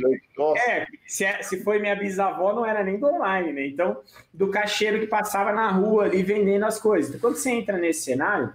É, 0.57 0.87
se, 1.07 1.25
é, 1.25 1.43
se 1.43 1.63
foi 1.63 1.79
minha 1.79 1.95
bisavó, 1.95 2.53
não 2.55 2.65
era 2.65 2.83
nem 2.83 2.99
do 2.99 3.07
online, 3.07 3.53
né? 3.53 3.67
Então, 3.67 3.99
do 4.33 4.49
cacheiro 4.49 5.01
que 5.01 5.07
passava 5.07 5.53
na 5.53 5.71
rua 5.71 6.05
ali 6.05 6.23
vendendo 6.23 6.65
as 6.65 6.81
coisas. 6.81 7.11
Então, 7.11 7.31
quando 7.31 7.37
você 7.37 7.51
entra 7.51 7.77
nesse 7.77 8.03
cenário 8.03 8.53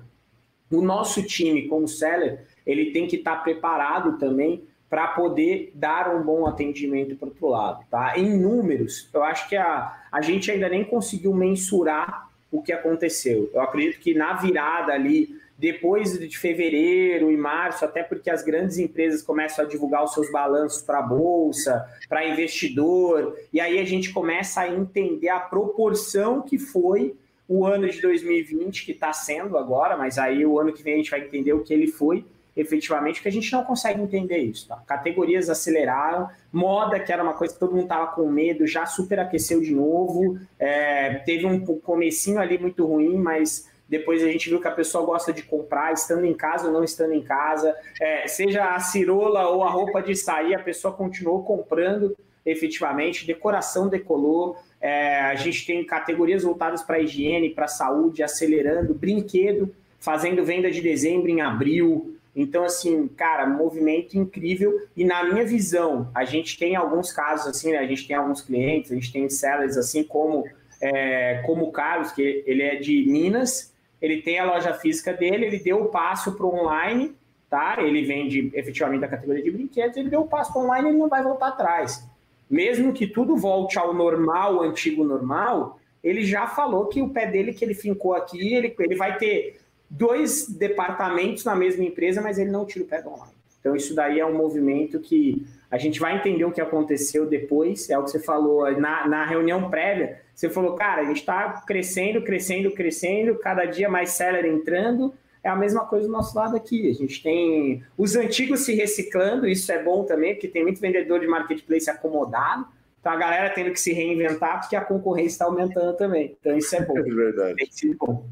o 0.71 0.81
nosso 0.81 1.21
time, 1.23 1.67
como 1.67 1.87
seller, 1.87 2.45
ele 2.65 2.91
tem 2.91 3.07
que 3.07 3.17
estar 3.17 3.37
preparado 3.37 4.17
também 4.17 4.63
para 4.89 5.07
poder 5.07 5.71
dar 5.73 6.15
um 6.15 6.21
bom 6.21 6.45
atendimento 6.45 7.15
para 7.15 7.25
o 7.25 7.29
outro 7.29 7.47
lado. 7.47 7.85
Tá? 7.89 8.13
Em 8.17 8.37
números, 8.37 9.09
eu 9.13 9.23
acho 9.23 9.49
que 9.49 9.55
a, 9.55 9.97
a 10.11 10.21
gente 10.21 10.51
ainda 10.51 10.69
nem 10.69 10.83
conseguiu 10.83 11.33
mensurar 11.33 12.29
o 12.51 12.61
que 12.61 12.71
aconteceu. 12.71 13.49
Eu 13.53 13.61
acredito 13.61 13.99
que 13.99 14.13
na 14.13 14.33
virada 14.33 14.93
ali, 14.93 15.35
depois 15.57 16.17
de 16.17 16.37
fevereiro 16.37 17.31
e 17.31 17.37
março, 17.37 17.85
até 17.85 18.03
porque 18.03 18.29
as 18.29 18.43
grandes 18.43 18.77
empresas 18.77 19.21
começam 19.21 19.63
a 19.63 19.67
divulgar 19.67 20.03
os 20.03 20.13
seus 20.13 20.31
balanços 20.31 20.81
para 20.81 20.99
a 20.99 21.01
bolsa, 21.01 21.85
para 22.09 22.27
investidor, 22.27 23.37
e 23.51 23.59
aí 23.59 23.79
a 23.79 23.85
gente 23.85 24.11
começa 24.11 24.61
a 24.61 24.69
entender 24.69 25.29
a 25.29 25.39
proporção 25.39 26.41
que 26.41 26.57
foi 26.57 27.15
o 27.47 27.65
ano 27.65 27.87
de 27.89 28.01
2020, 28.01 28.85
que 28.85 28.91
está 28.93 29.13
sendo 29.13 29.57
agora, 29.57 29.95
mas 29.95 30.17
aí 30.17 30.45
o 30.45 30.59
ano 30.59 30.73
que 30.73 30.81
vem 30.81 30.95
a 30.95 30.97
gente 30.97 31.11
vai 31.11 31.21
entender 31.21 31.53
o 31.53 31.63
que 31.63 31.73
ele 31.73 31.87
foi 31.87 32.25
efetivamente, 32.55 33.15
porque 33.15 33.29
a 33.29 33.31
gente 33.31 33.51
não 33.51 33.63
consegue 33.63 34.01
entender 34.01 34.37
isso. 34.37 34.67
Tá? 34.67 34.77
Categorias 34.85 35.49
aceleraram, 35.49 36.29
moda, 36.51 36.99
que 36.99 37.11
era 37.11 37.23
uma 37.23 37.33
coisa 37.33 37.53
que 37.53 37.59
todo 37.59 37.71
mundo 37.71 37.83
estava 37.83 38.07
com 38.07 38.29
medo, 38.29 38.67
já 38.67 38.85
superaqueceu 38.85 39.59
de 39.59 39.73
novo, 39.73 40.37
é, 40.59 41.15
teve 41.25 41.45
um 41.45 41.65
comecinho 41.65 42.39
ali 42.39 42.57
muito 42.57 42.85
ruim, 42.85 43.17
mas 43.17 43.67
depois 43.93 44.23
a 44.23 44.27
gente 44.27 44.49
viu 44.49 44.59
que 44.59 44.67
a 44.67 44.71
pessoa 44.71 45.05
gosta 45.05 45.31
de 45.31 45.43
comprar, 45.43 45.93
estando 45.93 46.25
em 46.25 46.33
casa 46.33 46.67
ou 46.67 46.73
não 46.73 46.83
estando 46.83 47.13
em 47.13 47.21
casa, 47.21 47.75
é, 48.01 48.27
seja 48.27 48.75
a 48.75 48.79
cirola 48.79 49.47
ou 49.49 49.63
a 49.63 49.69
roupa 49.69 50.01
de 50.01 50.15
sair, 50.15 50.55
a 50.55 50.59
pessoa 50.59 50.93
continuou 50.93 51.43
comprando 51.43 52.17
efetivamente, 52.45 53.25
decoração 53.25 53.87
decolou, 53.87 54.57
é, 54.81 55.21
a 55.21 55.35
gente 55.35 55.65
tem 55.65 55.85
categorias 55.85 56.43
voltadas 56.43 56.83
para 56.83 56.99
higiene, 56.99 57.49
para 57.51 57.67
saúde, 57.67 58.21
acelerando, 58.21 58.93
brinquedo, 58.93 59.73
fazendo 59.99 60.43
venda 60.43 60.69
de 60.69 60.81
dezembro 60.81 61.29
em 61.29 61.39
abril. 61.39 62.17
Então, 62.35 62.65
assim, 62.65 63.07
cara, 63.07 63.45
movimento 63.45 64.17
incrível. 64.17 64.87
E 64.97 65.05
na 65.05 65.23
minha 65.23 65.45
visão, 65.45 66.09
a 66.13 66.25
gente 66.25 66.57
tem 66.57 66.75
alguns 66.75 67.13
casos 67.13 67.47
assim, 67.47 67.71
né? 67.71 67.77
A 67.77 67.87
gente 67.87 68.05
tem 68.05 68.15
alguns 68.15 68.41
clientes, 68.41 68.91
a 68.91 68.95
gente 68.95 69.13
tem 69.13 69.29
sellers 69.29 69.77
assim 69.77 70.03
como, 70.03 70.43
é, 70.81 71.41
como 71.45 71.65
o 71.65 71.71
Carlos, 71.71 72.11
que 72.11 72.43
ele 72.45 72.63
é 72.63 72.75
de 72.75 73.05
Minas, 73.05 73.72
ele 74.03 74.21
tem 74.21 74.37
a 74.37 74.45
loja 74.45 74.75
física 74.75 75.11
dele, 75.11 75.45
ele 75.45 75.57
deu 75.57 75.81
o 75.81 75.85
passo 75.85 76.33
para 76.33 76.45
o 76.45 76.53
online, 76.53 77.15
tá? 77.49 77.77
Ele 77.79 78.03
vende 78.03 78.51
efetivamente 78.53 79.03
a 79.03 79.07
categoria 79.07 79.41
de 79.41 79.49
brinquedos, 79.49 79.97
ele 79.97 80.09
deu 80.09 80.21
o 80.21 80.27
passo 80.27 80.53
para 80.53 80.61
o 80.61 80.65
online 80.65 80.89
e 80.89 80.91
ele 80.91 80.99
não 80.99 81.09
vai 81.09 81.23
voltar 81.23 81.47
atrás 81.47 82.07
mesmo 82.53 82.93
que 82.93 83.07
tudo 83.07 83.35
volte 83.35 83.79
ao 83.79 83.95
normal, 83.95 84.61
antigo 84.61 85.03
normal, 85.03 85.79
ele 86.03 86.23
já 86.23 86.45
falou 86.45 86.85
que 86.85 87.01
o 87.01 87.09
pé 87.09 87.25
dele 87.25 87.51
que 87.51 87.65
ele 87.65 87.73
fincou 87.73 88.13
aqui, 88.13 88.53
ele, 88.53 88.75
ele 88.77 88.95
vai 88.95 89.17
ter 89.17 89.59
dois 89.89 90.47
departamentos 90.47 91.43
na 91.45 91.55
mesma 91.55 91.83
empresa, 91.83 92.21
mas 92.21 92.37
ele 92.37 92.51
não 92.51 92.63
tira 92.63 92.85
o 92.85 92.87
pé 92.87 93.01
do 93.01 93.09
online. 93.09 93.33
Então 93.59 93.75
isso 93.75 93.95
daí 93.95 94.19
é 94.19 94.25
um 94.25 94.37
movimento 94.37 94.99
que 94.99 95.43
a 95.73 95.77
gente 95.79 95.99
vai 95.99 96.15
entender 96.15 96.45
o 96.45 96.51
que 96.51 96.61
aconteceu 96.61 97.25
depois, 97.25 97.89
é 97.89 97.97
o 97.97 98.03
que 98.03 98.11
você 98.11 98.19
falou 98.19 98.71
na, 98.79 99.07
na 99.07 99.25
reunião 99.25 99.71
prévia, 99.71 100.21
você 100.31 100.47
falou, 100.47 100.75
cara, 100.75 101.01
a 101.01 101.05
gente 101.05 101.21
está 101.21 101.63
crescendo, 101.65 102.21
crescendo, 102.21 102.69
crescendo, 102.69 103.39
cada 103.39 103.65
dia 103.65 103.89
mais 103.89 104.11
seller 104.11 104.45
entrando, 104.45 105.15
é 105.43 105.49
a 105.49 105.55
mesma 105.55 105.83
coisa 105.87 106.05
do 106.05 106.13
nosso 106.13 106.37
lado 106.37 106.55
aqui. 106.55 106.87
A 106.91 106.93
gente 106.93 107.23
tem 107.23 107.83
os 107.97 108.15
antigos 108.15 108.59
se 108.59 108.75
reciclando, 108.75 109.47
isso 109.47 109.71
é 109.71 109.81
bom 109.81 110.03
também, 110.03 110.35
porque 110.35 110.47
tem 110.47 110.61
muito 110.61 110.79
vendedor 110.79 111.19
de 111.19 111.25
marketplace 111.25 111.89
acomodado. 111.89 112.67
Então 112.99 113.11
a 113.11 113.17
galera 113.17 113.49
tendo 113.49 113.71
que 113.71 113.79
se 113.79 113.93
reinventar 113.93 114.59
porque 114.59 114.75
a 114.75 114.85
concorrência 114.85 115.29
está 115.29 115.45
aumentando 115.45 115.97
também. 115.97 116.37
Então 116.39 116.55
isso 116.55 116.75
é 116.75 116.85
bom. 116.85 116.93
É 117.01 117.01
verdade. 117.01 117.55
Tem 117.55 117.71
sido 117.71 117.97
bom. 117.97 118.27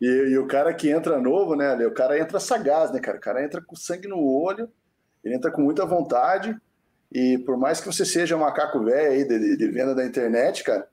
E, 0.00 0.06
e, 0.06 0.38
o 0.38 0.46
cara 0.46 0.72
que 0.72 0.88
entra 0.88 1.20
novo, 1.20 1.54
né, 1.54 1.76
O 1.86 1.92
cara 1.92 2.18
entra 2.18 2.40
sagaz, 2.40 2.90
né, 2.90 3.00
cara? 3.00 3.18
O 3.18 3.20
cara 3.20 3.44
entra 3.44 3.60
com 3.60 3.76
sangue 3.76 4.08
no 4.08 4.18
olho, 4.18 4.66
ele 5.22 5.34
entra 5.34 5.50
com 5.50 5.60
muita 5.60 5.84
vontade. 5.84 6.58
E 7.12 7.38
por 7.38 7.56
mais 7.56 7.80
que 7.80 7.86
você 7.86 8.04
seja 8.04 8.36
um 8.36 8.40
macaco 8.40 8.82
velho 8.84 9.12
aí 9.12 9.26
de, 9.26 9.56
de, 9.56 9.68
venda 9.68 9.94
da 9.94 10.06
internet, 10.06 10.62
cara, 10.62 10.88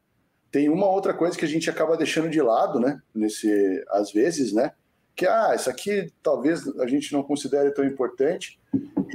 tem 0.51 0.69
uma 0.69 0.89
outra 0.89 1.13
coisa 1.13 1.37
que 1.37 1.45
a 1.45 1.47
gente 1.47 1.69
acaba 1.69 1.97
deixando 1.97 2.29
de 2.29 2.41
lado, 2.41 2.79
né? 2.79 2.99
Nesse, 3.13 3.83
às 3.89 4.11
vezes, 4.11 4.51
né? 4.51 4.71
que 5.17 5.25
ah, 5.25 5.55
isso 5.55 5.67
aqui 5.67 6.13
talvez 6.21 6.67
a 6.77 6.85
gente 6.85 7.11
não 7.11 7.23
considere 7.23 7.71
tão 7.71 7.83
importante. 7.83 8.59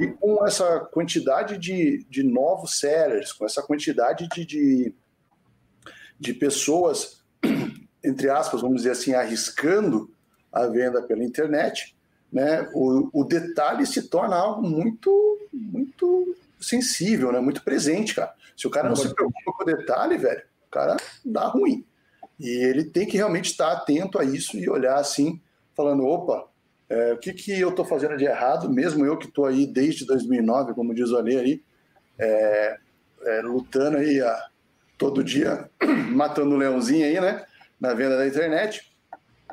E 0.01 0.07
com 0.07 0.45
essa 0.45 0.81
quantidade 0.81 1.57
de, 1.57 2.05
de 2.09 2.23
novos 2.23 2.77
sellers, 2.77 3.31
com 3.31 3.45
essa 3.45 3.63
quantidade 3.63 4.27
de, 4.27 4.45
de, 4.45 4.93
de 6.19 6.33
pessoas, 6.33 7.23
entre 8.03 8.29
aspas, 8.29 8.59
vamos 8.59 8.77
dizer 8.77 8.91
assim, 8.91 9.13
arriscando 9.13 10.11
a 10.51 10.67
venda 10.67 11.01
pela 11.01 11.23
internet, 11.23 11.95
né, 12.29 12.69
o, 12.73 13.09
o 13.13 13.23
detalhe 13.23 13.85
se 13.85 14.09
torna 14.09 14.35
algo 14.35 14.61
muito, 14.67 15.39
muito 15.53 16.35
sensível, 16.63 17.31
né, 17.31 17.39
muito 17.39 17.63
presente, 17.63 18.15
cara. 18.15 18.33
Se 18.55 18.67
o 18.67 18.69
cara 18.69 18.87
não 18.87 18.95
se 18.95 19.13
preocupa 19.13 19.51
com 19.51 19.63
o 19.63 19.65
detalhe, 19.65 20.17
velho, 20.17 20.43
o 20.67 20.71
cara 20.71 20.97
dá 21.25 21.47
ruim. 21.47 21.85
E 22.39 22.49
ele 22.49 22.83
tem 22.85 23.07
que 23.07 23.17
realmente 23.17 23.51
estar 23.51 23.71
atento 23.71 24.19
a 24.19 24.23
isso 24.23 24.57
e 24.57 24.69
olhar 24.69 24.95
assim, 24.95 25.41
falando, 25.75 26.05
opa, 26.05 26.47
é, 26.89 27.13
o 27.13 27.17
que, 27.17 27.33
que 27.33 27.59
eu 27.59 27.69
estou 27.69 27.85
fazendo 27.85 28.17
de 28.17 28.25
errado, 28.25 28.69
mesmo 28.69 29.05
eu 29.05 29.17
que 29.17 29.27
estou 29.27 29.45
aí 29.45 29.65
desde 29.65 30.05
2009, 30.05 30.73
como 30.73 30.93
diz 30.93 31.09
o 31.09 31.17
Ale 31.17 31.37
aí, 31.37 31.63
é, 32.19 32.77
é, 33.25 33.41
lutando 33.41 33.97
aí 33.97 34.21
a, 34.21 34.47
todo 34.97 35.23
dia, 35.23 35.69
matando 36.11 36.55
o 36.55 36.57
leãozinho 36.57 37.05
aí, 37.05 37.19
né, 37.19 37.45
na 37.79 37.93
venda 37.93 38.17
da 38.17 38.27
internet, 38.27 38.93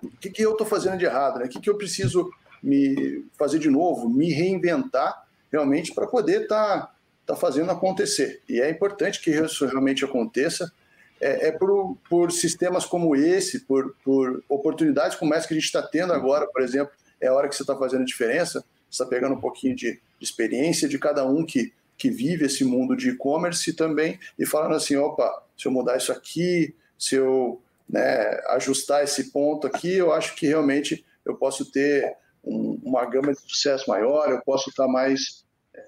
o 0.03 0.09
que, 0.09 0.31
que 0.31 0.43
eu 0.43 0.53
estou 0.53 0.67
fazendo 0.67 0.97
de 0.97 1.05
errado, 1.05 1.39
né? 1.39 1.45
O 1.45 1.49
que, 1.49 1.61
que 1.61 1.69
eu 1.69 1.77
preciso 1.77 2.31
me 2.63 3.25
fazer 3.39 3.59
de 3.59 3.71
novo, 3.71 4.09
me 4.09 4.33
reinventar 4.33 5.27
realmente 5.51 5.95
para 5.95 6.07
poder 6.07 6.43
estar 6.43 6.81
tá, 6.81 6.95
tá 7.31 7.37
fazendo 7.37 7.71
acontecer. 7.71 8.41
E 8.49 8.61
é 8.61 8.71
importante 8.71 9.21
que 9.21 9.31
isso 9.31 9.67
realmente 9.67 10.05
aconteça, 10.05 10.73
é, 11.21 11.49
é 11.49 11.53
por, 11.53 11.97
por, 12.09 12.33
sistemas 12.33 12.85
como 12.85 13.15
esse, 13.15 13.61
por, 13.61 13.95
por, 14.03 14.43
oportunidades 14.49 15.17
como 15.17 15.35
essa 15.35 15.47
que 15.47 15.55
a 15.55 15.57
gente 15.57 15.67
está 15.67 15.83
tendo 15.83 16.13
agora, 16.13 16.47
por 16.47 16.63
exemplo, 16.63 16.93
é 17.21 17.29
a 17.29 17.35
hora 17.35 17.49
que 17.49 17.55
você 17.55 17.63
está 17.63 17.77
fazendo 17.77 18.03
a 18.03 18.07
diferença, 18.07 18.65
está 18.91 19.05
pegando 19.05 19.35
um 19.35 19.41
pouquinho 19.41 19.77
de, 19.77 19.93
de, 19.93 20.01
experiência 20.25 20.89
de 20.89 20.99
cada 20.99 21.25
um 21.27 21.45
que, 21.45 21.73
que 21.97 22.11
vive 22.11 22.47
esse 22.47 22.65
mundo 22.65 22.97
de 22.97 23.11
e-commerce 23.11 23.73
também, 23.75 24.19
e 24.39 24.47
falando 24.47 24.75
assim, 24.75 24.97
opa, 24.97 25.43
se 25.57 25.69
eu 25.69 25.73
mudar 25.73 25.99
isso 25.99 26.11
aqui, 26.11 26.75
se 26.99 27.17
eu 27.17 27.61
né, 27.89 28.41
ajustar 28.49 29.05
esse 29.05 29.31
ponto 29.31 29.67
aqui, 29.67 29.93
eu 29.93 30.13
acho 30.13 30.35
que 30.35 30.47
realmente 30.47 31.05
eu 31.25 31.35
posso 31.35 31.71
ter 31.71 32.17
um, 32.43 32.81
uma 32.83 33.05
gama 33.05 33.33
de 33.33 33.41
sucesso 33.41 33.89
maior, 33.89 34.31
eu 34.31 34.41
posso 34.41 34.71
estar 34.71 34.89
mais, 34.89 35.45
é, 35.75 35.85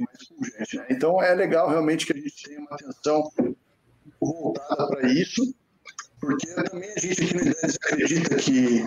mais 0.00 0.28
pungente. 0.28 0.76
Né? 0.76 0.86
Então 0.90 1.22
é 1.22 1.34
legal 1.34 1.68
realmente 1.68 2.06
que 2.06 2.12
a 2.12 2.16
gente 2.16 2.42
tenha 2.42 2.60
uma 2.60 2.70
atenção 2.72 3.30
voltada 4.20 4.86
para 4.88 5.12
isso, 5.12 5.54
porque 6.20 6.46
também 6.54 6.90
a 6.96 6.98
gente 6.98 7.22
aqui 7.22 7.34
no 7.34 7.50
acredita 7.50 8.36
que, 8.36 8.84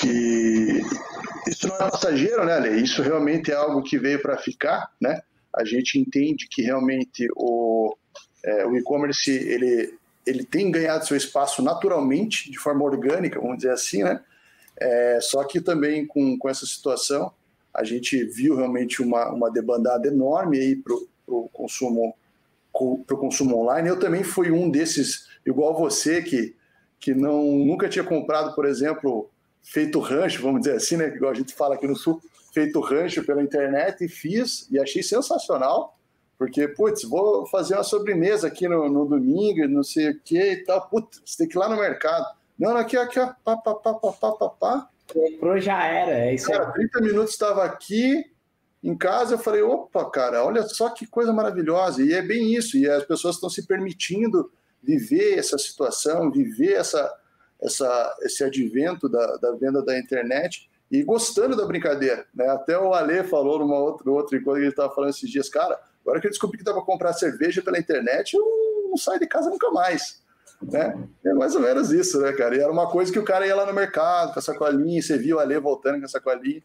que 0.00 0.80
isso 1.48 1.68
não 1.68 1.76
é 1.76 1.90
passageiro, 1.90 2.44
né, 2.44 2.54
Ale? 2.54 2.82
Isso 2.82 3.02
realmente 3.02 3.50
é 3.50 3.54
algo 3.54 3.82
que 3.82 3.98
veio 3.98 4.20
para 4.20 4.36
ficar, 4.38 4.90
né? 5.00 5.20
A 5.54 5.64
gente 5.64 5.98
entende 5.98 6.46
que 6.48 6.62
realmente 6.62 7.28
o 7.36 7.96
é, 8.42 8.66
o 8.66 8.76
e-commerce 8.76 9.30
ele 9.30 9.98
ele 10.26 10.44
tem 10.44 10.70
ganhado 10.70 11.06
seu 11.06 11.16
espaço 11.16 11.62
naturalmente, 11.62 12.50
de 12.50 12.58
forma 12.58 12.84
orgânica, 12.84 13.40
vamos 13.40 13.56
dizer 13.56 13.72
assim, 13.72 14.02
né? 14.02 14.22
É, 14.76 15.18
só 15.20 15.44
que 15.44 15.60
também 15.60 16.06
com, 16.06 16.38
com 16.38 16.48
essa 16.48 16.64
situação, 16.66 17.32
a 17.74 17.84
gente 17.84 18.24
viu 18.24 18.56
realmente 18.56 19.02
uma, 19.02 19.30
uma 19.30 19.50
debandada 19.50 20.08
enorme 20.08 20.58
aí 20.58 20.76
para 20.76 20.94
o 21.26 21.48
consumo 21.52 22.14
para 22.72 23.16
o 23.16 23.18
consumo 23.18 23.58
online. 23.58 23.88
Eu 23.88 23.98
também 23.98 24.22
fui 24.22 24.50
um 24.50 24.70
desses, 24.70 25.26
igual 25.44 25.76
você, 25.76 26.22
que, 26.22 26.54
que 26.98 27.12
não, 27.14 27.42
nunca 27.42 27.88
tinha 27.88 28.04
comprado, 28.04 28.54
por 28.54 28.64
exemplo, 28.64 29.28
feito 29.62 29.98
rancho, 29.98 30.42
vamos 30.42 30.60
dizer 30.60 30.76
assim, 30.76 30.96
né? 30.96 31.08
Igual 31.08 31.32
a 31.32 31.34
gente 31.34 31.52
fala 31.52 31.74
aqui 31.74 31.86
no 31.86 31.96
Sul, 31.96 32.22
feito 32.54 32.80
rancho 32.80 33.24
pela 33.24 33.42
internet 33.42 34.04
e 34.04 34.08
fiz 34.08 34.68
e 34.70 34.78
achei 34.78 35.02
sensacional. 35.02 35.96
Porque, 36.38 36.66
putz, 36.68 37.02
vou 37.04 37.44
fazer 37.46 37.74
uma 37.74 37.82
sobremesa 37.84 38.46
aqui 38.46 38.66
no, 38.66 38.88
no 38.88 39.04
domingo, 39.04 39.68
não 39.68 39.82
sei 39.82 40.10
o 40.10 40.20
que 40.20 40.40
e 40.40 40.64
tal. 40.64 40.88
Putz, 40.88 41.36
tem 41.36 41.46
que 41.46 41.56
ir 41.56 41.58
lá 41.58 41.68
no 41.68 41.76
mercado. 41.76 42.24
Não, 42.58 42.76
aqui, 42.76 42.96
aqui, 42.96 43.18
ó. 43.20 43.34
Pá, 43.44 43.56
pá, 43.58 43.74
pá, 43.74 43.94
pá, 43.94 44.12
pá, 44.12 44.32
pá, 44.32 44.48
pá. 44.48 44.88
Comprou 45.12 45.58
já 45.58 45.84
era, 45.84 46.12
é 46.12 46.34
isso 46.34 46.50
Cara, 46.50 46.72
30 46.72 47.00
minutos 47.00 47.32
estava 47.32 47.64
aqui 47.64 48.24
em 48.82 48.96
casa, 48.96 49.34
eu 49.34 49.38
falei, 49.38 49.62
opa, 49.62 50.10
cara, 50.10 50.44
olha 50.44 50.62
só 50.62 50.88
que 50.90 51.06
coisa 51.06 51.32
maravilhosa. 51.32 52.02
E 52.02 52.12
é 52.12 52.22
bem 52.22 52.54
isso, 52.54 52.78
e 52.78 52.88
as 52.88 53.04
pessoas 53.04 53.34
estão 53.34 53.50
se 53.50 53.66
permitindo 53.66 54.50
viver 54.82 55.38
essa 55.38 55.58
situação, 55.58 56.30
viver 56.30 56.72
essa, 56.72 57.12
essa, 57.60 58.16
esse 58.22 58.42
advento 58.42 59.08
da, 59.08 59.36
da 59.36 59.52
venda 59.52 59.84
da 59.84 59.98
internet 59.98 60.70
e 60.90 61.02
gostando 61.02 61.54
da 61.54 61.66
brincadeira. 61.66 62.24
Né? 62.34 62.48
Até 62.48 62.78
o 62.78 62.94
Ale 62.94 63.22
falou 63.24 63.58
numa 63.58 63.78
outra, 63.78 64.10
outra 64.10 64.38
que 64.38 64.48
ele 64.48 64.68
estava 64.68 64.94
falando 64.94 65.10
esses 65.10 65.28
dias, 65.28 65.48
cara, 65.50 65.78
Agora 66.02 66.20
que 66.20 66.26
eu 66.26 66.30
descobri 66.30 66.58
que 66.58 66.64
dá 66.64 66.72
para 66.72 66.82
comprar 66.82 67.12
cerveja 67.12 67.62
pela 67.62 67.78
internet, 67.78 68.34
eu 68.34 68.88
não 68.88 68.96
saio 68.96 69.20
de 69.20 69.26
casa 69.26 69.50
nunca 69.50 69.70
mais. 69.70 70.22
Né? 70.62 71.08
É 71.24 71.32
mais 71.32 71.54
ou 71.54 71.60
menos 71.62 71.90
isso, 71.90 72.20
né, 72.20 72.32
cara? 72.32 72.56
E 72.56 72.60
era 72.60 72.70
uma 72.70 72.90
coisa 72.90 73.12
que 73.12 73.18
o 73.18 73.24
cara 73.24 73.46
ia 73.46 73.56
lá 73.56 73.64
no 73.64 73.72
mercado 73.72 74.32
com 74.32 74.38
a 74.38 74.42
sacolinha, 74.42 75.00
você 75.00 75.16
viu 75.16 75.36
o 75.36 75.40
Ale 75.40 75.58
voltando 75.58 75.98
com 75.98 76.04
a 76.04 76.08
sacolinha, 76.08 76.62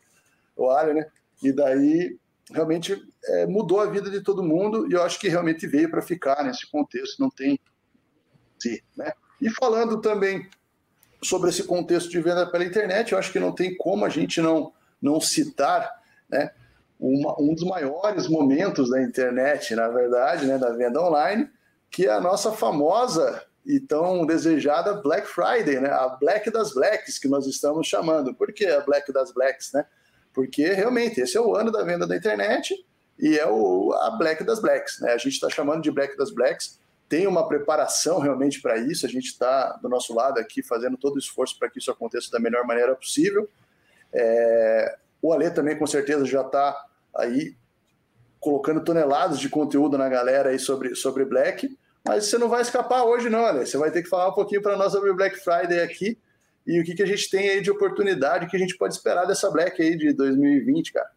o 0.55 0.69
alho, 0.69 0.93
né? 0.93 1.07
E 1.41 1.51
daí 1.51 2.17
realmente 2.51 3.01
é, 3.25 3.45
mudou 3.45 3.79
a 3.79 3.85
vida 3.85 4.09
de 4.09 4.21
todo 4.21 4.43
mundo 4.43 4.87
e 4.89 4.93
eu 4.93 5.01
acho 5.01 5.19
que 5.19 5.29
realmente 5.29 5.65
veio 5.65 5.89
para 5.89 6.01
ficar 6.01 6.43
nesse 6.43 6.69
contexto, 6.69 7.19
não 7.19 7.29
tem. 7.29 7.59
Sim, 8.59 8.79
né? 8.97 9.13
E 9.41 9.49
falando 9.49 10.01
também 10.01 10.47
sobre 11.23 11.49
esse 11.49 11.63
contexto 11.63 12.09
de 12.09 12.19
venda 12.21 12.45
pela 12.49 12.65
internet, 12.65 13.11
eu 13.11 13.17
acho 13.17 13.31
que 13.31 13.39
não 13.39 13.53
tem 13.53 13.75
como 13.77 14.05
a 14.05 14.09
gente 14.09 14.41
não, 14.41 14.73
não 15.01 15.19
citar, 15.19 15.89
né? 16.29 16.51
uma, 16.99 17.39
um 17.39 17.53
dos 17.53 17.63
maiores 17.63 18.27
momentos 18.27 18.89
da 18.89 19.01
internet, 19.01 19.75
na 19.75 19.87
verdade, 19.87 20.45
né, 20.45 20.57
da 20.57 20.71
venda 20.71 21.01
online, 21.01 21.49
que 21.89 22.07
é 22.07 22.11
a 22.11 22.21
nossa 22.21 22.51
famosa 22.51 23.43
e 23.65 23.79
tão 23.79 24.25
desejada 24.25 24.93
Black 24.93 25.27
Friday, 25.27 25.79
né, 25.79 25.89
a 25.89 26.09
Black 26.09 26.51
das 26.51 26.73
Blacks, 26.73 27.17
que 27.17 27.27
nós 27.27 27.47
estamos 27.47 27.87
chamando. 27.87 28.33
Por 28.33 28.53
que 28.53 28.65
a 28.65 28.81
Black 28.81 29.11
das 29.11 29.31
Blacks? 29.31 29.71
Né? 29.73 29.85
Porque 30.33 30.71
realmente 30.73 31.19
esse 31.19 31.35
é 31.35 31.41
o 31.41 31.55
ano 31.55 31.71
da 31.71 31.83
venda 31.83 32.05
da 32.05 32.15
internet 32.15 32.75
e 33.17 33.37
é 33.39 33.47
o, 33.47 33.91
a 33.93 34.11
Black 34.11 34.43
das 34.43 34.61
Blacks. 34.61 34.99
Né? 34.99 35.13
A 35.13 35.17
gente 35.17 35.33
está 35.33 35.49
chamando 35.49 35.81
de 35.81 35.89
Black 35.89 36.15
das 36.15 36.31
Blacks, 36.31 36.79
tem 37.09 37.25
uma 37.25 37.47
preparação 37.47 38.19
realmente 38.19 38.61
para 38.61 38.77
isso, 38.77 39.05
a 39.05 39.09
gente 39.09 39.25
está 39.25 39.73
do 39.81 39.89
nosso 39.89 40.13
lado 40.13 40.39
aqui 40.39 40.61
fazendo 40.61 40.97
todo 40.97 41.15
o 41.15 41.19
esforço 41.19 41.57
para 41.57 41.69
que 41.69 41.79
isso 41.79 41.91
aconteça 41.91 42.29
da 42.31 42.39
melhor 42.39 42.65
maneira 42.65 42.95
possível. 42.95 43.49
É, 44.13 44.97
o 45.21 45.33
Ale 45.33 45.49
também, 45.49 45.77
com 45.77 45.87
certeza, 45.87 46.25
já 46.25 46.41
está 46.41 46.85
aí 47.15 47.55
colocando 48.39 48.83
toneladas 48.83 49.39
de 49.39 49.49
conteúdo 49.49 49.97
na 49.97 50.07
galera 50.07 50.49
aí 50.51 50.59
sobre, 50.59 50.93
sobre 50.93 51.25
Black. 51.25 51.75
Mas 52.05 52.25
você 52.25 52.37
não 52.37 52.47
vai 52.47 52.61
escapar 52.61 53.03
hoje, 53.03 53.29
não, 53.29 53.45
Ale. 53.45 53.65
Você 53.65 53.77
vai 53.77 53.89
ter 53.89 54.03
que 54.03 54.09
falar 54.09 54.29
um 54.29 54.33
pouquinho 54.33 54.61
para 54.61 54.77
nós 54.77 54.91
sobre 54.91 55.09
o 55.09 55.15
Black 55.15 55.37
Friday 55.37 55.79
aqui 55.81 56.17
e 56.65 56.79
o 56.79 56.83
que, 56.83 56.93
que 56.93 57.03
a 57.03 57.05
gente 57.07 57.29
tem 57.29 57.49
aí 57.49 57.61
de 57.61 57.71
oportunidade, 57.71 58.45
o 58.45 58.49
que 58.49 58.55
a 58.55 58.59
gente 58.59 58.77
pode 58.77 58.93
esperar 58.93 59.25
dessa 59.25 59.49
Black 59.51 59.81
aí 59.81 59.97
de 59.97 60.13
2020, 60.13 60.93
cara. 60.93 61.09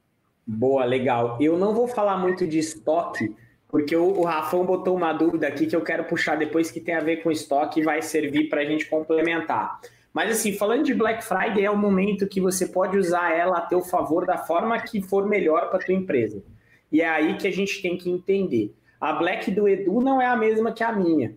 Boa, 0.47 0.85
legal. 0.85 1.37
Eu 1.41 1.59
não 1.59 1.75
vou 1.75 1.87
falar 1.87 2.17
muito 2.17 2.47
de 2.47 2.59
estoque, 2.59 3.35
porque 3.69 3.95
o, 3.95 4.21
o 4.21 4.25
Rafão 4.25 4.65
botou 4.65 4.97
uma 4.97 5.13
dúvida 5.13 5.47
aqui 5.47 5.67
que 5.67 5.77
eu 5.77 5.83
quero 5.83 6.05
puxar 6.05 6.37
depois 6.37 6.71
que 6.71 6.81
tem 6.81 6.95
a 6.95 7.01
ver 7.01 7.23
com 7.23 7.31
estoque 7.31 7.81
e 7.81 7.85
vai 7.85 8.01
servir 8.01 8.49
para 8.49 8.63
a 8.63 8.65
gente 8.65 8.87
complementar. 8.87 9.79
Mas 10.13 10.33
assim, 10.33 10.57
falando 10.57 10.85
de 10.85 10.95
Black 10.95 11.23
Friday, 11.23 11.65
é 11.65 11.71
o 11.71 11.77
momento 11.77 12.27
que 12.27 12.41
você 12.41 12.67
pode 12.67 12.97
usar 12.97 13.31
ela 13.31 13.59
a 13.59 13.61
teu 13.61 13.83
favor 13.83 14.25
da 14.25 14.39
forma 14.39 14.81
que 14.81 15.03
for 15.03 15.27
melhor 15.29 15.69
para 15.69 15.81
tua 15.81 15.95
empresa. 15.95 16.43
E 16.91 17.03
é 17.03 17.09
aí 17.09 17.37
que 17.37 17.47
a 17.47 17.53
gente 17.53 17.83
tem 17.83 17.97
que 17.97 18.11
entender. 18.11 18.75
A 19.01 19.13
Black 19.13 19.51
do 19.51 19.69
Edu 19.69 20.01
não 20.01 20.21
é 20.21 20.27
a 20.27 20.37
mesma 20.37 20.73
que 20.73 20.83
a 20.83 20.93
minha. 20.93 21.37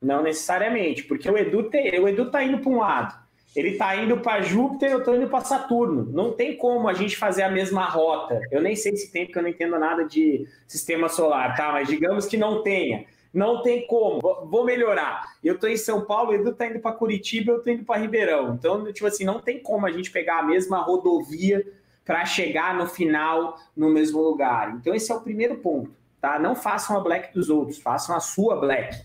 Não 0.00 0.22
necessariamente, 0.22 1.04
porque 1.04 1.30
o 1.30 1.36
Edu, 1.36 1.64
tem, 1.70 1.98
o 2.00 2.08
Edu 2.08 2.30
tá 2.30 2.42
indo 2.42 2.58
para 2.58 2.70
um 2.70 2.78
lado. 2.78 3.22
Ele 3.54 3.76
tá 3.76 3.94
indo 3.96 4.18
para 4.18 4.40
Júpiter, 4.40 4.90
eu 4.90 5.04
tô 5.04 5.14
indo 5.14 5.28
para 5.28 5.44
Saturno. 5.44 6.10
Não 6.10 6.32
tem 6.32 6.56
como 6.56 6.88
a 6.88 6.94
gente 6.94 7.16
fazer 7.16 7.42
a 7.42 7.50
mesma 7.50 7.84
rota. 7.84 8.40
Eu 8.50 8.62
nem 8.62 8.74
sei 8.74 8.96
se 8.96 9.12
tem, 9.12 9.26
porque 9.26 9.38
eu 9.38 9.42
não 9.42 9.50
entendo 9.50 9.78
nada 9.78 10.04
de 10.04 10.46
sistema 10.66 11.08
solar, 11.08 11.54
tá? 11.54 11.70
Mas 11.70 11.86
digamos 11.86 12.26
que 12.26 12.38
não 12.38 12.62
tenha. 12.62 13.04
Não 13.32 13.62
tem 13.62 13.86
como, 13.86 14.20
vou 14.20 14.64
melhorar. 14.64 15.22
Eu 15.42 15.54
estou 15.54 15.68
em 15.68 15.76
São 15.76 16.04
Paulo, 16.04 16.30
o 16.30 16.34
Edu 16.34 16.50
está 16.50 16.66
indo 16.66 16.80
para 16.80 16.92
Curitiba, 16.92 17.52
eu 17.52 17.58
estou 17.58 17.72
indo 17.72 17.84
para 17.84 18.00
Ribeirão. 18.00 18.54
Então, 18.54 18.92
tipo 18.92 19.06
assim, 19.06 19.24
não 19.24 19.40
tem 19.40 19.62
como 19.62 19.86
a 19.86 19.90
gente 19.90 20.10
pegar 20.10 20.40
a 20.40 20.42
mesma 20.42 20.80
rodovia 20.82 21.66
para 22.04 22.26
chegar 22.26 22.76
no 22.76 22.86
final 22.86 23.56
no 23.74 23.88
mesmo 23.88 24.20
lugar. 24.20 24.74
Então, 24.74 24.94
esse 24.94 25.10
é 25.10 25.14
o 25.14 25.20
primeiro 25.20 25.56
ponto, 25.56 25.90
tá? 26.22 26.38
Não 26.38 26.54
façam 26.54 26.96
a 26.96 27.00
black 27.00 27.34
dos 27.34 27.50
outros, 27.50 27.78
façam 27.78 28.16
a 28.16 28.20
sua 28.20 28.56
black. 28.56 29.04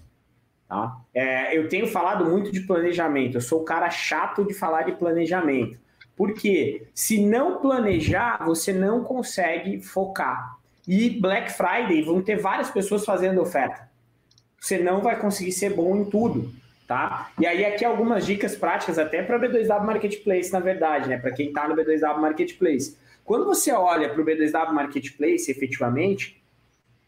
Tá? 0.70 0.96
É, 1.14 1.58
eu 1.58 1.68
tenho 1.68 1.88
falado 1.88 2.24
muito 2.24 2.50
de 2.50 2.62
planejamento, 2.62 3.36
eu 3.36 3.42
sou 3.42 3.62
o 3.62 3.66
cara 3.66 3.90
chato 3.90 4.46
de 4.46 4.54
falar 4.54 4.84
de 4.84 4.94
planejamento. 4.94 5.78
Porque 6.16 6.88
se 6.94 7.26
não 7.26 7.60
planejar, 7.60 8.44
você 8.46 8.72
não 8.72 9.04
consegue 9.04 9.82
focar. 9.82 10.58
E 10.88 11.10
Black 11.10 11.52
Friday 11.52 12.02
vão 12.02 12.22
ter 12.22 12.38
várias 12.38 12.72
pessoas 12.72 13.04
fazendo 13.04 13.42
oferta 13.42 13.88
você 14.60 14.78
não 14.78 15.02
vai 15.02 15.20
conseguir 15.20 15.52
ser 15.52 15.74
bom 15.74 15.96
em 15.96 16.06
tudo, 16.06 16.52
tá? 16.88 17.32
E 17.40 17.46
aí 17.46 17.64
aqui 17.66 17.86
algumas 17.86 18.26
dicas 18.26 18.56
práticas 18.56 18.98
até 18.98 19.22
para 19.22 19.38
o 19.38 19.40
B2W 19.40 19.86
Marketplace, 19.86 20.52
na 20.52 20.60
verdade, 20.60 21.08
né? 21.08 21.18
Para 21.18 21.32
quem 21.32 21.48
está 21.48 21.68
no 21.68 21.76
B2W 21.76 22.20
Marketplace. 22.20 22.98
Quando 23.24 23.46
você 23.46 23.72
olha 23.72 24.10
para 24.10 24.22
o 24.22 24.26
B2W 24.26 24.72
Marketplace, 24.72 25.52
efetivamente, 25.52 26.42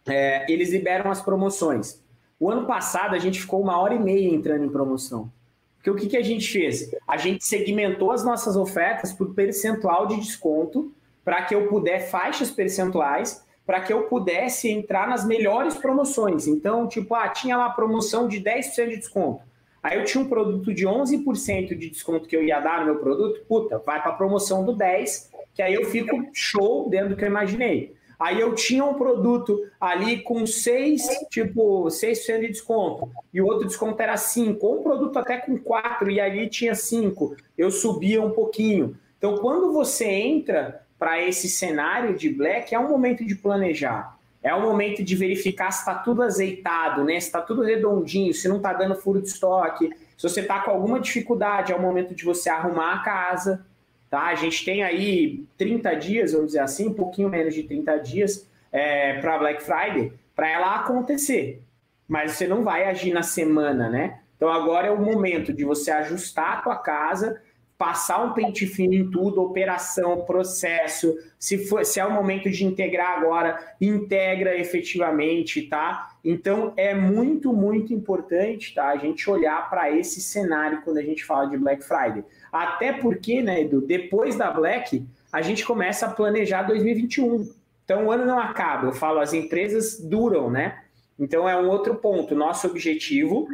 é, 0.09 0.45
eles 0.49 0.71
liberam 0.71 1.11
as 1.11 1.21
promoções. 1.21 2.01
O 2.39 2.49
ano 2.49 2.65
passado 2.65 3.15
a 3.15 3.19
gente 3.19 3.41
ficou 3.41 3.61
uma 3.61 3.79
hora 3.79 3.93
e 3.93 3.99
meia 3.99 4.33
entrando 4.33 4.65
em 4.65 4.69
promoção. 4.69 5.31
Porque 5.75 5.89
o 5.89 5.95
que, 5.95 6.07
que 6.07 6.17
a 6.17 6.23
gente 6.23 6.49
fez? 6.51 6.93
A 7.07 7.17
gente 7.17 7.45
segmentou 7.45 8.11
as 8.11 8.23
nossas 8.23 8.55
ofertas 8.55 9.13
por 9.13 9.33
percentual 9.33 10.07
de 10.07 10.17
desconto 10.17 10.91
para 11.23 11.43
que 11.43 11.55
eu 11.55 11.67
puder 11.67 12.09
faixas 12.09 12.51
percentuais 12.51 13.43
para 13.69 13.81
que 13.81 13.93
eu 13.93 14.05
pudesse 14.05 14.67
entrar 14.67 15.07
nas 15.07 15.23
melhores 15.23 15.75
promoções. 15.75 16.47
Então, 16.47 16.87
tipo, 16.87 17.13
ah, 17.13 17.29
tinha 17.29 17.55
lá 17.55 17.69
promoção 17.69 18.27
de 18.27 18.41
10% 18.41 18.89
de 18.89 18.97
desconto. 18.97 19.43
Aí 19.83 19.99
eu 19.99 20.03
tinha 20.03 20.23
um 20.23 20.27
produto 20.27 20.73
de 20.73 20.87
11% 20.87 21.77
de 21.77 21.87
desconto 21.87 22.27
que 22.27 22.35
eu 22.35 22.43
ia 22.43 22.59
dar 22.59 22.79
no 22.79 22.85
meu 22.85 22.95
produto, 22.95 23.45
puta, 23.47 23.77
vai 23.77 24.01
para 24.01 24.11
a 24.11 24.15
promoção 24.15 24.65
do 24.65 24.73
10, 24.73 25.31
que 25.53 25.61
aí 25.61 25.75
eu 25.75 25.85
fico 25.85 26.29
show 26.33 26.89
dentro 26.89 27.09
do 27.09 27.15
que 27.15 27.23
eu 27.23 27.29
imaginei. 27.29 27.93
Aí 28.19 28.41
eu 28.41 28.53
tinha 28.53 28.83
um 28.83 28.95
produto 28.95 29.65
ali 29.79 30.21
com 30.21 30.45
6, 30.45 31.01
tipo, 31.29 31.85
6% 31.85 32.41
de 32.41 32.47
desconto, 32.47 33.09
e 33.33 33.41
o 33.41 33.45
outro 33.45 33.65
desconto 33.65 34.01
era 34.01 34.17
5, 34.17 34.65
ou 34.65 34.79
um 34.79 34.83
produto 34.83 35.17
até 35.17 35.37
com 35.37 35.57
4 35.57 36.11
e 36.11 36.19
ali 36.19 36.49
tinha 36.49 36.75
5, 36.75 37.37
eu 37.57 37.71
subia 37.71 38.21
um 38.21 38.31
pouquinho. 38.31 38.97
Então, 39.17 39.37
quando 39.37 39.71
você 39.71 40.05
entra 40.05 40.85
para 40.99 41.23
esse 41.23 41.47
cenário 41.47 42.15
de 42.15 42.29
black 42.29 42.75
é 42.75 42.79
um 42.79 42.89
momento 42.89 43.25
de 43.25 43.33
planejar. 43.33 44.19
É 44.43 44.53
o 44.53 44.61
momento 44.61 45.03
de 45.03 45.15
verificar 45.15 45.71
se 45.71 45.79
está 45.79 45.95
tudo 45.95 46.21
azeitado, 46.21 47.03
né? 47.03 47.19
se 47.19 47.27
está 47.27 47.41
tudo 47.41 47.61
redondinho, 47.61 48.33
se 48.33 48.47
não 48.47 48.57
está 48.57 48.73
dando 48.73 48.95
furo 48.95 49.21
de 49.21 49.27
estoque, 49.27 49.89
se 50.17 50.23
você 50.23 50.41
está 50.41 50.59
com 50.61 50.71
alguma 50.71 50.99
dificuldade, 50.99 51.71
é 51.71 51.75
o 51.75 51.81
momento 51.81 52.13
de 52.13 52.25
você 52.25 52.49
arrumar 52.49 52.95
a 52.95 52.99
casa. 52.99 53.65
Tá? 54.09 54.27
A 54.27 54.35
gente 54.35 54.65
tem 54.65 54.83
aí 54.83 55.45
30 55.57 55.93
dias, 55.95 56.31
vamos 56.31 56.47
dizer 56.47 56.59
assim, 56.59 56.87
um 56.87 56.93
pouquinho 56.93 57.29
menos 57.29 57.53
de 57.53 57.63
30 57.63 57.97
dias 57.97 58.47
é, 58.71 59.19
para 59.19 59.37
Black 59.37 59.63
Friday, 59.63 60.13
para 60.35 60.49
ela 60.49 60.75
acontecer. 60.75 61.61
Mas 62.07 62.31
você 62.31 62.47
não 62.47 62.63
vai 62.63 62.85
agir 62.85 63.13
na 63.13 63.21
semana, 63.21 63.89
né? 63.89 64.19
Então 64.35 64.49
agora 64.49 64.87
é 64.87 64.91
o 64.91 64.99
momento 64.99 65.53
de 65.53 65.63
você 65.63 65.91
ajustar 65.91 66.57
a 66.57 66.61
tua 66.61 66.75
casa 66.77 67.39
passar 67.79 68.21
um 68.21 68.33
pente 68.33 68.67
fino 68.67 68.93
em 68.93 69.09
tudo, 69.09 69.41
operação, 69.41 70.25
processo. 70.25 71.15
Se, 71.39 71.65
for, 71.65 71.85
se 71.85 71.97
é 71.97 72.05
o 72.05 72.11
momento 72.11 72.49
de 72.49 72.65
integrar 72.65 73.17
agora, 73.17 73.57
integra 73.79 74.53
efetivamente, 74.59 75.61
tá? 75.61 76.09
Então 76.21 76.73
é 76.75 76.93
muito, 76.93 77.53
muito 77.53 77.93
importante, 77.93 78.75
tá? 78.75 78.89
A 78.89 78.97
gente 78.97 79.29
olhar 79.29 79.69
para 79.69 79.89
esse 79.89 80.19
cenário 80.19 80.81
quando 80.81 80.97
a 80.97 81.01
gente 81.01 81.23
fala 81.23 81.45
de 81.45 81.57
Black 81.57 81.81
Friday. 81.81 82.25
Até 82.51 82.93
porque, 82.93 83.41
né, 83.41 83.61
Edu, 83.61 83.81
depois 83.81 84.35
da 84.35 84.49
Black, 84.51 85.05
a 85.31 85.41
gente 85.41 85.65
começa 85.65 86.05
a 86.05 86.09
planejar 86.09 86.63
2021. 86.63 87.49
Então 87.85 88.05
o 88.05 88.11
ano 88.11 88.25
não 88.25 88.39
acaba. 88.39 88.87
Eu 88.87 88.93
falo, 88.93 89.19
as 89.19 89.33
empresas 89.33 89.99
duram, 89.99 90.49
né? 90.49 90.83
Então 91.17 91.47
é 91.47 91.59
um 91.59 91.67
outro 91.67 91.95
ponto. 91.95 92.35
Nosso 92.35 92.67
objetivo 92.67 93.47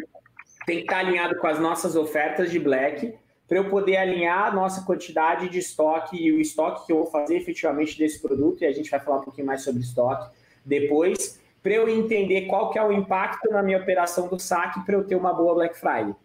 tem 0.66 0.78
que 0.78 0.84
estar 0.84 1.00
alinhado 1.00 1.36
com 1.38 1.48
as 1.48 1.60
nossas 1.60 1.96
ofertas 1.96 2.52
de 2.52 2.60
Black 2.60 3.14
para 3.48 3.58
eu 3.58 3.70
poder 3.70 3.98
alinhar 3.98 4.48
a 4.48 4.52
nossa 4.52 4.84
quantidade 4.84 5.50
de 5.50 5.60
estoque 5.60 6.18
e 6.18 6.32
o 6.32 6.42
estoque 6.42 6.86
que 6.86 6.92
eu 6.92 6.98
vou 6.98 7.06
fazer 7.06 7.38
efetivamente 7.38 7.98
desse 7.98 8.20
produto, 8.20 8.64
e 8.64 8.66
a 8.66 8.72
gente 8.72 8.90
vai 8.90 9.00
falar 9.00 9.18
um 9.20 9.24
pouquinho 9.24 9.46
mais 9.46 9.62
sobre 9.62 9.82
estoque 9.82 10.36
depois, 10.66 11.40
para 11.62 11.74
eu 11.74 11.88
entender 11.88 12.48
qual 12.48 12.72
que 12.72 12.80
é 12.80 12.84
o 12.84 12.92
impacto 12.92 13.52
na 13.52 13.62
minha 13.62 13.78
operação 13.78 14.28
do 14.28 14.40
saque 14.40 14.84
para 14.84 14.96
eu 14.96 15.04
ter 15.04 15.16
uma 15.16 15.34
boa 15.34 15.54
Black 15.56 15.78
Friday. 15.78 16.16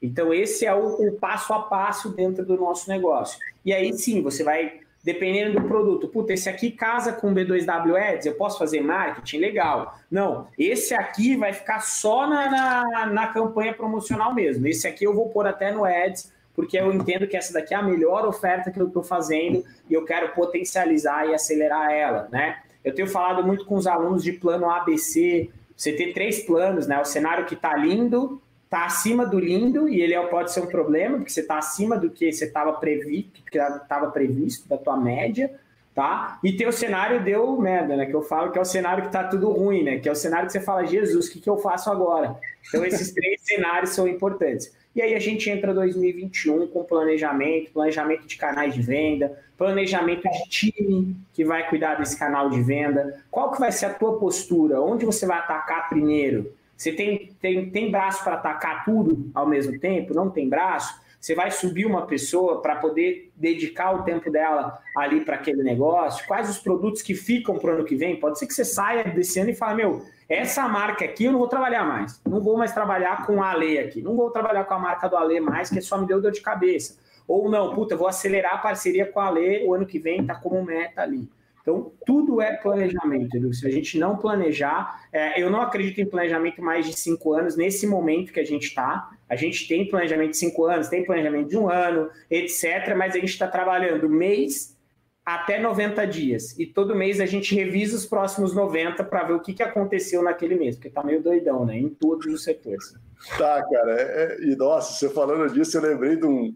Então, 0.00 0.32
esse 0.32 0.66
é 0.66 0.74
o, 0.74 1.08
o 1.08 1.12
passo 1.12 1.52
a 1.52 1.62
passo 1.62 2.10
dentro 2.10 2.44
do 2.44 2.56
nosso 2.56 2.88
negócio. 2.88 3.38
E 3.64 3.72
aí 3.72 3.92
sim, 3.92 4.22
você 4.22 4.44
vai 4.44 4.80
dependendo 5.06 5.60
do 5.60 5.68
produto. 5.68 6.08
Puta, 6.08 6.32
esse 6.32 6.48
aqui 6.48 6.68
casa 6.68 7.12
com 7.12 7.32
B2W 7.32 7.94
Ads, 7.94 8.26
eu 8.26 8.34
posso 8.34 8.58
fazer 8.58 8.80
marketing? 8.80 9.38
Legal. 9.38 9.96
Não, 10.10 10.48
esse 10.58 10.94
aqui 10.94 11.36
vai 11.36 11.52
ficar 11.52 11.78
só 11.78 12.28
na, 12.28 12.50
na, 12.50 13.06
na, 13.06 13.26
campanha 13.28 13.72
promocional 13.72 14.34
mesmo. 14.34 14.66
Esse 14.66 14.88
aqui 14.88 15.04
eu 15.04 15.14
vou 15.14 15.28
pôr 15.28 15.46
até 15.46 15.70
no 15.70 15.84
Ads, 15.84 16.32
porque 16.56 16.76
eu 16.76 16.92
entendo 16.92 17.28
que 17.28 17.36
essa 17.36 17.52
daqui 17.52 17.72
é 17.72 17.76
a 17.76 17.82
melhor 17.82 18.26
oferta 18.26 18.68
que 18.72 18.80
eu 18.80 18.88
estou 18.88 19.04
fazendo 19.04 19.64
e 19.88 19.94
eu 19.94 20.04
quero 20.04 20.34
potencializar 20.34 21.24
e 21.24 21.34
acelerar 21.34 21.92
ela, 21.92 22.28
né? 22.32 22.58
Eu 22.82 22.92
tenho 22.92 23.06
falado 23.06 23.46
muito 23.46 23.64
com 23.64 23.76
os 23.76 23.86
alunos 23.86 24.24
de 24.24 24.32
plano 24.32 24.68
ABC, 24.68 25.48
você 25.76 25.92
ter 25.92 26.14
três 26.14 26.40
planos, 26.40 26.88
né? 26.88 27.00
O 27.00 27.04
cenário 27.04 27.46
que 27.46 27.54
está 27.54 27.76
lindo, 27.76 28.42
está 28.66 28.84
acima 28.84 29.24
do 29.24 29.38
lindo 29.38 29.88
e 29.88 30.00
ele 30.00 30.12
é, 30.12 30.26
pode 30.26 30.52
ser 30.52 30.60
um 30.60 30.66
problema, 30.66 31.16
porque 31.16 31.30
você 31.30 31.40
está 31.40 31.56
acima 31.56 31.96
do 31.96 32.10
que 32.10 32.30
você 32.30 32.44
estava 32.44 32.72
previsto, 32.74 33.40
que 33.50 33.58
estava 33.58 34.10
previsto 34.10 34.68
da 34.68 34.76
tua 34.76 34.96
média, 34.96 35.52
tá? 35.94 36.38
E 36.42 36.52
tem 36.52 36.66
o 36.66 36.72
cenário 36.72 37.24
deu 37.24 37.56
merda, 37.58 37.96
né? 37.96 38.06
Que 38.06 38.14
eu 38.14 38.22
falo 38.22 38.50
que 38.50 38.58
é 38.58 38.60
o 38.60 38.64
cenário 38.66 39.04
que 39.04 39.08
está 39.08 39.24
tudo 39.24 39.50
ruim, 39.50 39.82
né? 39.82 39.98
Que 39.98 40.08
é 40.08 40.12
o 40.12 40.16
cenário 40.16 40.46
que 40.46 40.52
você 40.52 40.60
fala, 40.60 40.84
Jesus, 40.84 41.28
o 41.28 41.32
que, 41.32 41.40
que 41.40 41.48
eu 41.48 41.58
faço 41.58 41.90
agora? 41.90 42.36
Então, 42.68 42.84
esses 42.84 43.12
três 43.14 43.40
cenários 43.42 43.90
são 43.90 44.06
importantes. 44.06 44.74
E 44.96 45.00
aí 45.00 45.14
a 45.14 45.18
gente 45.18 45.48
entra 45.48 45.72
2021 45.72 46.66
com 46.68 46.82
planejamento, 46.82 47.70
planejamento 47.70 48.26
de 48.26 48.36
canais 48.36 48.74
de 48.74 48.82
venda, 48.82 49.38
planejamento 49.56 50.22
de 50.22 50.48
time 50.48 51.16
que 51.32 51.44
vai 51.44 51.68
cuidar 51.68 51.96
desse 51.96 52.18
canal 52.18 52.50
de 52.50 52.60
venda. 52.62 53.22
Qual 53.30 53.52
que 53.52 53.60
vai 53.60 53.70
ser 53.70 53.86
a 53.86 53.94
tua 53.94 54.18
postura? 54.18 54.80
Onde 54.80 55.04
você 55.04 55.24
vai 55.26 55.38
atacar 55.38 55.88
primeiro? 55.88 56.52
Você 56.76 56.92
tem, 56.92 57.34
tem, 57.40 57.70
tem 57.70 57.90
braço 57.90 58.22
para 58.22 58.34
atacar 58.34 58.84
tudo 58.84 59.30
ao 59.34 59.46
mesmo 59.46 59.78
tempo? 59.78 60.14
Não 60.14 60.30
tem 60.30 60.48
braço? 60.48 61.00
Você 61.18 61.34
vai 61.34 61.50
subir 61.50 61.86
uma 61.86 62.06
pessoa 62.06 62.60
para 62.60 62.76
poder 62.76 63.32
dedicar 63.34 63.92
o 63.92 64.02
tempo 64.04 64.30
dela 64.30 64.78
ali 64.96 65.24
para 65.24 65.36
aquele 65.36 65.62
negócio? 65.62 66.26
Quais 66.26 66.48
os 66.48 66.58
produtos 66.58 67.02
que 67.02 67.14
ficam 67.14 67.58
para 67.58 67.70
o 67.70 67.74
ano 67.74 67.84
que 67.84 67.96
vem? 67.96 68.20
Pode 68.20 68.38
ser 68.38 68.46
que 68.46 68.54
você 68.54 68.64
saia 68.64 69.04
desse 69.04 69.40
ano 69.40 69.50
e 69.50 69.54
fale, 69.54 69.78
meu, 69.78 70.04
essa 70.28 70.68
marca 70.68 71.04
aqui 71.04 71.24
eu 71.24 71.32
não 71.32 71.38
vou 71.38 71.48
trabalhar 71.48 71.84
mais. 71.84 72.20
Não 72.24 72.40
vou 72.40 72.56
mais 72.56 72.72
trabalhar 72.72 73.26
com 73.26 73.42
a 73.42 73.50
Ale 73.50 73.78
aqui. 73.78 74.02
Não 74.02 74.14
vou 74.14 74.30
trabalhar 74.30 74.64
com 74.64 74.74
a 74.74 74.78
marca 74.78 75.08
do 75.08 75.16
Ale 75.16 75.40
mais, 75.40 75.70
que 75.70 75.80
só 75.80 75.98
me 75.98 76.06
deu 76.06 76.20
dor 76.20 76.30
de 76.30 76.40
cabeça. 76.40 76.98
Ou 77.26 77.50
não, 77.50 77.74
puta, 77.74 77.96
vou 77.96 78.06
acelerar 78.06 78.54
a 78.54 78.58
parceria 78.58 79.06
com 79.06 79.18
a 79.18 79.26
Ale 79.26 79.66
o 79.66 79.74
ano 79.74 79.86
que 79.86 79.98
vem, 79.98 80.24
tá 80.24 80.34
como 80.34 80.62
meta 80.62 81.02
ali. 81.02 81.28
Então, 81.66 81.92
tudo 82.06 82.40
é 82.40 82.56
planejamento, 82.56 83.36
Edu. 83.36 83.52
Se 83.52 83.66
a 83.66 83.70
gente 83.70 83.98
não 83.98 84.16
planejar, 84.16 85.08
é, 85.12 85.42
eu 85.42 85.50
não 85.50 85.60
acredito 85.60 86.00
em 86.00 86.06
planejamento 86.06 86.62
mais 86.62 86.86
de 86.86 86.92
cinco 86.92 87.34
anos, 87.34 87.56
nesse 87.56 87.88
momento 87.88 88.32
que 88.32 88.38
a 88.38 88.44
gente 88.44 88.68
está. 88.68 89.10
A 89.28 89.34
gente 89.34 89.66
tem 89.66 89.88
planejamento 89.88 90.30
de 90.30 90.36
cinco 90.36 90.64
anos, 90.66 90.86
tem 90.86 91.04
planejamento 91.04 91.48
de 91.48 91.58
um 91.58 91.68
ano, 91.68 92.08
etc., 92.30 92.94
mas 92.96 93.16
a 93.16 93.18
gente 93.18 93.30
está 93.30 93.48
trabalhando 93.48 94.08
mês 94.08 94.76
até 95.24 95.58
90 95.58 96.06
dias. 96.06 96.56
E 96.56 96.66
todo 96.66 96.94
mês 96.94 97.18
a 97.18 97.26
gente 97.26 97.52
revisa 97.52 97.96
os 97.96 98.06
próximos 98.06 98.54
90 98.54 99.02
para 99.02 99.24
ver 99.24 99.32
o 99.32 99.40
que, 99.40 99.52
que 99.52 99.62
aconteceu 99.64 100.22
naquele 100.22 100.54
mês, 100.54 100.76
porque 100.76 100.86
está 100.86 101.02
meio 101.02 101.20
doidão, 101.20 101.66
né? 101.66 101.76
Em 101.76 101.88
todos 101.88 102.32
os 102.32 102.44
setores. 102.44 102.94
Tá, 103.36 103.60
cara. 103.68 104.00
É, 104.00 104.02
é, 104.02 104.44
e 104.44 104.54
nossa, 104.54 104.92
você 104.92 105.12
falando 105.12 105.52
disso, 105.52 105.76
eu 105.76 105.82
lembrei 105.82 106.14
de 106.14 106.26
um, 106.26 106.54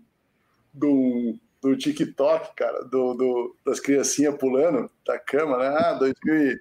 de 0.72 0.86
um 0.86 1.40
do 1.60 1.76
TikTok, 1.76 2.54
cara, 2.56 2.84
do, 2.84 3.14
do, 3.14 3.56
das 3.64 3.80
criancinhas 3.80 4.36
pulando 4.36 4.90
da 5.06 5.18
cama, 5.18 5.58
né? 5.58 5.68
Ah, 5.68 5.92
2000, 5.94 6.58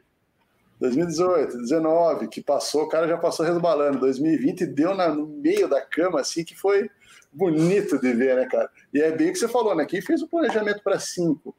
2018, 0.80 1.58
19, 1.58 2.28
que 2.28 2.42
passou, 2.42 2.84
o 2.84 2.90
cara 2.90 3.08
já 3.08 3.18
passou 3.18 3.46
resbalando. 3.46 4.00
2020 4.00 4.66
deu 4.66 4.96
na, 4.96 5.10
no 5.10 5.28
meio 5.28 5.68
da 5.68 5.82
cama, 5.82 6.22
assim, 6.22 6.44
que 6.44 6.56
foi 6.56 6.90
bonito 7.32 8.00
de 8.00 8.14
ver, 8.14 8.36
né, 8.36 8.46
cara? 8.46 8.70
E 8.94 9.02
é 9.02 9.12
bem 9.12 9.30
o 9.30 9.34
que 9.34 9.40
você 9.40 9.48
falou, 9.48 9.76
né? 9.76 9.86
Quem 9.86 10.02
fez 10.02 10.22
o 10.22 10.28
planejamento 10.28 10.82
para 10.84 11.00
cinco, 11.00 11.56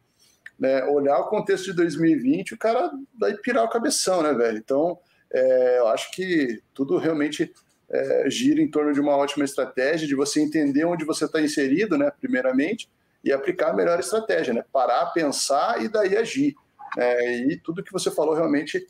né? 0.58 0.84
Olhar 0.84 1.18
o 1.18 1.28
contexto 1.28 1.66
de 1.66 1.74
2020, 1.74 2.54
o 2.54 2.58
cara 2.58 2.90
vai 3.18 3.34
pirar 3.34 3.64
o 3.64 3.70
cabeção, 3.70 4.22
né, 4.22 4.32
velho? 4.32 4.58
Então, 4.58 4.98
é, 5.32 5.78
eu 5.78 5.88
acho 5.88 6.10
que 6.12 6.60
tudo 6.74 6.96
realmente 6.98 7.52
é, 7.90 8.30
gira 8.30 8.60
em 8.60 8.70
torno 8.70 8.92
de 8.92 9.00
uma 9.00 9.16
ótima 9.16 9.44
estratégia, 9.44 10.08
de 10.08 10.14
você 10.14 10.40
entender 10.40 10.84
onde 10.84 11.04
você 11.04 11.24
está 11.24 11.40
inserido, 11.40 11.98
né, 11.98 12.10
primeiramente, 12.20 12.88
e 13.22 13.32
aplicar 13.32 13.70
a 13.70 13.74
melhor 13.74 13.98
estratégia, 14.00 14.54
né? 14.54 14.64
Parar, 14.72 15.06
pensar 15.06 15.82
e 15.82 15.88
daí 15.88 16.16
agir. 16.16 16.54
É, 16.96 17.38
e 17.46 17.56
tudo 17.56 17.82
que 17.82 17.92
você 17.92 18.10
falou 18.10 18.34
realmente 18.34 18.86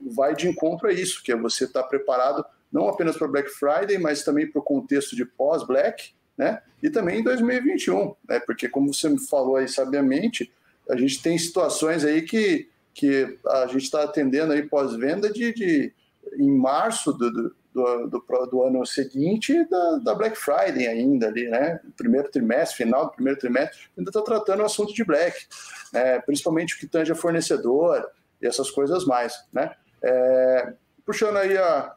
vai 0.00 0.34
de 0.34 0.48
encontro 0.48 0.88
a 0.88 0.92
isso, 0.92 1.22
que 1.22 1.32
é 1.32 1.36
você 1.36 1.64
estar 1.64 1.82
tá 1.82 1.88
preparado 1.88 2.44
não 2.70 2.88
apenas 2.88 3.16
para 3.16 3.28
Black 3.28 3.50
Friday, 3.50 3.98
mas 3.98 4.22
também 4.22 4.50
para 4.50 4.60
o 4.60 4.64
contexto 4.64 5.16
de 5.16 5.24
pós-Black, 5.24 6.12
né? 6.36 6.62
E 6.82 6.90
também 6.90 7.20
em 7.20 7.24
2021, 7.24 8.14
né? 8.28 8.40
Porque 8.40 8.68
como 8.68 8.92
você 8.92 9.08
me 9.08 9.18
falou 9.18 9.56
aí 9.56 9.68
sabiamente, 9.68 10.52
a 10.88 10.96
gente 10.96 11.22
tem 11.22 11.38
situações 11.38 12.04
aí 12.04 12.22
que, 12.22 12.68
que 12.94 13.38
a 13.46 13.66
gente 13.66 13.84
está 13.84 14.04
atendendo 14.04 14.52
aí 14.52 14.62
pós-venda 14.62 15.32
de, 15.32 15.52
de 15.52 15.92
em 16.38 16.50
março 16.50 17.12
do, 17.12 17.30
do 17.32 17.56
do, 17.78 18.08
do, 18.08 18.46
do 18.50 18.62
ano 18.62 18.84
seguinte 18.84 19.64
da, 19.68 19.96
da, 19.98 20.14
Black 20.14 20.36
Friday 20.36 20.86
ainda 20.86 21.28
ali, 21.28 21.48
né? 21.48 21.80
Primeiro 21.96 22.30
trimestre, 22.30 22.76
final 22.76 23.06
do 23.06 23.12
primeiro 23.12 23.38
trimestre, 23.38 23.78
ainda 23.96 24.10
está 24.10 24.20
tratando 24.22 24.60
o 24.60 24.66
assunto 24.66 24.92
de 24.92 25.04
Black, 25.04 25.46
né? 25.92 26.20
principalmente 26.20 26.74
o 26.74 26.78
que 26.78 26.86
tange 26.86 27.12
a 27.12 27.14
fornecedor 27.14 28.04
e 28.42 28.46
essas 28.46 28.70
coisas 28.70 29.04
mais, 29.04 29.34
né? 29.52 29.72
É, 30.02 30.72
puxando 31.04 31.36
aí 31.36 31.56
a, 31.56 31.94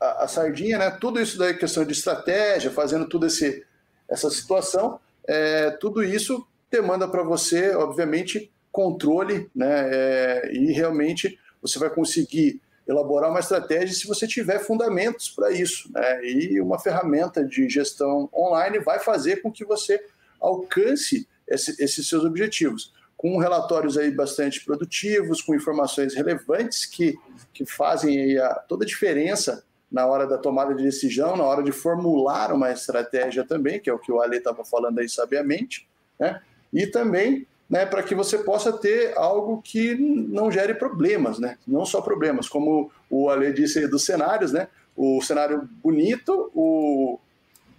a, 0.00 0.24
a, 0.24 0.28
sardinha, 0.28 0.78
né? 0.78 0.90
Tudo 0.90 1.20
isso 1.20 1.38
daí, 1.38 1.54
questão 1.54 1.84
de 1.84 1.92
estratégia, 1.92 2.70
fazendo 2.70 3.08
tudo 3.08 3.26
esse 3.26 3.64
essa 4.08 4.28
situação, 4.28 4.98
é, 5.24 5.70
tudo 5.70 6.02
isso 6.02 6.44
demanda 6.68 7.06
para 7.06 7.22
você, 7.22 7.76
obviamente, 7.76 8.52
controle, 8.72 9.48
né? 9.54 9.88
É, 9.92 10.52
e 10.52 10.72
realmente 10.72 11.38
você 11.62 11.78
vai 11.78 11.90
conseguir 11.90 12.60
elaborar 12.90 13.30
uma 13.30 13.40
estratégia 13.40 13.94
se 13.94 14.06
você 14.06 14.26
tiver 14.26 14.58
fundamentos 14.58 15.30
para 15.30 15.52
isso. 15.52 15.90
Né? 15.92 16.24
E 16.24 16.60
uma 16.60 16.78
ferramenta 16.78 17.44
de 17.44 17.68
gestão 17.68 18.28
online 18.34 18.80
vai 18.80 18.98
fazer 18.98 19.42
com 19.42 19.52
que 19.52 19.64
você 19.64 20.04
alcance 20.40 21.28
esse, 21.46 21.82
esses 21.82 22.08
seus 22.08 22.24
objetivos. 22.24 22.92
Com 23.16 23.38
relatórios 23.38 23.96
aí 23.96 24.10
bastante 24.10 24.64
produtivos, 24.64 25.40
com 25.40 25.54
informações 25.54 26.14
relevantes 26.14 26.84
que, 26.84 27.16
que 27.52 27.64
fazem 27.64 28.36
a, 28.38 28.54
toda 28.54 28.84
a 28.84 28.86
diferença 28.86 29.62
na 29.90 30.06
hora 30.06 30.26
da 30.26 30.38
tomada 30.38 30.74
de 30.74 30.82
decisão, 30.82 31.36
na 31.36 31.44
hora 31.44 31.62
de 31.62 31.72
formular 31.72 32.52
uma 32.52 32.72
estratégia 32.72 33.44
também, 33.44 33.78
que 33.78 33.90
é 33.90 33.92
o 33.92 33.98
que 33.98 34.10
o 34.10 34.20
Ale 34.20 34.38
estava 34.38 34.64
falando 34.64 34.98
aí 34.98 35.08
sabiamente, 35.08 35.86
né? 36.18 36.40
e 36.72 36.86
também 36.86 37.46
né, 37.70 37.86
para 37.86 38.02
que 38.02 38.16
você 38.16 38.38
possa 38.38 38.72
ter 38.72 39.16
algo 39.16 39.62
que 39.62 39.94
não 39.94 40.50
gere 40.50 40.74
problemas, 40.74 41.38
né? 41.38 41.56
Não 41.64 41.86
só 41.86 42.00
problemas, 42.00 42.48
como 42.48 42.90
o 43.08 43.30
Ale 43.30 43.52
disse 43.52 43.86
dos 43.86 44.04
cenários, 44.04 44.52
né? 44.52 44.66
O 44.96 45.22
cenário 45.22 45.68
bonito, 45.80 46.50
o 46.52 47.20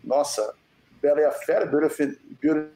nossa, 0.01 0.53
Bela 1.01 1.19
e 1.19 1.25
a 1.25 1.31
Fera, 1.31 1.65
Beauty 1.65 1.95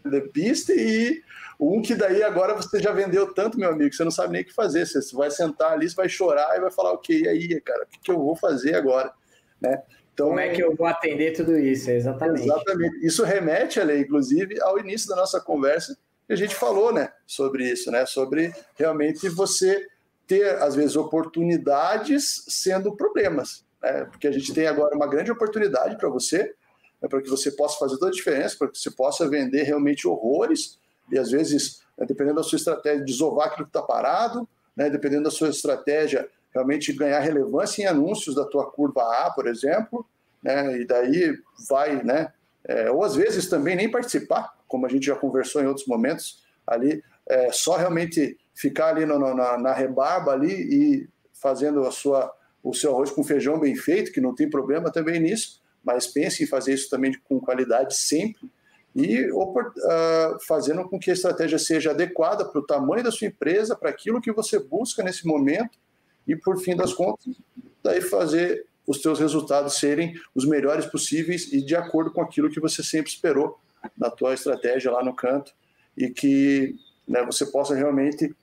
the 0.04 0.22
Beast 0.34 0.70
e 0.70 1.24
um 1.58 1.82
que 1.82 1.96
daí 1.96 2.22
agora 2.22 2.54
você 2.54 2.80
já 2.80 2.92
vendeu 2.92 3.34
tanto, 3.34 3.58
meu 3.58 3.70
amigo, 3.70 3.96
você 3.96 4.04
não 4.04 4.12
sabe 4.12 4.34
nem 4.34 4.42
o 4.42 4.46
que 4.46 4.54
fazer. 4.54 4.86
Você 4.86 5.16
vai 5.16 5.32
sentar 5.32 5.72
ali, 5.72 5.90
você 5.90 5.96
vai 5.96 6.10
chorar 6.10 6.58
e 6.58 6.60
vai 6.60 6.70
falar, 6.70 6.92
ok, 6.92 7.22
e 7.22 7.28
aí, 7.30 7.62
cara, 7.62 7.84
o 7.84 7.88
que, 7.88 8.00
que 8.00 8.12
eu 8.12 8.18
vou 8.18 8.36
fazer 8.36 8.76
agora, 8.76 9.14
né? 9.62 9.82
Então, 10.14 10.28
Como 10.28 10.40
é 10.40 10.50
que 10.50 10.62
eu 10.62 10.76
vou 10.76 10.86
atender 10.86 11.32
tudo 11.32 11.58
isso? 11.58 11.90
Exatamente. 11.90 12.44
Exatamente. 12.44 13.06
Isso 13.06 13.24
remete, 13.24 13.80
Ale, 13.80 14.00
inclusive, 14.00 14.62
ao 14.62 14.80
início 14.80 15.08
da 15.10 15.16
nossa 15.16 15.40
conversa, 15.40 15.98
e 16.28 16.34
a 16.34 16.36
gente 16.36 16.56
falou 16.56 16.92
né, 16.92 17.12
sobre 17.26 17.70
isso, 17.70 17.92
né, 17.92 18.06
sobre 18.06 18.54
realmente 18.76 19.30
você 19.30 19.88
ter, 20.28 20.62
às 20.62 20.76
vezes, 20.76 20.96
oportunidades 20.96 22.44
sendo 22.48 22.96
problemas. 22.96 23.64
Né, 23.82 24.06
porque 24.06 24.28
a 24.28 24.32
gente 24.32 24.54
tem 24.54 24.68
agora 24.68 24.96
uma 24.96 25.08
grande 25.08 25.32
oportunidade 25.32 25.98
para 25.98 26.10
você, 26.10 26.54
né, 27.02 27.08
para 27.08 27.22
que 27.22 27.30
você 27.30 27.52
possa 27.52 27.78
fazer 27.78 27.98
toda 27.98 28.10
a 28.10 28.14
diferença, 28.14 28.56
para 28.58 28.70
que 28.70 28.78
você 28.78 28.90
possa 28.90 29.30
vender 29.30 29.64
realmente 29.64 30.08
horrores, 30.08 30.80
e 31.12 31.20
às 31.20 31.30
vezes, 31.30 31.82
né, 31.98 32.06
dependendo 32.06 32.38
da 32.38 32.44
sua 32.44 32.58
estratégia, 32.58 33.06
desovar 33.06 33.48
aquilo 33.48 33.66
que 33.66 33.70
está 33.70 33.84
parado, 33.84 34.48
né, 34.76 34.90
dependendo 34.90 35.24
da 35.24 35.32
sua 35.32 35.50
estratégia, 35.50 36.28
realmente 36.52 36.92
ganhar 36.94 37.20
relevância 37.20 37.84
em 37.84 37.86
anúncios 37.86 38.36
da 38.36 38.46
tua 38.46 38.72
curva 38.72 39.02
A, 39.02 39.32
por 39.32 39.46
exemplo, 39.46 40.06
né, 40.42 40.80
e 40.80 40.86
daí 40.86 41.38
vai, 41.70 42.02
né, 42.04 42.34
é, 42.68 42.90
ou 42.90 43.04
às 43.04 43.16
vezes 43.16 43.48
também 43.48 43.76
nem 43.76 43.90
participar, 43.90 44.56
como 44.68 44.86
a 44.86 44.90
gente 44.90 45.06
já 45.06 45.16
conversou 45.16 45.62
em 45.62 45.68
outros 45.68 45.88
momentos, 45.88 46.44
ali, 46.66 47.04
é, 47.28 47.52
só 47.52 47.76
realmente 47.76 48.38
ficar 48.54 48.90
ali 48.90 49.06
no, 49.06 49.20
no, 49.20 49.36
na, 49.36 49.58
na, 49.58 49.74
rebarba 49.74 50.32
ali 50.32 50.52
e 50.52 51.10
fazendo 51.34 51.86
a 51.86 51.92
sua, 51.92 52.32
o 52.64 52.74
seu 52.74 52.92
arroz 52.92 53.12
com 53.12 53.24
feijão 53.24 53.60
bem 53.60 53.76
feito, 53.76 54.12
que 54.12 54.22
não 54.22 54.34
tem 54.34 54.50
problema 54.50 54.92
também 54.92 55.20
nisso, 55.20 55.62
mas 55.84 56.08
pense 56.08 56.44
em 56.44 56.48
fazer 56.48 56.74
isso 56.74 56.90
também 56.90 57.14
com 57.26 57.40
qualidade 57.40 57.96
sempre 57.96 58.50
e 58.96 59.30
uh, 59.30 60.40
fazendo 60.48 60.88
com 60.88 60.98
que 60.98 61.12
a 61.12 61.14
estratégia 61.14 61.60
seja 61.60 61.92
adequada 61.92 62.46
para 62.46 62.60
o 62.60 62.66
tamanho 62.66 63.04
da 63.04 63.12
sua 63.12 63.28
empresa, 63.28 63.76
para 63.76 63.90
aquilo 63.90 64.22
que 64.22 64.32
você 64.32 64.58
busca 64.58 65.04
nesse 65.04 65.28
momento 65.28 65.78
e, 66.26 66.34
por 66.36 66.58
fim 66.58 66.76
das 66.76 66.94
contas, 66.94 67.36
daí 67.84 68.00
fazer 68.00 68.66
os 68.88 69.02
seus 69.02 69.20
resultados 69.20 69.80
serem 69.80 70.14
os 70.34 70.46
melhores 70.46 70.86
possíveis 70.86 71.52
e 71.52 71.62
de 71.62 71.76
acordo 71.76 72.12
com 72.12 72.22
aquilo 72.22 72.50
que 72.50 72.60
você 72.60 72.84
sempre 72.84 73.12
esperou 73.12 73.60
na 73.98 74.10
tua 74.10 74.34
estratégia 74.34 74.92
lá 74.92 75.04
no 75.04 75.16
canto 75.16 75.52
e 75.98 76.10
que 76.10 76.76
né, 77.08 77.24
você 77.24 77.46
possa 77.46 77.76
realmente 77.76 78.36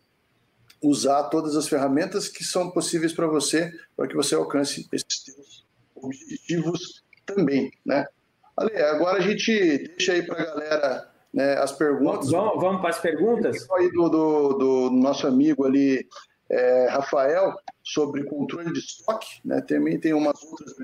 usar 0.83 1.25
todas 1.25 1.57
as 1.57 1.69
ferramentas 1.69 2.29
que 2.29 2.45
são 2.45 2.71
possíveis 2.71 3.13
para 3.13 3.27
você 3.27 3.73
para 3.97 4.09
que 4.09 4.17
você 4.17 4.35
alcance 4.35 4.89
esses 4.93 5.25
seus 5.25 5.65
objetivos 5.95 7.03
também, 7.25 7.71
né? 7.85 8.05
Ale, 8.57 8.77
agora 8.83 9.19
a 9.19 9.21
gente 9.21 9.79
deixa 9.97 10.13
aí 10.13 10.23
para 10.23 10.43
a 10.43 10.45
galera 10.45 11.13
né, 11.33 11.55
as 11.55 11.73
perguntas. 11.73 12.31
Vamos, 12.31 12.61
vamos 12.61 12.81
para 12.81 12.91
as 12.91 13.01
perguntas? 13.01 13.71
Aí 13.71 13.91
do, 13.91 14.09
do, 14.09 14.53
do 14.55 14.91
nosso 14.91 15.27
amigo 15.27 15.65
ali, 15.65 16.07
é, 16.51 16.89
Rafael, 16.91 17.55
sobre 17.83 18.25
controle 18.25 18.73
de 18.73 18.79
estoque, 18.79 19.41
né? 19.45 19.61
Também 19.61 19.99
tem 19.99 20.13
umas 20.13 20.43
outras 20.43 20.75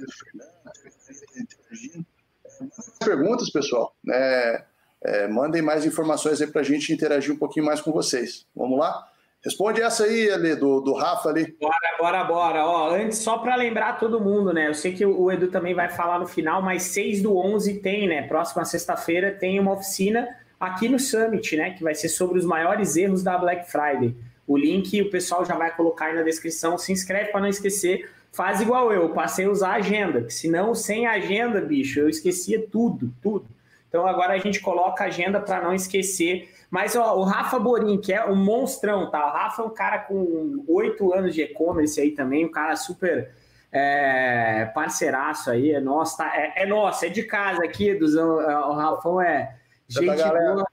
perguntas, 2.98 3.50
pessoal, 3.50 3.94
né? 4.04 4.64
É, 5.00 5.28
mandem 5.28 5.62
mais 5.62 5.86
informações 5.86 6.40
aí 6.40 6.48
para 6.48 6.60
a 6.60 6.64
gente 6.64 6.92
interagir 6.92 7.32
um 7.32 7.38
pouquinho 7.38 7.64
mais 7.64 7.80
com 7.80 7.92
vocês. 7.92 8.46
Vamos 8.54 8.78
lá? 8.78 9.08
Responde 9.44 9.80
essa 9.80 10.02
aí, 10.02 10.28
ali, 10.30 10.56
do, 10.56 10.80
do 10.80 10.92
Rafa 10.94 11.28
ali. 11.28 11.56
Bora, 11.60 11.74
bora, 11.98 12.24
bora. 12.24 12.66
Ó, 12.66 12.90
antes, 12.90 13.18
só 13.18 13.38
para 13.38 13.54
lembrar 13.54 14.00
todo 14.00 14.20
mundo, 14.20 14.52
né? 14.52 14.66
Eu 14.66 14.74
sei 14.74 14.92
que 14.92 15.06
o 15.06 15.30
Edu 15.30 15.48
também 15.48 15.74
vai 15.74 15.88
falar 15.88 16.18
no 16.18 16.26
final, 16.26 16.60
mas 16.60 16.82
6 16.82 17.22
do 17.22 17.36
11 17.36 17.74
tem, 17.80 18.08
né? 18.08 18.22
Próxima 18.22 18.64
sexta-feira 18.64 19.30
tem 19.30 19.60
uma 19.60 19.74
oficina 19.74 20.28
aqui 20.58 20.88
no 20.88 20.98
Summit, 20.98 21.56
né? 21.56 21.70
Que 21.70 21.84
vai 21.84 21.94
ser 21.94 22.08
sobre 22.08 22.38
os 22.38 22.44
maiores 22.44 22.96
erros 22.96 23.22
da 23.22 23.38
Black 23.38 23.70
Friday. 23.70 24.16
O 24.48 24.56
link 24.56 25.00
o 25.02 25.10
pessoal 25.10 25.44
já 25.44 25.54
vai 25.54 25.70
colocar 25.76 26.06
aí 26.06 26.14
na 26.14 26.22
descrição. 26.22 26.78
Se 26.78 26.90
inscreve 26.90 27.30
para 27.30 27.42
não 27.42 27.48
esquecer. 27.48 28.10
Faz 28.32 28.60
igual 28.60 28.92
eu, 28.92 29.10
passei 29.10 29.46
a 29.46 29.50
usar 29.50 29.70
a 29.70 29.76
agenda, 29.76 30.20
porque 30.20 30.30
senão 30.30 30.74
sem 30.74 31.06
agenda, 31.06 31.60
bicho, 31.60 32.00
eu 32.00 32.08
esquecia 32.08 32.66
tudo, 32.70 33.12
tudo. 33.22 33.46
Então 33.88 34.06
agora 34.06 34.34
a 34.34 34.38
gente 34.38 34.60
coloca 34.60 35.04
a 35.04 35.06
agenda 35.06 35.40
para 35.40 35.62
não 35.62 35.74
esquecer. 35.74 36.48
Mas 36.70 36.94
ó, 36.94 37.16
o 37.16 37.24
Rafa 37.24 37.58
Borim, 37.58 37.98
que 37.98 38.12
é 38.12 38.24
um 38.26 38.36
monstrão, 38.36 39.10
tá? 39.10 39.26
O 39.26 39.32
Rafa 39.32 39.62
é 39.62 39.64
um 39.64 39.70
cara 39.70 39.98
com 40.00 40.62
oito 40.68 41.12
anos 41.12 41.34
de 41.34 41.42
e-commerce 41.42 42.00
aí 42.00 42.10
também, 42.12 42.44
um 42.44 42.50
cara 42.50 42.76
super 42.76 43.30
é, 43.72 44.70
parceiraço 44.74 45.50
aí, 45.50 45.72
é 45.72 45.80
nosso, 45.80 46.18
tá? 46.18 46.30
É, 46.34 46.64
é 46.64 46.66
nosso, 46.66 47.04
é 47.04 47.08
de 47.08 47.22
casa 47.22 47.64
aqui, 47.64 47.94
dos, 47.94 48.14
o, 48.14 48.36
o 48.36 48.72
Rafão 48.74 49.20
é 49.20 49.56
gente 49.88 50.22
boa. 50.22 50.66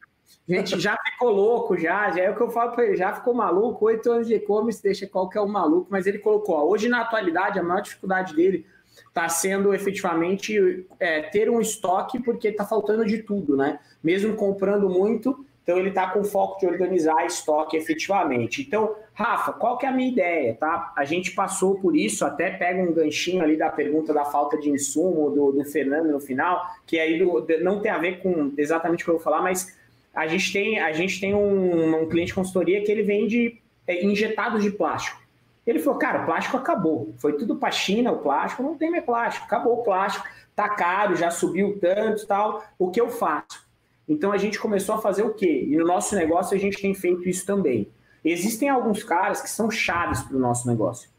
Gente, 0.47 0.79
já 0.79 0.95
ficou 1.03 1.31
louco, 1.31 1.75
já, 1.75 2.11
já 2.11 2.21
é 2.21 2.29
o 2.29 2.35
que 2.35 2.41
eu 2.41 2.51
falo 2.51 2.71
para 2.73 2.85
ele, 2.85 2.95
já 2.95 3.11
ficou 3.13 3.33
maluco, 3.33 3.85
oito 3.85 4.11
anos 4.11 4.27
de 4.27 4.35
e-commerce, 4.35 4.81
deixa 4.81 5.07
qualquer 5.07 5.41
um 5.41 5.47
maluco, 5.47 5.87
mas 5.89 6.05
ele 6.05 6.19
colocou, 6.19 6.55
ó, 6.55 6.65
hoje 6.65 6.87
na 6.87 7.01
atualidade, 7.01 7.57
a 7.57 7.63
maior 7.63 7.81
dificuldade 7.81 8.35
dele 8.35 8.63
está 9.07 9.27
sendo 9.27 9.73
efetivamente 9.73 10.85
é, 10.99 11.21
ter 11.23 11.49
um 11.49 11.59
estoque, 11.59 12.21
porque 12.21 12.49
está 12.49 12.63
faltando 12.63 13.05
de 13.05 13.23
tudo, 13.23 13.57
né? 13.57 13.79
Mesmo 14.03 14.35
comprando 14.35 14.87
muito, 14.87 15.43
então 15.63 15.79
ele 15.79 15.89
está 15.89 16.11
com 16.11 16.23
foco 16.23 16.59
de 16.59 16.67
organizar 16.67 17.25
estoque 17.25 17.75
efetivamente. 17.75 18.61
Então, 18.61 18.95
Rafa, 19.15 19.51
qual 19.51 19.79
que 19.79 19.85
é 19.87 19.89
a 19.89 19.91
minha 19.91 20.11
ideia, 20.11 20.53
tá? 20.53 20.93
A 20.95 21.03
gente 21.03 21.31
passou 21.31 21.79
por 21.79 21.95
isso, 21.95 22.23
até 22.23 22.51
pega 22.51 22.83
um 22.83 22.93
ganchinho 22.93 23.41
ali 23.41 23.57
da 23.57 23.69
pergunta 23.69 24.13
da 24.13 24.25
falta 24.25 24.59
de 24.59 24.69
insumo 24.69 25.31
do, 25.31 25.51
do 25.53 25.65
Fernando 25.65 26.11
no 26.11 26.19
final, 26.19 26.63
que 26.85 26.99
aí 26.99 27.17
do, 27.17 27.47
não 27.63 27.81
tem 27.81 27.89
a 27.89 27.97
ver 27.97 28.21
com 28.21 28.53
exatamente 28.55 29.01
o 29.01 29.05
que 29.05 29.09
eu 29.09 29.15
vou 29.15 29.23
falar, 29.23 29.41
mas 29.41 29.75
a 30.15 30.27
gente 30.27 30.53
tem, 30.53 30.79
a 30.79 30.93
gente 30.93 31.19
tem 31.19 31.35
um, 31.35 32.03
um 32.03 32.07
cliente 32.07 32.27
de 32.27 32.35
consultoria 32.35 32.81
que 32.81 32.91
ele 32.91 33.03
vende 33.03 33.61
é, 33.85 34.05
injetados 34.05 34.63
de 34.63 34.71
plástico. 34.71 35.21
Ele 35.67 35.79
falou, 35.79 35.99
cara, 35.99 36.21
o 36.21 36.25
plástico 36.25 36.57
acabou. 36.57 37.13
Foi 37.17 37.33
tudo 37.33 37.55
para 37.57 37.71
China, 37.71 38.11
o 38.11 38.19
plástico, 38.19 38.63
não 38.63 38.77
tem 38.77 38.89
mais 38.89 39.03
plástico, 39.03 39.45
acabou 39.45 39.79
o 39.79 39.83
plástico, 39.83 40.25
tá 40.55 40.69
caro, 40.69 41.15
já 41.15 41.29
subiu 41.31 41.77
tanto 41.79 42.25
tal. 42.25 42.63
O 42.79 42.89
que 42.89 43.01
eu 43.01 43.09
faço? 43.09 43.65
Então 44.07 44.31
a 44.31 44.37
gente 44.37 44.59
começou 44.59 44.95
a 44.95 45.01
fazer 45.01 45.23
o 45.23 45.33
quê? 45.33 45.65
E 45.67 45.75
no 45.75 45.85
nosso 45.85 46.15
negócio 46.15 46.55
a 46.55 46.59
gente 46.59 46.81
tem 46.81 46.93
feito 46.93 47.27
isso 47.27 47.45
também. 47.45 47.89
Existem 48.23 48.69
alguns 48.69 49.03
caras 49.03 49.41
que 49.41 49.49
são 49.49 49.69
chaves 49.69 50.21
para 50.21 50.37
o 50.37 50.39
nosso 50.39 50.67
negócio. 50.67 51.09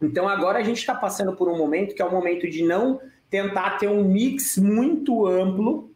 Então 0.00 0.28
agora 0.28 0.58
a 0.58 0.62
gente 0.62 0.78
está 0.78 0.94
passando 0.94 1.34
por 1.34 1.48
um 1.48 1.56
momento 1.56 1.94
que 1.94 2.02
é 2.02 2.04
o 2.04 2.12
momento 2.12 2.48
de 2.48 2.62
não 2.62 3.00
tentar 3.30 3.78
ter 3.78 3.88
um 3.88 4.04
mix 4.04 4.56
muito 4.58 5.26
amplo 5.26 5.87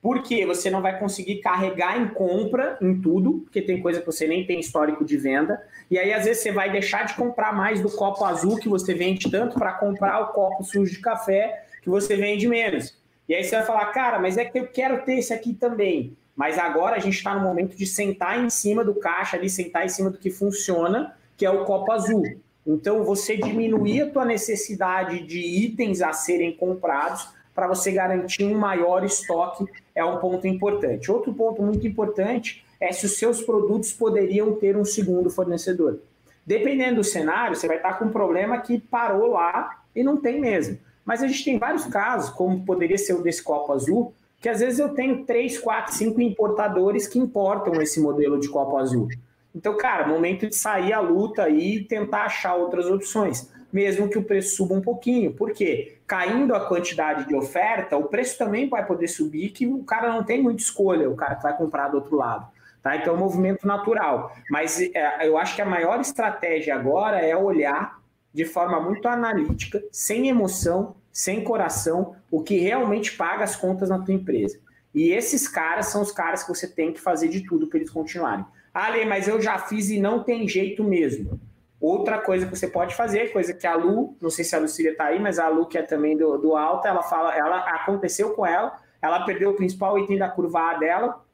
porque 0.00 0.46
você 0.46 0.70
não 0.70 0.80
vai 0.80 0.98
conseguir 0.98 1.36
carregar 1.40 2.00
em 2.00 2.08
compra 2.08 2.78
em 2.80 3.00
tudo, 3.00 3.40
porque 3.40 3.60
tem 3.60 3.80
coisa 3.80 4.00
que 4.00 4.06
você 4.06 4.26
nem 4.26 4.46
tem 4.46 4.60
histórico 4.60 5.04
de 5.04 5.16
venda. 5.16 5.60
E 5.90 5.98
aí, 5.98 6.12
às 6.12 6.24
vezes, 6.24 6.42
você 6.42 6.52
vai 6.52 6.70
deixar 6.70 7.04
de 7.04 7.14
comprar 7.14 7.52
mais 7.52 7.80
do 7.80 7.90
copo 7.90 8.24
azul 8.24 8.58
que 8.58 8.68
você 8.68 8.94
vende 8.94 9.30
tanto 9.30 9.58
para 9.58 9.72
comprar 9.72 10.20
o 10.20 10.28
copo 10.28 10.62
sujo 10.62 10.92
de 10.92 11.00
café 11.00 11.64
que 11.82 11.90
você 11.90 12.16
vende 12.16 12.46
menos. 12.46 12.96
E 13.28 13.34
aí 13.34 13.44
você 13.44 13.56
vai 13.56 13.66
falar, 13.66 13.86
cara, 13.86 14.18
mas 14.18 14.38
é 14.38 14.44
que 14.44 14.58
eu 14.58 14.68
quero 14.68 15.04
ter 15.04 15.18
esse 15.18 15.32
aqui 15.32 15.52
também. 15.52 16.16
Mas 16.34 16.56
agora 16.56 16.96
a 16.96 17.00
gente 17.00 17.16
está 17.16 17.34
no 17.34 17.40
momento 17.40 17.76
de 17.76 17.84
sentar 17.84 18.42
em 18.42 18.48
cima 18.48 18.84
do 18.84 18.94
caixa 18.94 19.36
ali, 19.36 19.50
sentar 19.50 19.84
em 19.84 19.88
cima 19.88 20.08
do 20.08 20.18
que 20.18 20.30
funciona, 20.30 21.16
que 21.36 21.44
é 21.44 21.50
o 21.50 21.64
copo 21.64 21.90
azul. 21.90 22.22
Então, 22.64 23.02
você 23.02 23.36
diminuir 23.36 24.02
a 24.02 24.10
tua 24.10 24.24
necessidade 24.24 25.26
de 25.26 25.40
itens 25.40 26.00
a 26.02 26.12
serem 26.12 26.54
comprados 26.54 27.28
para 27.58 27.66
você 27.66 27.90
garantir 27.90 28.44
um 28.44 28.56
maior 28.56 29.04
estoque 29.04 29.66
é 29.92 30.04
um 30.04 30.18
ponto 30.18 30.46
importante. 30.46 31.10
Outro 31.10 31.34
ponto 31.34 31.60
muito 31.60 31.84
importante 31.84 32.64
é 32.80 32.92
se 32.92 33.04
os 33.06 33.18
seus 33.18 33.42
produtos 33.42 33.92
poderiam 33.92 34.54
ter 34.54 34.76
um 34.76 34.84
segundo 34.84 35.28
fornecedor. 35.28 35.98
Dependendo 36.46 36.98
do 37.00 37.04
cenário, 37.04 37.56
você 37.56 37.66
vai 37.66 37.78
estar 37.78 37.98
com 37.98 38.04
um 38.04 38.12
problema 38.12 38.60
que 38.60 38.78
parou 38.78 39.26
lá 39.26 39.82
e 39.92 40.04
não 40.04 40.18
tem 40.18 40.40
mesmo. 40.40 40.78
Mas 41.04 41.20
a 41.20 41.26
gente 41.26 41.44
tem 41.44 41.58
vários 41.58 41.84
casos, 41.86 42.30
como 42.30 42.64
poderia 42.64 42.96
ser 42.96 43.14
o 43.14 43.22
desse 43.24 43.42
copo 43.42 43.72
azul, 43.72 44.14
que 44.40 44.48
às 44.48 44.60
vezes 44.60 44.78
eu 44.78 44.90
tenho 44.90 45.24
três, 45.24 45.58
quatro, 45.58 45.92
cinco 45.92 46.20
importadores 46.20 47.08
que 47.08 47.18
importam 47.18 47.82
esse 47.82 47.98
modelo 47.98 48.38
de 48.38 48.48
copo 48.48 48.76
azul. 48.76 49.08
Então, 49.52 49.76
cara, 49.76 50.06
momento 50.06 50.46
de 50.46 50.54
sair 50.54 50.92
a 50.92 51.00
luta 51.00 51.48
e 51.48 51.82
tentar 51.82 52.26
achar 52.26 52.54
outras 52.54 52.86
opções 52.86 53.50
mesmo 53.72 54.08
que 54.08 54.18
o 54.18 54.22
preço 54.22 54.56
suba 54.56 54.74
um 54.74 54.80
pouquinho. 54.80 55.32
Por 55.32 55.52
quê? 55.52 55.97
Caindo 56.08 56.54
a 56.54 56.66
quantidade 56.66 57.28
de 57.28 57.36
oferta, 57.36 57.96
o 57.96 58.04
preço 58.04 58.36
também 58.38 58.68
vai 58.68 58.84
poder 58.84 59.06
subir, 59.06 59.50
que 59.50 59.66
o 59.66 59.84
cara 59.84 60.08
não 60.08 60.24
tem 60.24 60.42
muita 60.42 60.62
escolha, 60.62 61.08
o 61.08 61.14
cara 61.14 61.36
que 61.36 61.42
vai 61.42 61.56
comprar 61.56 61.88
do 61.88 61.98
outro 61.98 62.16
lado. 62.16 62.48
Tá? 62.82 62.96
Então 62.96 63.14
é 63.14 63.16
um 63.16 63.20
movimento 63.20 63.66
natural. 63.66 64.34
Mas 64.50 64.80
é, 64.80 65.28
eu 65.28 65.36
acho 65.36 65.54
que 65.54 65.62
a 65.62 65.66
maior 65.66 66.00
estratégia 66.00 66.74
agora 66.74 67.20
é 67.20 67.36
olhar 67.36 67.98
de 68.32 68.44
forma 68.44 68.80
muito 68.80 69.06
analítica, 69.06 69.82
sem 69.92 70.28
emoção, 70.28 70.96
sem 71.12 71.44
coração, 71.44 72.16
o 72.30 72.42
que 72.42 72.58
realmente 72.58 73.16
paga 73.16 73.44
as 73.44 73.56
contas 73.56 73.88
na 73.88 73.98
tua 73.98 74.14
empresa. 74.14 74.58
E 74.94 75.10
esses 75.10 75.46
caras 75.46 75.86
são 75.86 76.00
os 76.00 76.10
caras 76.10 76.42
que 76.42 76.48
você 76.48 76.66
tem 76.66 76.92
que 76.92 77.00
fazer 77.00 77.28
de 77.28 77.44
tudo 77.44 77.66
para 77.66 77.78
eles 77.78 77.90
continuarem. 77.90 78.44
Ale, 78.72 79.04
mas 79.04 79.28
eu 79.28 79.40
já 79.40 79.58
fiz 79.58 79.90
e 79.90 80.00
não 80.00 80.22
tem 80.22 80.48
jeito 80.48 80.82
mesmo. 80.82 81.40
Outra 81.80 82.18
coisa 82.18 82.44
que 82.44 82.56
você 82.56 82.66
pode 82.66 82.94
fazer, 82.94 83.32
coisa 83.32 83.54
que 83.54 83.66
a 83.66 83.76
Lu, 83.76 84.16
não 84.20 84.30
sei 84.30 84.44
se 84.44 84.56
a 84.56 84.58
Lucília 84.58 84.92
está 84.92 85.04
aí, 85.06 85.20
mas 85.20 85.38
a 85.38 85.48
Lu, 85.48 85.66
que 85.66 85.78
é 85.78 85.82
também 85.82 86.16
do, 86.16 86.36
do 86.36 86.56
Alta, 86.56 86.88
ela 86.88 87.02
fala, 87.02 87.36
ela 87.36 87.58
aconteceu 87.58 88.30
com 88.34 88.44
ela, 88.44 88.76
ela 89.00 89.24
perdeu 89.24 89.50
o 89.50 89.54
principal 89.54 89.96
item 89.96 90.18
da 90.18 90.28
curva 90.28 90.72
A 90.72 90.74
dela, 90.74 91.24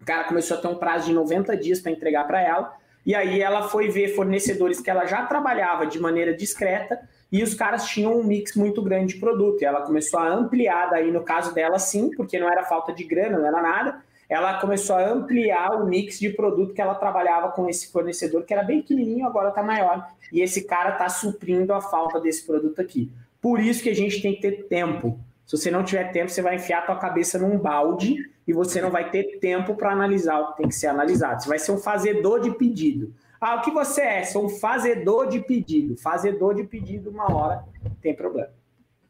o 0.00 0.04
cara 0.04 0.24
começou 0.24 0.56
a 0.56 0.60
ter 0.60 0.68
um 0.68 0.76
prazo 0.76 1.06
de 1.06 1.12
90 1.12 1.54
dias 1.58 1.80
para 1.80 1.92
entregar 1.92 2.26
para 2.26 2.40
ela, 2.40 2.72
e 3.04 3.14
aí 3.14 3.42
ela 3.42 3.68
foi 3.68 3.90
ver 3.90 4.14
fornecedores 4.14 4.80
que 4.80 4.88
ela 4.88 5.04
já 5.04 5.26
trabalhava 5.26 5.86
de 5.86 6.00
maneira 6.00 6.34
discreta, 6.34 6.98
e 7.30 7.42
os 7.42 7.52
caras 7.52 7.84
tinham 7.84 8.18
um 8.18 8.24
mix 8.24 8.56
muito 8.56 8.82
grande 8.82 9.14
de 9.14 9.20
produto, 9.20 9.60
e 9.60 9.66
ela 9.66 9.82
começou 9.82 10.18
a 10.18 10.28
ampliar 10.28 10.88
daí, 10.88 11.12
no 11.12 11.22
caso 11.22 11.54
dela 11.54 11.78
sim, 11.78 12.10
porque 12.16 12.38
não 12.38 12.50
era 12.50 12.64
falta 12.64 12.90
de 12.90 13.04
grana, 13.04 13.38
não 13.38 13.46
era 13.46 13.60
nada, 13.60 14.02
ela 14.30 14.60
começou 14.60 14.94
a 14.94 15.10
ampliar 15.10 15.72
o 15.72 15.86
mix 15.86 16.20
de 16.20 16.30
produto 16.30 16.72
que 16.72 16.80
ela 16.80 16.94
trabalhava 16.94 17.50
com 17.50 17.68
esse 17.68 17.90
fornecedor, 17.90 18.44
que 18.44 18.54
era 18.54 18.62
bem 18.62 18.80
pequenininho, 18.80 19.26
agora 19.26 19.48
está 19.48 19.60
maior. 19.60 20.08
E 20.32 20.40
esse 20.40 20.62
cara 20.62 20.92
está 20.92 21.08
suprindo 21.08 21.74
a 21.74 21.80
falta 21.80 22.20
desse 22.20 22.46
produto 22.46 22.80
aqui. 22.80 23.10
Por 23.42 23.58
isso 23.58 23.82
que 23.82 23.88
a 23.88 23.94
gente 23.94 24.22
tem 24.22 24.36
que 24.36 24.40
ter 24.40 24.68
tempo. 24.68 25.18
Se 25.44 25.56
você 25.56 25.68
não 25.68 25.82
tiver 25.82 26.12
tempo, 26.12 26.30
você 26.30 26.40
vai 26.40 26.54
enfiar 26.54 26.78
a 26.78 26.82
tua 26.82 26.96
cabeça 26.96 27.40
num 27.40 27.58
balde 27.58 28.30
e 28.46 28.52
você 28.52 28.80
não 28.80 28.88
vai 28.88 29.10
ter 29.10 29.40
tempo 29.40 29.74
para 29.74 29.90
analisar 29.90 30.38
o 30.38 30.52
que 30.52 30.58
tem 30.58 30.68
que 30.68 30.76
ser 30.76 30.86
analisado. 30.86 31.42
Você 31.42 31.48
vai 31.48 31.58
ser 31.58 31.72
um 31.72 31.78
fazedor 31.78 32.38
de 32.38 32.52
pedido. 32.52 33.12
Ah, 33.40 33.56
o 33.56 33.62
que 33.62 33.72
você 33.72 34.02
é? 34.02 34.22
Sou 34.22 34.46
um 34.46 34.48
fazedor 34.48 35.26
de 35.26 35.40
pedido. 35.40 35.96
Fazedor 35.96 36.54
de 36.54 36.62
pedido, 36.62 37.10
uma 37.10 37.34
hora 37.34 37.64
tem 38.00 38.14
problema. 38.14 38.50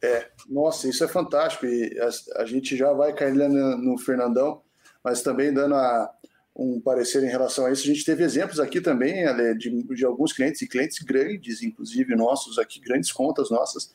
É, 0.02 0.28
nossa, 0.48 0.88
isso 0.88 1.04
é 1.04 1.08
fantástico. 1.08 1.66
E 1.66 2.00
a, 2.00 2.40
a 2.40 2.46
gente 2.46 2.74
já 2.74 2.90
vai 2.94 3.12
cair 3.12 3.34
no, 3.34 3.76
no 3.76 3.98
Fernandão 3.98 4.62
mas 5.04 5.22
também 5.22 5.52
dando 5.52 5.74
a, 5.74 6.10
um 6.54 6.80
parecer 6.80 7.22
em 7.24 7.28
relação 7.28 7.66
a 7.66 7.72
isso. 7.72 7.84
A 7.84 7.86
gente 7.86 8.04
teve 8.04 8.22
exemplos 8.24 8.60
aqui 8.60 8.80
também 8.80 9.26
Ale, 9.26 9.56
de, 9.56 9.82
de 9.82 10.04
alguns 10.04 10.32
clientes, 10.32 10.60
e 10.62 10.68
clientes 10.68 10.98
grandes, 10.98 11.62
inclusive 11.62 12.14
nossos 12.14 12.58
aqui, 12.58 12.80
grandes 12.80 13.12
contas 13.12 13.50
nossas, 13.50 13.92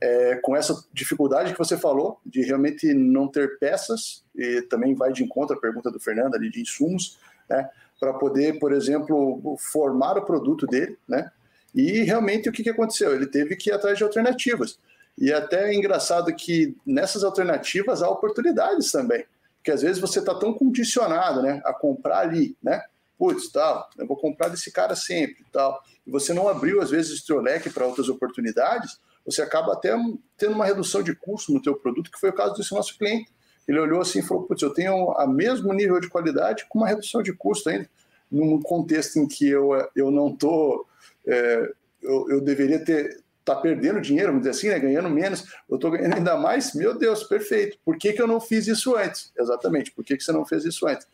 é, 0.00 0.36
com 0.36 0.54
essa 0.56 0.84
dificuldade 0.92 1.52
que 1.52 1.58
você 1.58 1.76
falou, 1.76 2.20
de 2.24 2.42
realmente 2.42 2.92
não 2.92 3.28
ter 3.28 3.58
peças, 3.58 4.24
e 4.34 4.62
também 4.62 4.94
vai 4.94 5.12
de 5.12 5.22
encontro 5.22 5.56
à 5.56 5.60
pergunta 5.60 5.90
do 5.90 6.00
Fernando 6.00 6.34
ali 6.34 6.50
de 6.50 6.60
insumos, 6.60 7.18
né, 7.48 7.68
para 7.98 8.12
poder, 8.14 8.58
por 8.58 8.72
exemplo, 8.72 9.56
formar 9.58 10.18
o 10.18 10.24
produto 10.24 10.66
dele, 10.66 10.98
né, 11.08 11.30
e 11.74 12.02
realmente 12.02 12.48
o 12.48 12.52
que, 12.52 12.62
que 12.62 12.70
aconteceu? 12.70 13.14
Ele 13.14 13.26
teve 13.26 13.56
que 13.56 13.70
ir 13.70 13.72
atrás 13.72 13.98
de 13.98 14.04
alternativas. 14.04 14.78
E 15.18 15.32
até 15.32 15.70
é 15.70 15.74
engraçado 15.74 16.34
que 16.34 16.76
nessas 16.86 17.24
alternativas 17.24 18.02
há 18.02 18.08
oportunidades 18.08 18.92
também. 18.92 19.24
Porque 19.64 19.72
às 19.72 19.80
vezes 19.80 19.98
você 19.98 20.18
está 20.18 20.34
tão 20.34 20.52
condicionado 20.52 21.40
né, 21.40 21.62
a 21.64 21.72
comprar 21.72 22.18
ali, 22.18 22.54
né? 22.62 22.82
Putz, 23.16 23.50
tal, 23.50 23.88
eu 23.96 24.06
vou 24.06 24.14
comprar 24.14 24.48
desse 24.48 24.70
cara 24.70 24.94
sempre 24.94 25.42
tal. 25.50 25.82
E 26.06 26.10
você 26.10 26.34
não 26.34 26.46
abriu, 26.46 26.82
às 26.82 26.90
vezes, 26.90 27.12
o 27.12 27.24
seu 27.24 27.40
leque 27.40 27.70
para 27.70 27.86
outras 27.86 28.10
oportunidades, 28.10 29.00
você 29.24 29.40
acaba 29.40 29.72
até 29.72 29.96
tendo 30.36 30.52
uma 30.52 30.66
redução 30.66 31.02
de 31.02 31.16
custo 31.16 31.50
no 31.50 31.62
teu 31.62 31.76
produto, 31.76 32.10
que 32.10 32.20
foi 32.20 32.28
o 32.28 32.34
caso 32.34 32.54
desse 32.56 32.74
nosso 32.74 32.98
cliente. 32.98 33.32
Ele 33.66 33.78
olhou 33.78 34.02
assim 34.02 34.18
e 34.18 34.22
falou, 34.22 34.42
putz, 34.42 34.60
eu 34.60 34.74
tenho 34.74 35.12
a 35.12 35.26
mesmo 35.26 35.72
nível 35.72 35.98
de 35.98 36.10
qualidade 36.10 36.66
com 36.68 36.80
uma 36.80 36.88
redução 36.88 37.22
de 37.22 37.32
custo 37.32 37.70
ainda, 37.70 37.88
num 38.30 38.60
contexto 38.60 39.18
em 39.18 39.26
que 39.26 39.48
eu, 39.48 39.70
eu 39.96 40.10
não 40.10 40.28
estou... 40.28 40.86
É, 41.26 41.72
eu, 42.02 42.28
eu 42.28 42.40
deveria 42.42 42.84
ter 42.84 43.23
tá 43.44 43.54
perdendo 43.54 44.00
dinheiro, 44.00 44.28
vamos 44.28 44.46
dizer 44.46 44.56
assim, 44.56 44.68
né? 44.68 44.78
ganhando 44.78 45.10
menos, 45.10 45.44
eu 45.68 45.76
estou 45.76 45.90
ganhando 45.90 46.14
ainda 46.14 46.36
mais, 46.36 46.74
meu 46.74 46.96
Deus, 46.96 47.22
perfeito. 47.24 47.78
Por 47.84 47.98
que, 47.98 48.12
que 48.12 48.22
eu 48.22 48.26
não 48.26 48.40
fiz 48.40 48.66
isso 48.66 48.96
antes? 48.96 49.32
Exatamente, 49.38 49.90
por 49.90 50.04
que, 50.04 50.16
que 50.16 50.24
você 50.24 50.32
não 50.32 50.46
fez 50.46 50.64
isso 50.64 50.86
antes? 50.86 51.06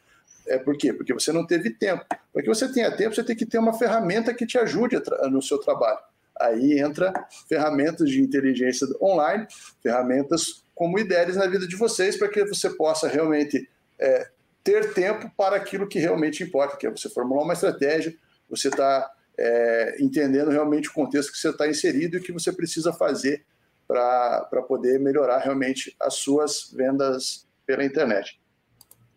É 0.46 0.58
por 0.58 0.76
quê? 0.76 0.92
Porque 0.92 1.12
você 1.12 1.32
não 1.32 1.46
teve 1.46 1.70
tempo. 1.70 2.04
Para 2.32 2.42
que 2.42 2.48
você 2.48 2.70
tenha 2.72 2.90
tempo, 2.96 3.14
você 3.14 3.22
tem 3.22 3.36
que 3.36 3.46
ter 3.46 3.58
uma 3.58 3.72
ferramenta 3.72 4.32
que 4.32 4.46
te 4.46 4.58
ajude 4.58 5.00
no 5.30 5.42
seu 5.42 5.58
trabalho. 5.58 5.98
Aí 6.40 6.78
entra 6.78 7.12
ferramentas 7.48 8.08
de 8.08 8.20
inteligência 8.20 8.86
online, 9.00 9.46
ferramentas 9.82 10.64
como 10.74 10.98
ideias 10.98 11.36
na 11.36 11.46
vida 11.46 11.68
de 11.68 11.76
vocês, 11.76 12.16
para 12.16 12.28
que 12.28 12.44
você 12.46 12.70
possa 12.70 13.06
realmente 13.06 13.68
é, 13.98 14.28
ter 14.64 14.94
tempo 14.94 15.30
para 15.36 15.56
aquilo 15.56 15.86
que 15.86 15.98
realmente 15.98 16.42
importa, 16.42 16.76
que 16.76 16.86
é 16.86 16.90
você 16.90 17.10
formular 17.10 17.44
uma 17.44 17.52
estratégia, 17.52 18.14
você 18.48 18.68
está 18.68 19.10
é, 19.40 19.96
entendendo 19.98 20.50
realmente 20.50 20.88
o 20.90 20.92
contexto 20.92 21.32
que 21.32 21.38
você 21.38 21.48
está 21.48 21.66
inserido 21.66 22.16
e 22.16 22.20
o 22.20 22.22
que 22.22 22.30
você 22.30 22.52
precisa 22.52 22.92
fazer 22.92 23.44
para 23.88 24.62
poder 24.68 25.00
melhorar 25.00 25.38
realmente 25.38 25.96
as 25.98 26.14
suas 26.14 26.70
vendas 26.72 27.48
pela 27.66 27.84
internet. 27.84 28.40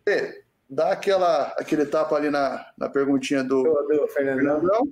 E, 0.08 0.42
dá 0.68 0.92
aquela, 0.92 1.48
aquele 1.58 1.84
tapa 1.86 2.16
ali 2.16 2.30
na, 2.30 2.66
na 2.76 2.88
perguntinha 2.88 3.44
do, 3.44 3.62
do 3.62 4.08
Fernandão. 4.08 4.88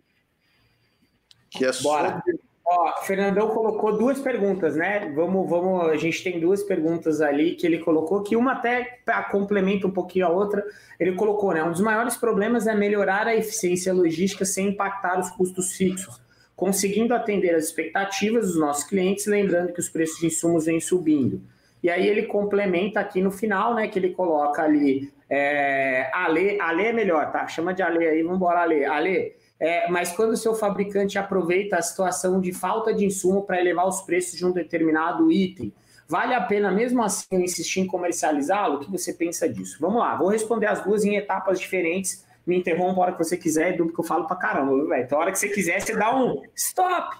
Que 1.50 1.64
é 1.64 1.72
Bora. 1.82 2.22
sobre 2.24 2.38
Ó, 2.64 3.02
Fernandão 3.02 3.48
colocou 3.48 3.98
duas 3.98 4.20
perguntas, 4.20 4.76
né? 4.76 5.10
Vamos, 5.14 5.48
vamos, 5.50 5.90
a 5.90 5.96
gente 5.96 6.22
tem 6.22 6.38
duas 6.38 6.62
perguntas 6.62 7.20
ali 7.20 7.54
que 7.56 7.66
ele 7.66 7.78
colocou, 7.78 8.22
que 8.22 8.36
uma 8.36 8.52
até 8.52 8.98
complementa 9.30 9.86
um 9.86 9.90
pouquinho 9.90 10.26
a 10.26 10.30
outra. 10.30 10.64
Ele 10.98 11.12
colocou, 11.12 11.52
né? 11.52 11.62
Um 11.64 11.72
dos 11.72 11.80
maiores 11.80 12.16
problemas 12.16 12.66
é 12.66 12.74
melhorar 12.74 13.26
a 13.26 13.34
eficiência 13.34 13.92
logística 13.92 14.44
sem 14.44 14.68
impactar 14.68 15.18
os 15.18 15.28
custos 15.30 15.72
fixos, 15.72 16.20
conseguindo 16.54 17.14
atender 17.14 17.54
as 17.54 17.64
expectativas 17.64 18.46
dos 18.46 18.58
nossos 18.58 18.84
clientes, 18.84 19.26
lembrando 19.26 19.72
que 19.72 19.80
os 19.80 19.88
preços 19.88 20.20
de 20.20 20.26
insumos 20.26 20.66
vêm 20.66 20.80
subindo. 20.80 21.42
E 21.82 21.90
aí 21.90 22.06
ele 22.06 22.26
complementa 22.26 23.00
aqui 23.00 23.20
no 23.20 23.32
final, 23.32 23.74
né? 23.74 23.88
Que 23.88 23.98
ele 23.98 24.10
coloca 24.10 24.62
ali. 24.62 25.12
É, 25.28 26.08
Ale, 26.12 26.60
Ale 26.60 26.84
é 26.84 26.92
melhor, 26.92 27.32
tá? 27.32 27.48
Chama 27.48 27.74
de 27.74 27.82
Ale 27.82 28.06
aí, 28.06 28.22
vamos 28.22 28.36
embora, 28.36 28.60
Ale. 28.60 28.84
Ale, 28.84 29.34
é, 29.62 29.88
mas 29.88 30.10
quando 30.10 30.32
o 30.32 30.36
seu 30.36 30.56
fabricante 30.56 31.16
aproveita 31.16 31.76
a 31.76 31.82
situação 31.82 32.40
de 32.40 32.52
falta 32.52 32.92
de 32.92 33.04
insumo 33.04 33.44
para 33.44 33.60
elevar 33.60 33.86
os 33.86 34.00
preços 34.00 34.36
de 34.36 34.44
um 34.44 34.50
determinado 34.50 35.30
item, 35.30 35.72
vale 36.08 36.34
a 36.34 36.40
pena 36.40 36.68
mesmo 36.72 37.00
assim 37.00 37.44
insistir 37.44 37.78
em 37.78 37.86
comercializá-lo? 37.86 38.74
O 38.74 38.80
que 38.80 38.90
você 38.90 39.12
pensa 39.12 39.48
disso? 39.48 39.76
Vamos 39.80 40.00
lá, 40.00 40.16
vou 40.16 40.26
responder 40.26 40.66
as 40.66 40.82
duas 40.82 41.04
em 41.04 41.14
etapas 41.14 41.60
diferentes. 41.60 42.26
Me 42.44 42.58
interrompa 42.58 42.98
a 42.98 43.02
hora 43.04 43.12
que 43.12 43.22
você 43.22 43.36
quiser, 43.36 43.74
Edu, 43.74 43.84
porque 43.84 44.00
eu 44.00 44.04
falo 44.04 44.26
para 44.26 44.34
caramba, 44.34 44.84
velho. 44.84 45.04
Então, 45.04 45.16
a 45.16 45.20
hora 45.20 45.30
que 45.30 45.38
você 45.38 45.48
quiser, 45.48 45.80
você 45.80 45.94
dá 45.94 46.12
um 46.12 46.42
stop, 46.56 47.18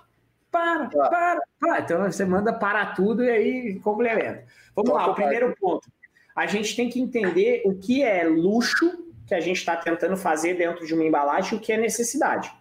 para, 0.50 0.88
para, 0.88 1.40
para. 1.60 1.78
Então, 1.78 2.02
você 2.10 2.24
manda 2.24 2.52
para 2.52 2.86
tudo 2.86 3.22
e 3.22 3.30
aí 3.30 3.78
complementa. 3.84 4.42
Vamos 4.74 4.92
lá, 4.92 5.06
o 5.06 5.14
primeiro 5.14 5.54
ponto. 5.60 5.88
A 6.34 6.46
gente 6.46 6.74
tem 6.74 6.90
que 6.90 7.00
entender 7.00 7.62
o 7.64 7.76
que 7.76 8.02
é 8.02 8.24
luxo 8.24 9.11
que 9.32 9.36
a 9.36 9.40
gente 9.40 9.56
está 9.56 9.74
tentando 9.74 10.14
fazer 10.14 10.54
dentro 10.54 10.86
de 10.86 10.92
uma 10.92 11.02
embalagem 11.02 11.56
o 11.56 11.60
que 11.60 11.72
é 11.72 11.78
necessidade. 11.78 12.52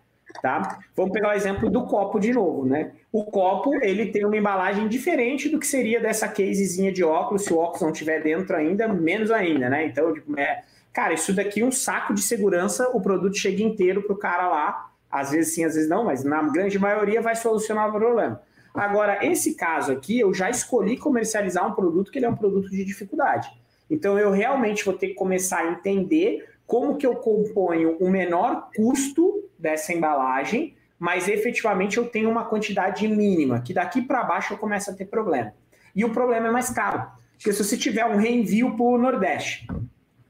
Tá? 0.41 0.79
Vamos 0.95 1.11
pegar 1.11 1.31
o 1.31 1.33
exemplo 1.33 1.69
do 1.69 1.85
copo 1.85 2.17
de 2.17 2.31
novo, 2.31 2.65
né? 2.65 2.93
O 3.11 3.25
copo 3.25 3.75
ele 3.83 4.05
tem 4.05 4.23
uma 4.23 4.37
embalagem 4.37 4.87
diferente 4.87 5.49
do 5.49 5.59
que 5.59 5.67
seria 5.67 5.99
dessa 5.99 6.29
casezinha 6.29 6.89
de 6.89 7.03
óculos, 7.03 7.43
se 7.43 7.53
o 7.53 7.57
óculos 7.57 7.81
não 7.81 7.91
tiver 7.91 8.23
dentro 8.23 8.55
ainda, 8.55 8.87
menos 8.87 9.29
ainda, 9.29 9.69
né? 9.69 9.85
Então, 9.85 10.13
tipo, 10.13 10.39
é, 10.39 10.63
cara, 10.93 11.13
isso 11.13 11.33
daqui 11.33 11.59
é 11.59 11.65
um 11.65 11.71
saco 11.71 12.13
de 12.13 12.21
segurança, 12.21 12.89
o 12.93 13.01
produto 13.01 13.37
chega 13.37 13.61
inteiro 13.61 14.03
para 14.03 14.13
o 14.13 14.17
cara 14.17 14.47
lá, 14.47 14.91
às 15.11 15.31
vezes 15.31 15.53
sim, 15.53 15.65
às 15.65 15.73
vezes 15.73 15.89
não, 15.89 16.05
mas 16.05 16.23
na 16.23 16.41
grande 16.43 16.79
maioria 16.79 17.21
vai 17.21 17.35
solucionar 17.35 17.89
o 17.89 17.91
problema. 17.91 18.41
Agora, 18.73 19.25
esse 19.25 19.55
caso 19.55 19.91
aqui, 19.91 20.21
eu 20.21 20.33
já 20.33 20.49
escolhi 20.49 20.95
comercializar 20.95 21.67
um 21.67 21.73
produto 21.73 22.09
que 22.09 22.19
ele 22.19 22.25
é 22.25 22.29
um 22.29 22.37
produto 22.37 22.69
de 22.69 22.85
dificuldade. 22.85 23.49
Então, 23.89 24.17
eu 24.17 24.31
realmente 24.31 24.85
vou 24.85 24.93
ter 24.93 25.09
que 25.09 25.15
começar 25.15 25.59
a 25.59 25.71
entender 25.71 26.50
como 26.71 26.95
que 26.95 27.05
eu 27.05 27.17
componho 27.17 27.97
o 27.99 28.09
menor 28.09 28.69
custo 28.73 29.43
dessa 29.59 29.91
embalagem, 29.91 30.73
mas 30.97 31.27
efetivamente 31.27 31.97
eu 31.97 32.07
tenho 32.07 32.29
uma 32.29 32.45
quantidade 32.45 33.05
mínima, 33.09 33.59
que 33.59 33.73
daqui 33.73 34.01
para 34.01 34.23
baixo 34.23 34.53
eu 34.53 34.57
começo 34.57 34.89
a 34.89 34.93
ter 34.93 35.03
problema. 35.03 35.53
E 35.93 36.05
o 36.05 36.13
problema 36.13 36.47
é 36.47 36.49
mais 36.49 36.69
caro, 36.69 37.11
porque 37.33 37.51
se 37.51 37.61
você 37.61 37.77
tiver 37.77 38.05
um 38.05 38.15
reenvio 38.15 38.73
para 38.77 38.85
o 38.85 38.97
Nordeste, 38.97 39.67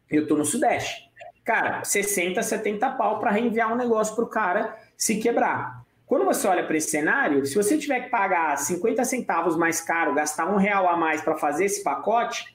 eu 0.09 0.23
estou 0.23 0.35
no 0.35 0.43
Sudeste, 0.43 1.11
cara, 1.45 1.83
60, 1.83 2.41
70 2.41 2.89
pau 2.89 3.19
para 3.19 3.29
reenviar 3.29 3.71
um 3.71 3.77
negócio 3.77 4.15
para 4.15 4.25
o 4.25 4.27
cara 4.27 4.75
se 4.97 5.19
quebrar. 5.19 5.83
Quando 6.07 6.25
você 6.25 6.47
olha 6.47 6.65
para 6.65 6.75
esse 6.75 6.89
cenário, 6.89 7.45
se 7.45 7.53
você 7.53 7.77
tiver 7.77 8.05
que 8.05 8.09
pagar 8.09 8.57
50 8.57 9.05
centavos 9.05 9.55
mais 9.55 9.79
caro, 9.79 10.15
gastar 10.15 10.51
um 10.51 10.57
real 10.57 10.89
a 10.89 10.97
mais 10.97 11.21
para 11.21 11.37
fazer 11.37 11.65
esse 11.65 11.83
pacote, 11.83 12.45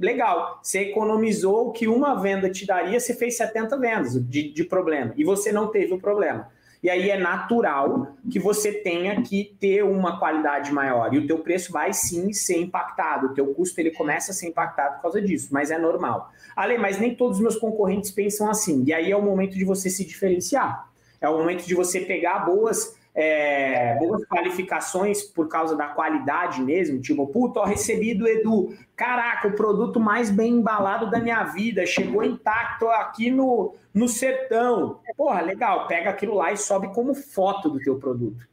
legal. 0.00 0.58
Você 0.62 0.80
economizou 0.80 1.68
o 1.68 1.72
que 1.72 1.86
uma 1.86 2.14
venda 2.14 2.50
te 2.50 2.66
daria, 2.66 2.98
você 2.98 3.14
fez 3.14 3.36
70 3.36 3.76
vendas 3.76 4.12
de, 4.14 4.50
de 4.50 4.64
problema. 4.64 5.12
E 5.16 5.22
você 5.22 5.52
não 5.52 5.68
teve 5.68 5.92
o 5.92 6.00
problema. 6.00 6.48
E 6.82 6.88
aí 6.88 7.10
é 7.10 7.18
natural 7.18 8.16
que 8.30 8.38
você 8.38 8.72
tenha 8.72 9.20
que 9.20 9.54
ter 9.60 9.84
uma 9.84 10.18
qualidade 10.18 10.72
maior. 10.72 11.12
E 11.12 11.18
o 11.18 11.26
teu 11.26 11.40
preço 11.40 11.70
vai 11.70 11.92
sim 11.92 12.32
ser 12.32 12.58
impactado. 12.58 13.26
O 13.26 13.34
teu 13.34 13.54
custo 13.54 13.78
ele 13.78 13.90
começa 13.90 14.32
a 14.32 14.34
ser 14.34 14.48
impactado 14.48 14.94
por 14.94 15.02
causa 15.02 15.20
disso, 15.20 15.48
mas 15.50 15.70
é 15.70 15.78
normal. 15.78 16.32
Ale, 16.56 16.78
mas 16.78 16.98
nem 16.98 17.14
todos 17.14 17.36
os 17.36 17.42
meus 17.42 17.56
concorrentes 17.56 18.10
pensam 18.10 18.48
assim. 18.48 18.82
E 18.86 18.94
aí 18.94 19.12
é 19.12 19.16
o 19.16 19.22
momento 19.22 19.58
de 19.58 19.64
você 19.64 19.90
se 19.90 20.06
diferenciar. 20.06 20.88
É 21.20 21.28
o 21.28 21.36
momento 21.36 21.66
de 21.66 21.74
você 21.74 22.00
pegar 22.00 22.46
boas 22.46 22.96
é, 23.14 23.96
boas 23.98 24.24
qualificações 24.26 25.22
por 25.22 25.48
causa 25.48 25.76
da 25.76 25.88
qualidade 25.88 26.62
mesmo, 26.62 27.00
tipo, 27.00 27.26
puta, 27.26 27.60
ó, 27.60 27.64
recebi 27.64 28.14
do 28.14 28.26
Edu, 28.26 28.74
caraca, 28.94 29.48
o 29.48 29.52
produto 29.52 29.98
mais 29.98 30.30
bem 30.30 30.54
embalado 30.54 31.10
da 31.10 31.18
minha 31.18 31.44
vida, 31.44 31.84
chegou 31.86 32.22
intacto 32.22 32.88
aqui 32.88 33.30
no, 33.30 33.74
no 33.92 34.08
sertão. 34.08 35.00
Porra, 35.16 35.40
legal, 35.40 35.86
pega 35.86 36.10
aquilo 36.10 36.34
lá 36.34 36.52
e 36.52 36.56
sobe 36.56 36.92
como 36.94 37.14
foto 37.14 37.68
do 37.68 37.80
teu 37.80 37.98
produto. 37.98 38.48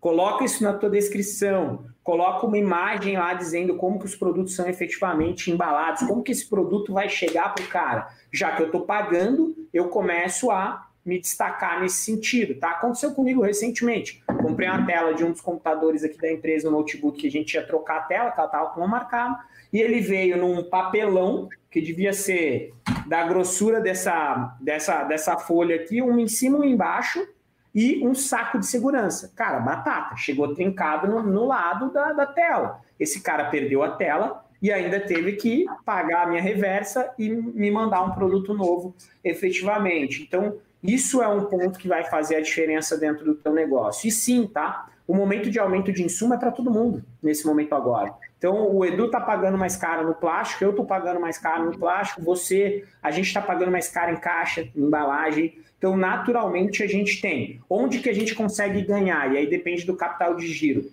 Coloca 0.00 0.44
isso 0.44 0.64
na 0.64 0.72
tua 0.72 0.90
descrição, 0.90 1.84
coloca 2.02 2.44
uma 2.44 2.58
imagem 2.58 3.16
lá 3.16 3.34
dizendo 3.34 3.76
como 3.76 4.00
que 4.00 4.06
os 4.06 4.16
produtos 4.16 4.56
são 4.56 4.68
efetivamente 4.68 5.48
embalados, 5.48 6.02
como 6.02 6.24
que 6.24 6.32
esse 6.32 6.48
produto 6.48 6.92
vai 6.92 7.08
chegar 7.08 7.54
para 7.54 7.64
o 7.64 7.68
cara. 7.68 8.08
Já 8.32 8.50
que 8.50 8.62
eu 8.62 8.66
estou 8.66 8.80
pagando, 8.80 9.54
eu 9.72 9.88
começo 9.88 10.50
a 10.50 10.88
me 11.04 11.20
destacar 11.20 11.80
nesse 11.80 12.04
sentido, 12.04 12.54
tá? 12.54 12.70
Aconteceu 12.70 13.12
comigo 13.12 13.42
recentemente. 13.42 14.22
Comprei 14.26 14.68
uma 14.68 14.86
tela 14.86 15.14
de 15.14 15.24
um 15.24 15.32
dos 15.32 15.40
computadores 15.40 16.04
aqui 16.04 16.18
da 16.18 16.30
empresa, 16.30 16.68
um 16.68 16.72
notebook 16.72 17.20
que 17.20 17.26
a 17.26 17.30
gente 17.30 17.54
ia 17.54 17.66
trocar 17.66 17.98
a 17.98 18.02
tela, 18.02 18.30
que 18.30 18.38
ela 18.38 18.46
estava 18.46 18.70
com 18.70 18.80
uma 18.80 18.88
marcada, 18.88 19.38
e 19.72 19.80
ele 19.80 20.00
veio 20.00 20.36
num 20.36 20.62
papelão 20.62 21.48
que 21.70 21.80
devia 21.80 22.12
ser 22.12 22.72
da 23.06 23.24
grossura 23.24 23.80
dessa, 23.80 24.56
dessa, 24.60 25.02
dessa 25.04 25.36
folha 25.38 25.76
aqui, 25.76 26.00
um 26.00 26.18
em 26.18 26.28
cima, 26.28 26.58
um 26.58 26.64
embaixo, 26.64 27.26
e 27.74 28.06
um 28.06 28.14
saco 28.14 28.58
de 28.58 28.66
segurança. 28.66 29.32
Cara, 29.34 29.58
batata, 29.58 30.16
chegou 30.16 30.54
trincado 30.54 31.08
no, 31.08 31.22
no 31.22 31.46
lado 31.46 31.90
da, 31.90 32.12
da 32.12 32.26
tela. 32.26 32.80
Esse 33.00 33.22
cara 33.22 33.46
perdeu 33.46 33.82
a 33.82 33.92
tela 33.92 34.44
e 34.60 34.70
ainda 34.70 35.00
teve 35.00 35.32
que 35.32 35.64
pagar 35.84 36.24
a 36.24 36.26
minha 36.26 36.42
reversa 36.42 37.12
e 37.18 37.28
me 37.28 37.70
mandar 37.70 38.02
um 38.02 38.12
produto 38.12 38.54
novo 38.54 38.94
efetivamente. 39.24 40.22
Então, 40.22 40.58
isso 40.82 41.22
é 41.22 41.28
um 41.28 41.44
ponto 41.44 41.78
que 41.78 41.86
vai 41.86 42.04
fazer 42.04 42.36
a 42.36 42.40
diferença 42.40 42.98
dentro 42.98 43.24
do 43.24 43.34
teu 43.34 43.52
negócio. 43.52 44.08
E 44.08 44.10
sim, 44.10 44.46
tá? 44.46 44.88
O 45.06 45.14
momento 45.14 45.50
de 45.50 45.58
aumento 45.58 45.92
de 45.92 46.02
insumo 46.02 46.34
é 46.34 46.38
para 46.38 46.50
todo 46.50 46.70
mundo 46.70 47.04
nesse 47.22 47.46
momento 47.46 47.74
agora. 47.74 48.12
Então, 48.38 48.74
o 48.74 48.84
Edu 48.84 49.06
está 49.06 49.20
pagando 49.20 49.56
mais 49.56 49.76
caro 49.76 50.06
no 50.06 50.14
plástico, 50.14 50.64
eu 50.64 50.70
estou 50.70 50.84
pagando 50.84 51.20
mais 51.20 51.38
caro 51.38 51.66
no 51.66 51.78
plástico, 51.78 52.22
você, 52.22 52.84
a 53.00 53.10
gente 53.10 53.26
está 53.26 53.40
pagando 53.40 53.70
mais 53.70 53.88
caro 53.88 54.12
em 54.12 54.16
caixa, 54.16 54.62
em 54.74 54.82
embalagem. 54.82 55.58
Então, 55.78 55.96
naturalmente, 55.96 56.82
a 56.82 56.86
gente 56.86 57.20
tem. 57.20 57.60
Onde 57.70 58.00
que 58.00 58.08
a 58.08 58.12
gente 58.12 58.34
consegue 58.34 58.82
ganhar? 58.82 59.32
E 59.32 59.38
aí 59.38 59.46
depende 59.46 59.84
do 59.84 59.94
capital 59.94 60.34
de 60.34 60.46
giro. 60.48 60.90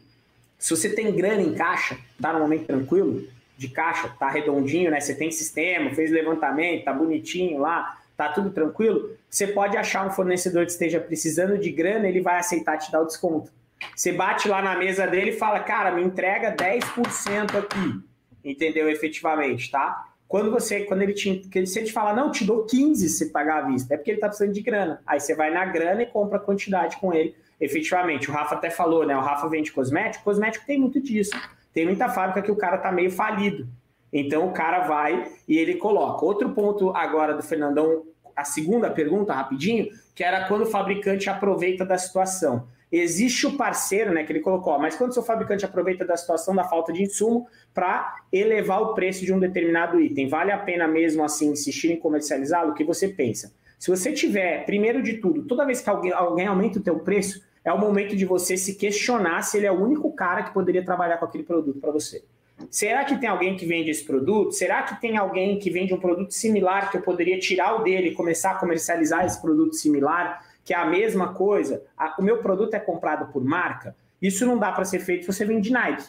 Se 0.59 0.75
você 0.75 0.89
tem 0.89 1.15
grana 1.15 1.41
em 1.41 1.55
caixa, 1.55 1.97
está 2.15 2.33
no 2.33 2.39
momento 2.39 2.65
tranquilo, 2.65 3.25
de 3.57 3.67
caixa, 3.69 4.07
está 4.07 4.29
redondinho, 4.29 4.91
né? 4.91 4.99
Você 4.99 5.15
tem 5.15 5.31
sistema, 5.31 5.91
fez 5.91 6.11
levantamento, 6.11 6.79
está 6.79 6.93
bonitinho 6.93 7.59
lá, 7.59 7.97
tá 8.19 8.27
tudo 8.27 8.49
tranquilo, 8.49 9.15
você 9.29 9.47
pode 9.47 9.77
achar 9.77 10.05
um 10.05 10.11
fornecedor 10.11 10.65
que 10.65 10.73
esteja 10.73 10.99
precisando 10.99 11.57
de 11.57 11.71
grana, 11.71 12.05
ele 12.05 12.19
vai 12.19 12.37
aceitar 12.37 12.77
te 12.77 12.91
dar 12.91 13.01
o 13.01 13.05
desconto. 13.05 13.49
Você 13.95 14.11
bate 14.11 14.49
lá 14.49 14.61
na 14.61 14.77
mesa 14.77 15.07
dele 15.07 15.29
e 15.29 15.37
fala, 15.37 15.61
cara, 15.61 15.89
me 15.93 16.03
entrega 16.03 16.53
10% 16.53 17.57
aqui, 17.57 18.03
entendeu? 18.43 18.89
Efetivamente, 18.89 19.71
tá? 19.71 20.05
Quando 20.27 20.51
você, 20.51 20.81
quando 20.81 21.01
ele 21.01 21.13
te, 21.13 21.49
se 21.65 21.79
ele 21.79 21.87
te 21.87 21.93
falar, 21.93 22.13
não, 22.13 22.29
te 22.29 22.43
dou 22.43 22.65
15 22.65 23.07
se 23.07 23.31
pagar 23.31 23.63
à 23.63 23.67
vista, 23.67 23.93
é 23.93 23.97
porque 23.97 24.11
ele 24.11 24.19
tá 24.19 24.27
precisando 24.27 24.53
de 24.53 24.61
grana. 24.61 25.01
Aí 25.07 25.21
você 25.21 25.33
vai 25.33 25.49
na 25.49 25.63
grana 25.63 26.03
e 26.03 26.05
compra 26.05 26.39
a 26.39 26.41
quantidade 26.41 26.97
com 26.97 27.13
ele, 27.13 27.33
efetivamente. 27.57 28.29
O 28.29 28.33
Rafa 28.33 28.55
até 28.55 28.69
falou, 28.69 29.05
né? 29.05 29.15
O 29.15 29.21
Rafa 29.21 29.47
vende 29.47 29.71
cosmético, 29.71 30.25
cosmético 30.25 30.65
tem 30.65 30.77
muito 30.77 30.99
disso. 30.99 31.31
Tem 31.73 31.85
muita 31.85 32.09
fábrica 32.09 32.41
que 32.41 32.51
o 32.51 32.57
cara 32.57 32.77
tá 32.77 32.91
meio 32.91 33.09
falido. 33.09 33.65
Então 34.11 34.47
o 34.47 34.51
cara 34.51 34.87
vai 34.87 35.31
e 35.47 35.57
ele 35.57 35.75
coloca. 35.75 36.25
Outro 36.25 36.49
ponto 36.49 36.89
agora 36.95 37.33
do 37.33 37.43
Fernandão, 37.43 38.03
a 38.35 38.43
segunda 38.43 38.89
pergunta, 38.89 39.33
rapidinho, 39.33 39.89
que 40.15 40.23
era 40.23 40.47
quando 40.47 40.63
o 40.63 40.65
fabricante 40.65 41.29
aproveita 41.29 41.85
da 41.85 41.97
situação. 41.97 42.67
Existe 42.91 43.45
o 43.45 43.55
parceiro, 43.55 44.11
né, 44.11 44.23
que 44.23 44.31
ele 44.31 44.39
colocou, 44.39 44.79
mas 44.79 44.95
quando 44.95 45.11
o 45.11 45.13
seu 45.13 45.21
fabricante 45.21 45.63
aproveita 45.63 46.03
da 46.03 46.17
situação 46.17 46.55
da 46.55 46.63
falta 46.63 46.91
de 46.91 47.03
insumo 47.03 47.47
para 47.71 48.15
elevar 48.33 48.81
o 48.81 48.95
preço 48.95 49.23
de 49.23 49.31
um 49.31 49.39
determinado 49.39 50.01
item, 50.01 50.27
vale 50.27 50.51
a 50.51 50.57
pena 50.57 50.87
mesmo 50.87 51.23
assim 51.23 51.51
insistir 51.51 51.91
em 51.91 51.97
comercializá-lo? 51.97 52.71
O 52.71 52.73
que 52.73 52.83
você 52.83 53.07
pensa? 53.07 53.53
Se 53.77 53.91
você 53.91 54.11
tiver, 54.11 54.65
primeiro 54.65 55.03
de 55.03 55.17
tudo, 55.17 55.43
toda 55.43 55.65
vez 55.65 55.81
que 55.81 55.89
alguém, 55.89 56.11
alguém 56.11 56.47
aumenta 56.47 56.79
o 56.79 56.81
teu 56.81 56.99
preço, 56.99 57.41
é 57.63 57.71
o 57.71 57.79
momento 57.79 58.15
de 58.15 58.25
você 58.25 58.57
se 58.57 58.75
questionar 58.75 59.43
se 59.43 59.57
ele 59.57 59.67
é 59.67 59.71
o 59.71 59.79
único 59.79 60.11
cara 60.13 60.43
que 60.43 60.53
poderia 60.53 60.83
trabalhar 60.83 61.17
com 61.17 61.25
aquele 61.25 61.43
produto 61.43 61.79
para 61.79 61.91
você. 61.91 62.23
Será 62.69 63.05
que 63.05 63.17
tem 63.17 63.29
alguém 63.29 63.55
que 63.55 63.65
vende 63.65 63.89
esse 63.89 64.03
produto? 64.03 64.51
Será 64.51 64.83
que 64.83 64.99
tem 64.99 65.17
alguém 65.17 65.59
que 65.59 65.69
vende 65.69 65.93
um 65.93 65.99
produto 65.99 66.33
similar 66.33 66.91
que 66.91 66.97
eu 66.97 67.01
poderia 67.01 67.39
tirar 67.39 67.75
o 67.75 67.83
dele 67.83 68.09
e 68.09 68.13
começar 68.13 68.51
a 68.51 68.55
comercializar 68.55 69.25
esse 69.25 69.41
produto 69.41 69.75
similar? 69.75 70.43
que 70.69 70.73
é 70.75 70.77
a 70.77 70.85
mesma 70.85 71.33
coisa, 71.33 71.83
o 72.19 72.21
meu 72.21 72.43
produto 72.43 72.75
é 72.75 72.79
comprado 72.79 73.31
por 73.33 73.43
marca, 73.43 73.95
isso 74.21 74.45
não 74.45 74.55
dá 74.55 74.71
para 74.71 74.85
ser 74.85 74.99
feito 74.99 75.25
se 75.25 75.33
você 75.33 75.43
vende 75.43 75.71
Nike. 75.71 76.05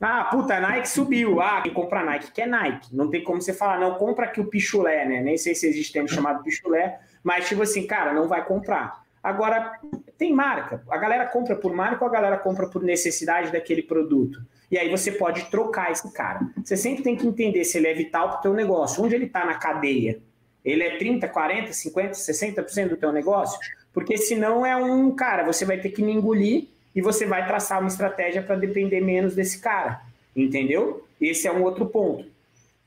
Ah, 0.00 0.22
puta, 0.30 0.60
Nike 0.60 0.88
subiu. 0.88 1.40
Ah, 1.40 1.60
quem 1.62 1.74
compra 1.74 2.04
Nike 2.04 2.30
quer 2.30 2.46
Nike. 2.46 2.94
Não 2.94 3.10
tem 3.10 3.24
como 3.24 3.42
você 3.42 3.52
falar, 3.52 3.80
não, 3.80 3.94
compra 3.94 4.26
aqui 4.26 4.40
o 4.40 4.46
pichulé, 4.46 5.04
né? 5.04 5.20
Nem 5.20 5.36
sei 5.36 5.56
se 5.56 5.66
existe 5.66 5.92
termo 5.92 6.08
chamado 6.08 6.44
pichulé, 6.44 7.00
mas 7.24 7.48
tipo 7.48 7.62
assim, 7.62 7.84
cara, 7.84 8.12
não 8.12 8.28
vai 8.28 8.44
comprar. 8.44 9.02
Agora, 9.20 9.72
tem 10.16 10.32
marca. 10.32 10.84
A 10.88 10.96
galera 10.96 11.26
compra 11.26 11.56
por 11.56 11.72
marca 11.72 12.04
ou 12.04 12.08
a 12.08 12.12
galera 12.12 12.38
compra 12.38 12.68
por 12.68 12.84
necessidade 12.84 13.50
daquele 13.50 13.82
produto? 13.82 14.40
E 14.72 14.78
aí 14.78 14.88
você 14.88 15.12
pode 15.12 15.50
trocar 15.50 15.92
esse 15.92 16.10
cara. 16.14 16.40
Você 16.64 16.78
sempre 16.78 17.02
tem 17.02 17.14
que 17.14 17.26
entender 17.26 17.62
se 17.62 17.76
ele 17.76 17.88
é 17.88 17.92
vital 17.92 18.30
para 18.30 18.38
o 18.38 18.40
teu 18.40 18.54
negócio, 18.54 19.04
onde 19.04 19.14
ele 19.14 19.26
está 19.26 19.44
na 19.44 19.56
cadeia. 19.56 20.18
Ele 20.64 20.82
é 20.82 20.96
30, 20.96 21.28
40, 21.28 21.74
50, 21.74 22.12
60% 22.12 22.88
do 22.88 22.96
teu 22.96 23.12
negócio? 23.12 23.60
Porque 23.92 24.16
senão 24.16 24.64
é 24.64 24.74
um 24.74 25.10
cara, 25.14 25.44
você 25.44 25.66
vai 25.66 25.76
ter 25.76 25.90
que 25.90 26.02
me 26.02 26.10
engolir 26.10 26.68
e 26.94 27.02
você 27.02 27.26
vai 27.26 27.46
traçar 27.46 27.80
uma 27.80 27.88
estratégia 27.88 28.42
para 28.42 28.56
depender 28.56 29.02
menos 29.02 29.34
desse 29.34 29.60
cara. 29.60 30.00
Entendeu? 30.34 31.06
Esse 31.20 31.46
é 31.46 31.52
um 31.52 31.62
outro 31.62 31.84
ponto. 31.84 32.24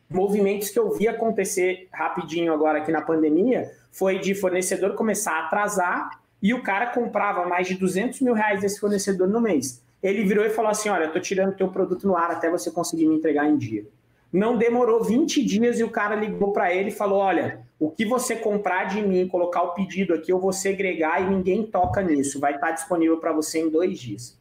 Movimentos 0.09 0.71
que 0.71 0.79
eu 0.79 0.91
vi 0.91 1.07
acontecer 1.07 1.87
rapidinho 1.93 2.51
agora 2.51 2.79
aqui 2.79 2.91
na 2.91 3.01
pandemia 3.01 3.71
foi 3.91 4.17
de 4.17 4.33
fornecedor 4.33 4.95
começar 4.95 5.33
a 5.33 5.45
atrasar 5.45 6.19
e 6.41 6.51
o 6.51 6.63
cara 6.63 6.87
comprava 6.87 7.45
mais 7.45 7.67
de 7.67 7.75
200 7.75 8.21
mil 8.21 8.33
reais 8.33 8.61
desse 8.61 8.79
fornecedor 8.79 9.27
no 9.27 9.39
mês. 9.39 9.84
Ele 10.05 10.23
virou 10.23 10.45
e 10.45 10.51
falou 10.51 10.69
assim: 10.69 10.87
Olha, 10.87 11.05
eu 11.05 11.11
tô 11.11 11.19
tirando 11.19 11.55
teu 11.55 11.67
produto 11.67 12.05
no 12.05 12.15
ar 12.15 12.29
até 12.29 12.47
você 12.47 12.69
conseguir 12.69 13.07
me 13.07 13.15
entregar 13.15 13.49
em 13.49 13.57
dia. 13.57 13.85
Não 14.31 14.55
demorou 14.55 15.03
20 15.03 15.43
dias 15.43 15.79
e 15.79 15.83
o 15.83 15.89
cara 15.89 16.13
ligou 16.13 16.53
para 16.53 16.71
ele 16.71 16.89
e 16.89 16.91
falou: 16.91 17.17
Olha, 17.17 17.61
o 17.79 17.89
que 17.89 18.05
você 18.05 18.35
comprar 18.35 18.83
de 18.83 19.01
mim, 19.01 19.27
colocar 19.27 19.63
o 19.63 19.73
pedido 19.73 20.13
aqui, 20.13 20.31
eu 20.31 20.39
vou 20.39 20.53
segregar 20.53 21.23
e 21.23 21.25
ninguém 21.27 21.65
toca 21.65 22.03
nisso. 22.03 22.39
Vai 22.39 22.53
estar 22.53 22.71
disponível 22.71 23.17
para 23.17 23.33
você 23.33 23.59
em 23.59 23.69
dois 23.69 23.99
dias. 23.99 24.37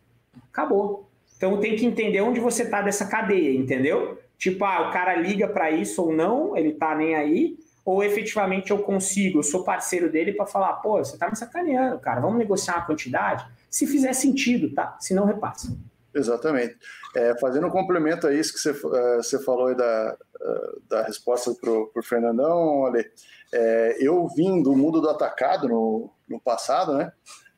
Acabou. 0.53 1.09
Então 1.39 1.59
tem 1.59 1.77
que 1.77 1.87
entender 1.87 2.21
onde 2.21 2.41
você 2.41 2.65
está 2.65 2.83
dessa 2.83 3.07
cadeia, 3.07 3.59
entendeu? 3.59 4.19
Tipo, 4.37 4.67
ah, 4.67 4.89
o 4.89 4.93
cara 4.93 5.17
liga 5.17 5.49
para 5.49 5.71
isso 5.71 6.03
ou 6.03 6.13
não, 6.13 6.55
ele 6.55 6.73
tá 6.73 6.95
nem 6.95 7.15
aí, 7.15 7.57
ou 7.85 8.05
efetivamente 8.05 8.71
eu 8.71 8.79
consigo, 8.79 9.39
eu 9.39 9.43
sou 9.43 9.65
parceiro 9.65 10.11
dele 10.11 10.33
para 10.33 10.45
falar, 10.45 10.75
pô, 10.75 10.99
você 10.99 11.17
tá 11.17 11.31
me 11.31 11.37
sacaneando, 11.37 11.99
cara, 12.01 12.21
vamos 12.21 12.39
negociar 12.39 12.77
uma 12.77 12.87
quantidade? 12.87 13.47
Se 13.75 13.89
fizer 13.89 14.13
sentido, 14.13 14.73
tá? 14.73 14.97
Se 15.01 15.13
não, 15.13 15.25
repassa. 15.25 15.77
Exatamente. 16.15 16.77
É, 17.17 17.37
fazendo 17.41 17.67
um 17.67 17.71
complemento 17.71 18.25
a 18.25 18.33
isso 18.33 18.53
que 18.53 18.61
você, 18.61 18.71
uh, 18.71 19.17
você 19.17 19.43
falou 19.43 19.67
aí 19.67 19.75
da, 19.75 20.17
uh, 20.41 20.83
da 20.89 21.03
resposta 21.03 21.53
para 21.61 21.73
o 21.73 22.03
Fernandão, 22.05 22.87
Ale, 22.87 23.05
é, 23.53 23.97
eu 23.99 24.29
vim 24.29 24.63
do 24.63 24.77
mundo 24.77 25.01
do 25.01 25.11
atacado 25.11 25.69
no, 25.69 26.09
no 26.29 26.41
passado, 26.41 26.97
né? 26.97 27.13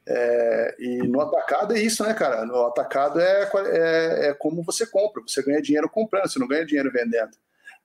É, 0.09 0.75
e 0.79 1.07
no 1.07 1.21
atacado 1.21 1.75
é 1.77 1.81
isso, 1.81 2.03
né, 2.03 2.15
cara? 2.15 2.47
No 2.47 2.65
atacado 2.65 3.21
é, 3.21 3.51
é, 3.67 4.29
é, 4.29 4.35
como 4.39 4.63
você 4.63 4.87
compra, 4.87 5.21
você 5.21 5.43
ganha 5.43 5.61
dinheiro 5.61 5.91
comprando, 5.91 6.31
você 6.31 6.39
não 6.39 6.49
ganha 6.49 6.65
dinheiro 6.65 6.91
vendendo. 6.91 7.37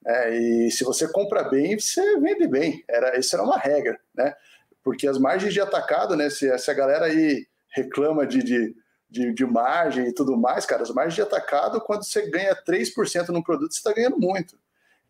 É, 0.06 0.34
e 0.34 0.70
se 0.70 0.84
você 0.84 1.06
compra 1.06 1.44
bem, 1.44 1.78
você 1.78 2.18
vende 2.18 2.48
bem. 2.48 2.82
Era, 2.88 3.18
isso 3.18 3.36
era 3.36 3.44
uma 3.44 3.58
regra, 3.58 4.00
né? 4.14 4.34
Porque 4.82 5.06
as 5.06 5.18
margens 5.18 5.52
de 5.52 5.60
atacado, 5.60 6.16
né? 6.16 6.30
Se, 6.30 6.56
se 6.58 6.70
a 6.70 6.74
galera 6.74 7.04
aí 7.04 7.46
reclama 7.74 8.26
de, 8.26 8.42
de 8.42 8.74
de, 9.12 9.30
de 9.30 9.44
margem 9.44 10.08
e 10.08 10.12
tudo 10.14 10.38
mais, 10.38 10.64
cara, 10.64 10.82
as 10.82 10.90
margens 10.90 11.14
de 11.14 11.20
atacado, 11.20 11.82
quando 11.82 12.02
você 12.02 12.28
ganha 12.30 12.56
3% 12.56 13.28
no 13.28 13.44
produto, 13.44 13.72
você 13.72 13.78
está 13.78 13.92
ganhando 13.92 14.18
muito. 14.18 14.58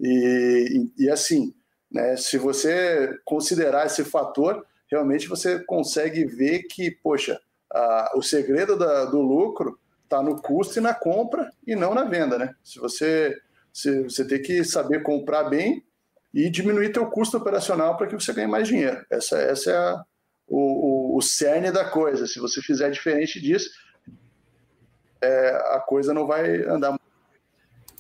E, 0.01 0.91
e, 0.99 1.05
e, 1.05 1.09
assim, 1.11 1.55
né, 1.89 2.17
se 2.17 2.37
você 2.37 3.17
considerar 3.25 3.87
esse 3.87 4.05
fator, 4.05 4.67
realmente 4.91 5.29
você 5.29 5.63
consegue 5.65 6.25
ver 6.25 6.65
que, 6.65 6.91
poxa, 6.91 7.41
a, 7.73 8.13
o 8.17 8.23
segredo 8.23 8.77
da, 8.77 9.05
do 9.05 9.21
lucro 9.21 9.79
está 10.03 10.21
no 10.21 10.43
custo 10.43 10.79
e 10.79 10.83
na 10.83 10.93
compra 10.93 11.49
e 11.65 11.77
não 11.77 11.95
na 11.95 12.05
venda, 12.05 12.37
né? 12.37 12.55
Se 12.65 12.81
você, 12.81 13.39
se, 13.73 14.03
você 14.03 14.27
tem 14.27 14.43
que 14.43 14.65
saber 14.65 15.03
comprar 15.05 15.45
bem 15.45 15.85
e 16.35 16.51
diminuir 16.51 16.93
teu 16.93 17.07
custo 17.07 17.37
operacional 17.37 17.97
para 17.97 18.09
que 18.09 18.15
você 18.15 18.33
ganhe 18.33 18.49
mais 18.49 18.67
dinheiro. 18.67 19.05
Essa, 19.09 19.39
essa 19.39 19.71
é 19.71 19.77
a, 19.77 20.05
o, 20.49 20.59
o, 20.59 21.02
o 21.13 21.21
cerne 21.21 21.71
da 21.71 21.85
coisa. 21.85 22.27
Se 22.27 22.41
você 22.41 22.63
fizer 22.63 22.91
diferente 22.91 23.39
disso, 23.39 23.71
é, 25.21 25.51
a 25.73 25.81
coisa 25.81 26.15
não 26.15 26.27
vai 26.27 26.63
andar. 26.63 26.99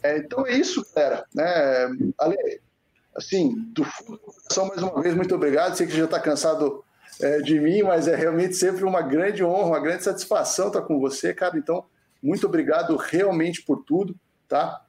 É, 0.02 0.16
então 0.16 0.46
é 0.46 0.52
isso, 0.54 0.84
galera. 0.94 1.26
Né? 1.34 1.44
Ale, 2.18 2.60
assim, 3.14 3.54
do 3.72 3.84
fundo 3.84 4.18
mais 4.68 4.82
uma 4.82 5.02
vez, 5.02 5.14
muito 5.14 5.34
obrigado. 5.34 5.76
Sei 5.76 5.86
que 5.86 5.96
já 5.96 6.06
está 6.06 6.18
cansado 6.18 6.82
é, 7.20 7.40
de 7.40 7.60
mim, 7.60 7.82
mas 7.82 8.08
é 8.08 8.16
realmente 8.16 8.54
sempre 8.54 8.82
uma 8.82 9.02
grande 9.02 9.44
honra, 9.44 9.66
uma 9.66 9.80
grande 9.80 10.04
satisfação 10.04 10.68
estar 10.68 10.80
com 10.80 10.98
você, 10.98 11.34
cara. 11.34 11.58
Então, 11.58 11.84
muito 12.22 12.46
obrigado 12.46 12.96
realmente 12.96 13.62
por 13.62 13.84
tudo, 13.84 14.16
tá? 14.48 14.82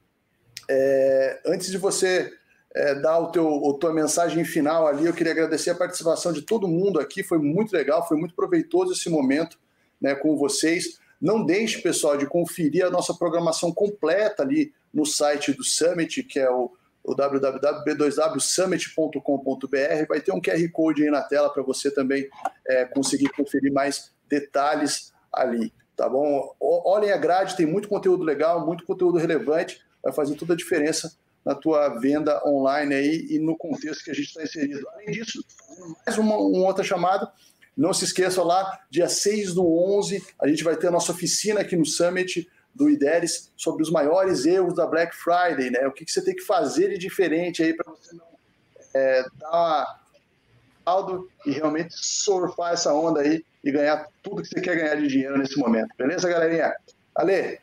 É, 0.68 1.42
antes 1.44 1.70
de 1.70 1.76
você 1.76 2.32
é, 2.74 2.94
dar 2.94 3.18
o 3.20 3.30
teu, 3.30 3.70
a 3.70 3.78
tua 3.78 3.92
mensagem 3.92 4.42
final 4.44 4.88
ali, 4.88 5.04
eu 5.06 5.12
queria 5.12 5.32
agradecer 5.32 5.70
a 5.70 5.74
participação 5.74 6.32
de 6.32 6.42
todo 6.42 6.66
mundo 6.66 6.98
aqui. 6.98 7.22
Foi 7.22 7.38
muito 7.38 7.72
legal, 7.72 8.08
foi 8.08 8.16
muito 8.16 8.34
proveitoso 8.34 8.92
esse 8.92 9.08
momento 9.08 9.56
né, 10.00 10.12
com 10.14 10.36
vocês. 10.36 10.98
Não 11.20 11.44
deixe, 11.44 11.80
pessoal, 11.80 12.16
de 12.16 12.26
conferir 12.26 12.84
a 12.84 12.90
nossa 12.90 13.14
programação 13.14 13.72
completa 13.72 14.42
ali 14.42 14.72
no 14.92 15.06
site 15.06 15.52
do 15.52 15.62
Summit, 15.62 16.24
que 16.24 16.40
é 16.40 16.50
o, 16.50 16.72
o 17.04 17.14
www.b2wsummit.com.br. 17.14 20.06
Vai 20.08 20.20
ter 20.20 20.32
um 20.32 20.40
QR 20.40 20.68
Code 20.72 21.04
aí 21.04 21.10
na 21.10 21.22
tela 21.22 21.48
para 21.50 21.62
você 21.62 21.92
também 21.92 22.28
é, 22.66 22.84
conseguir 22.86 23.28
conferir 23.28 23.72
mais 23.72 24.12
detalhes 24.28 25.12
ali, 25.32 25.72
tá 25.96 26.08
bom? 26.08 26.52
Olhem 26.58 27.12
a 27.12 27.16
grade, 27.16 27.56
tem 27.56 27.66
muito 27.66 27.88
conteúdo 27.88 28.24
legal, 28.24 28.66
muito 28.66 28.84
conteúdo 28.84 29.18
relevante, 29.18 29.80
vai 30.02 30.12
fazer 30.12 30.34
toda 30.34 30.54
a 30.54 30.56
diferença 30.56 31.16
na 31.44 31.54
tua 31.54 31.88
venda 32.00 32.40
online 32.46 32.94
aí 32.94 33.26
e 33.30 33.38
no 33.38 33.56
contexto 33.56 34.02
que 34.02 34.10
a 34.10 34.14
gente 34.14 34.26
está 34.26 34.42
inserido. 34.42 34.88
Além 34.94 35.10
disso, 35.10 35.44
mais 36.06 36.16
uma, 36.18 36.36
uma 36.36 36.66
outra 36.66 36.82
chamada, 36.82 37.30
não 37.76 37.92
se 37.92 38.04
esqueça 38.04 38.42
lá, 38.42 38.80
dia 38.88 39.08
6 39.08 39.54
do 39.54 39.66
11, 39.66 40.24
a 40.40 40.48
gente 40.48 40.64
vai 40.64 40.76
ter 40.76 40.88
a 40.88 40.92
nossa 40.92 41.12
oficina 41.12 41.60
aqui 41.60 41.76
no 41.76 41.84
Summit 41.84 42.48
do 42.74 42.88
IDERES 42.88 43.52
sobre 43.56 43.82
os 43.82 43.90
maiores 43.90 44.46
erros 44.46 44.74
da 44.74 44.86
Black 44.86 45.14
Friday, 45.14 45.70
né? 45.70 45.86
O 45.86 45.92
que, 45.92 46.04
que 46.04 46.10
você 46.10 46.24
tem 46.24 46.34
que 46.34 46.42
fazer 46.42 46.90
de 46.90 46.98
diferente 46.98 47.62
aí 47.62 47.74
para 47.74 47.90
você 47.92 48.14
não 48.16 48.34
é, 48.94 49.24
dar 49.38 50.00
saldo 50.84 51.28
e 51.44 51.50
realmente 51.50 51.94
surfar 51.96 52.72
essa 52.72 52.92
onda 52.92 53.20
aí 53.20 53.44
e 53.62 53.72
ganhar 53.72 54.06
tudo 54.22 54.42
que 54.42 54.48
você 54.48 54.60
quer 54.60 54.76
ganhar 54.76 54.94
de 54.96 55.08
dinheiro 55.08 55.36
nesse 55.38 55.58
momento. 55.58 55.88
Beleza, 55.98 56.28
galerinha? 56.28 56.74
Ale? 57.14 57.58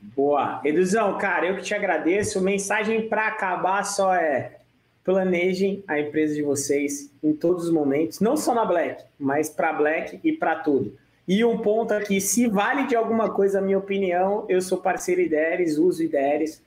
Boa. 0.00 0.60
Eduzão, 0.64 1.18
cara, 1.18 1.46
eu 1.46 1.56
que 1.56 1.62
te 1.62 1.74
agradeço. 1.74 2.40
Mensagem 2.40 3.08
para 3.08 3.28
acabar 3.28 3.84
só 3.84 4.14
é 4.14 4.56
planejem 5.04 5.82
a 5.88 5.98
empresa 5.98 6.34
de 6.34 6.42
vocês 6.42 7.10
em 7.22 7.32
todos 7.32 7.64
os 7.64 7.72
momentos, 7.72 8.20
não 8.20 8.36
só 8.36 8.54
na 8.54 8.64
Black, 8.64 9.02
mas 9.18 9.48
para 9.48 9.72
Black 9.72 10.20
e 10.22 10.32
para 10.32 10.56
tudo. 10.56 10.96
E 11.26 11.44
um 11.44 11.58
ponto 11.58 11.92
aqui, 11.92 12.20
se 12.20 12.46
vale 12.46 12.86
de 12.86 12.96
alguma 12.96 13.30
coisa 13.30 13.58
a 13.58 13.62
minha 13.62 13.78
opinião, 13.78 14.44
eu 14.48 14.60
sou 14.60 14.78
parceiro 14.78 15.20
IDERES, 15.20 15.78
uso 15.78 16.02
IDERES, 16.02 16.62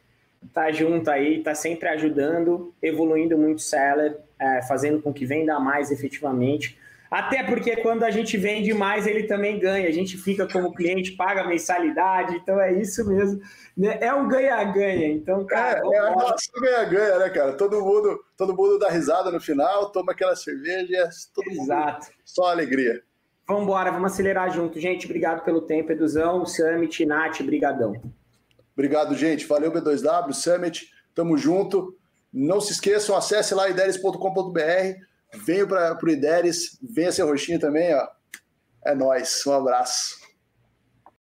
tá 0.54 0.72
junto 0.72 1.10
aí, 1.10 1.42
tá 1.44 1.54
sempre 1.54 1.90
ajudando, 1.90 2.74
evoluindo 2.82 3.38
muito 3.38 3.58
o 3.58 3.62
seller, 3.62 4.18
é, 4.40 4.62
fazendo 4.62 5.02
com 5.02 5.14
que 5.14 5.26
venda 5.26 5.60
mais 5.60 5.92
efetivamente. 5.92 6.78
Até 7.14 7.44
porque 7.44 7.76
quando 7.76 8.02
a 8.02 8.10
gente 8.10 8.36
vende 8.38 8.74
mais, 8.74 9.06
ele 9.06 9.28
também 9.28 9.60
ganha. 9.60 9.88
A 9.88 9.92
gente 9.92 10.18
fica 10.18 10.48
como 10.48 10.74
cliente, 10.74 11.12
paga 11.12 11.44
mensalidade, 11.44 12.38
então 12.38 12.60
é 12.60 12.74
isso 12.74 13.08
mesmo. 13.08 13.40
Né? 13.78 14.00
É 14.02 14.12
um 14.12 14.28
ganha-ganha. 14.28 15.10
Então, 15.10 15.46
cara. 15.46 15.80
É, 15.86 15.96
é 15.96 16.00
a 16.00 16.10
relação 16.10 16.60
ganha-ganha, 16.60 17.20
né, 17.20 17.30
cara? 17.30 17.54
Todo 17.54 17.80
mundo, 17.80 18.20
todo 18.36 18.56
mundo 18.56 18.80
dá 18.80 18.90
risada 18.90 19.30
no 19.30 19.40
final, 19.40 19.92
toma 19.92 20.12
aquela 20.12 20.36
cerveja 20.36 20.88
e 20.92 20.96
é 20.96 21.08
todo 21.36 21.52
mundo. 21.52 21.62
Exato. 21.62 22.08
Só 22.26 22.46
alegria. 22.46 23.04
Vamos 23.48 23.62
embora, 23.62 23.92
vamos 23.92 24.12
acelerar 24.12 24.52
junto. 24.52 24.80
Gente, 24.80 25.06
obrigado 25.06 25.44
pelo 25.44 25.62
tempo, 25.62 25.92
Eduzão, 25.92 26.44
Summit, 26.48 27.06
Nath, 27.06 27.44
brigadão. 27.44 27.94
Obrigado, 28.74 29.14
gente. 29.14 29.46
Valeu, 29.46 29.72
B2W, 29.72 30.34
Summit. 30.34 30.90
Tamo 31.14 31.38
junto. 31.38 31.96
Não 32.34 32.60
se 32.60 32.72
esqueçam, 32.72 33.16
acesse 33.16 33.54
lá 33.54 33.70
ideres.com.br. 33.70 35.13
Venha 35.34 35.68
para 35.68 35.98
o 36.02 36.10
Ideres, 36.10 36.78
venha 36.82 37.12
ser 37.12 37.24
roxinho 37.24 37.60
também, 37.60 37.94
ó. 37.94 38.08
É 38.86 38.94
nóis. 38.94 39.46
Um 39.48 39.54
abraço. 39.54 40.23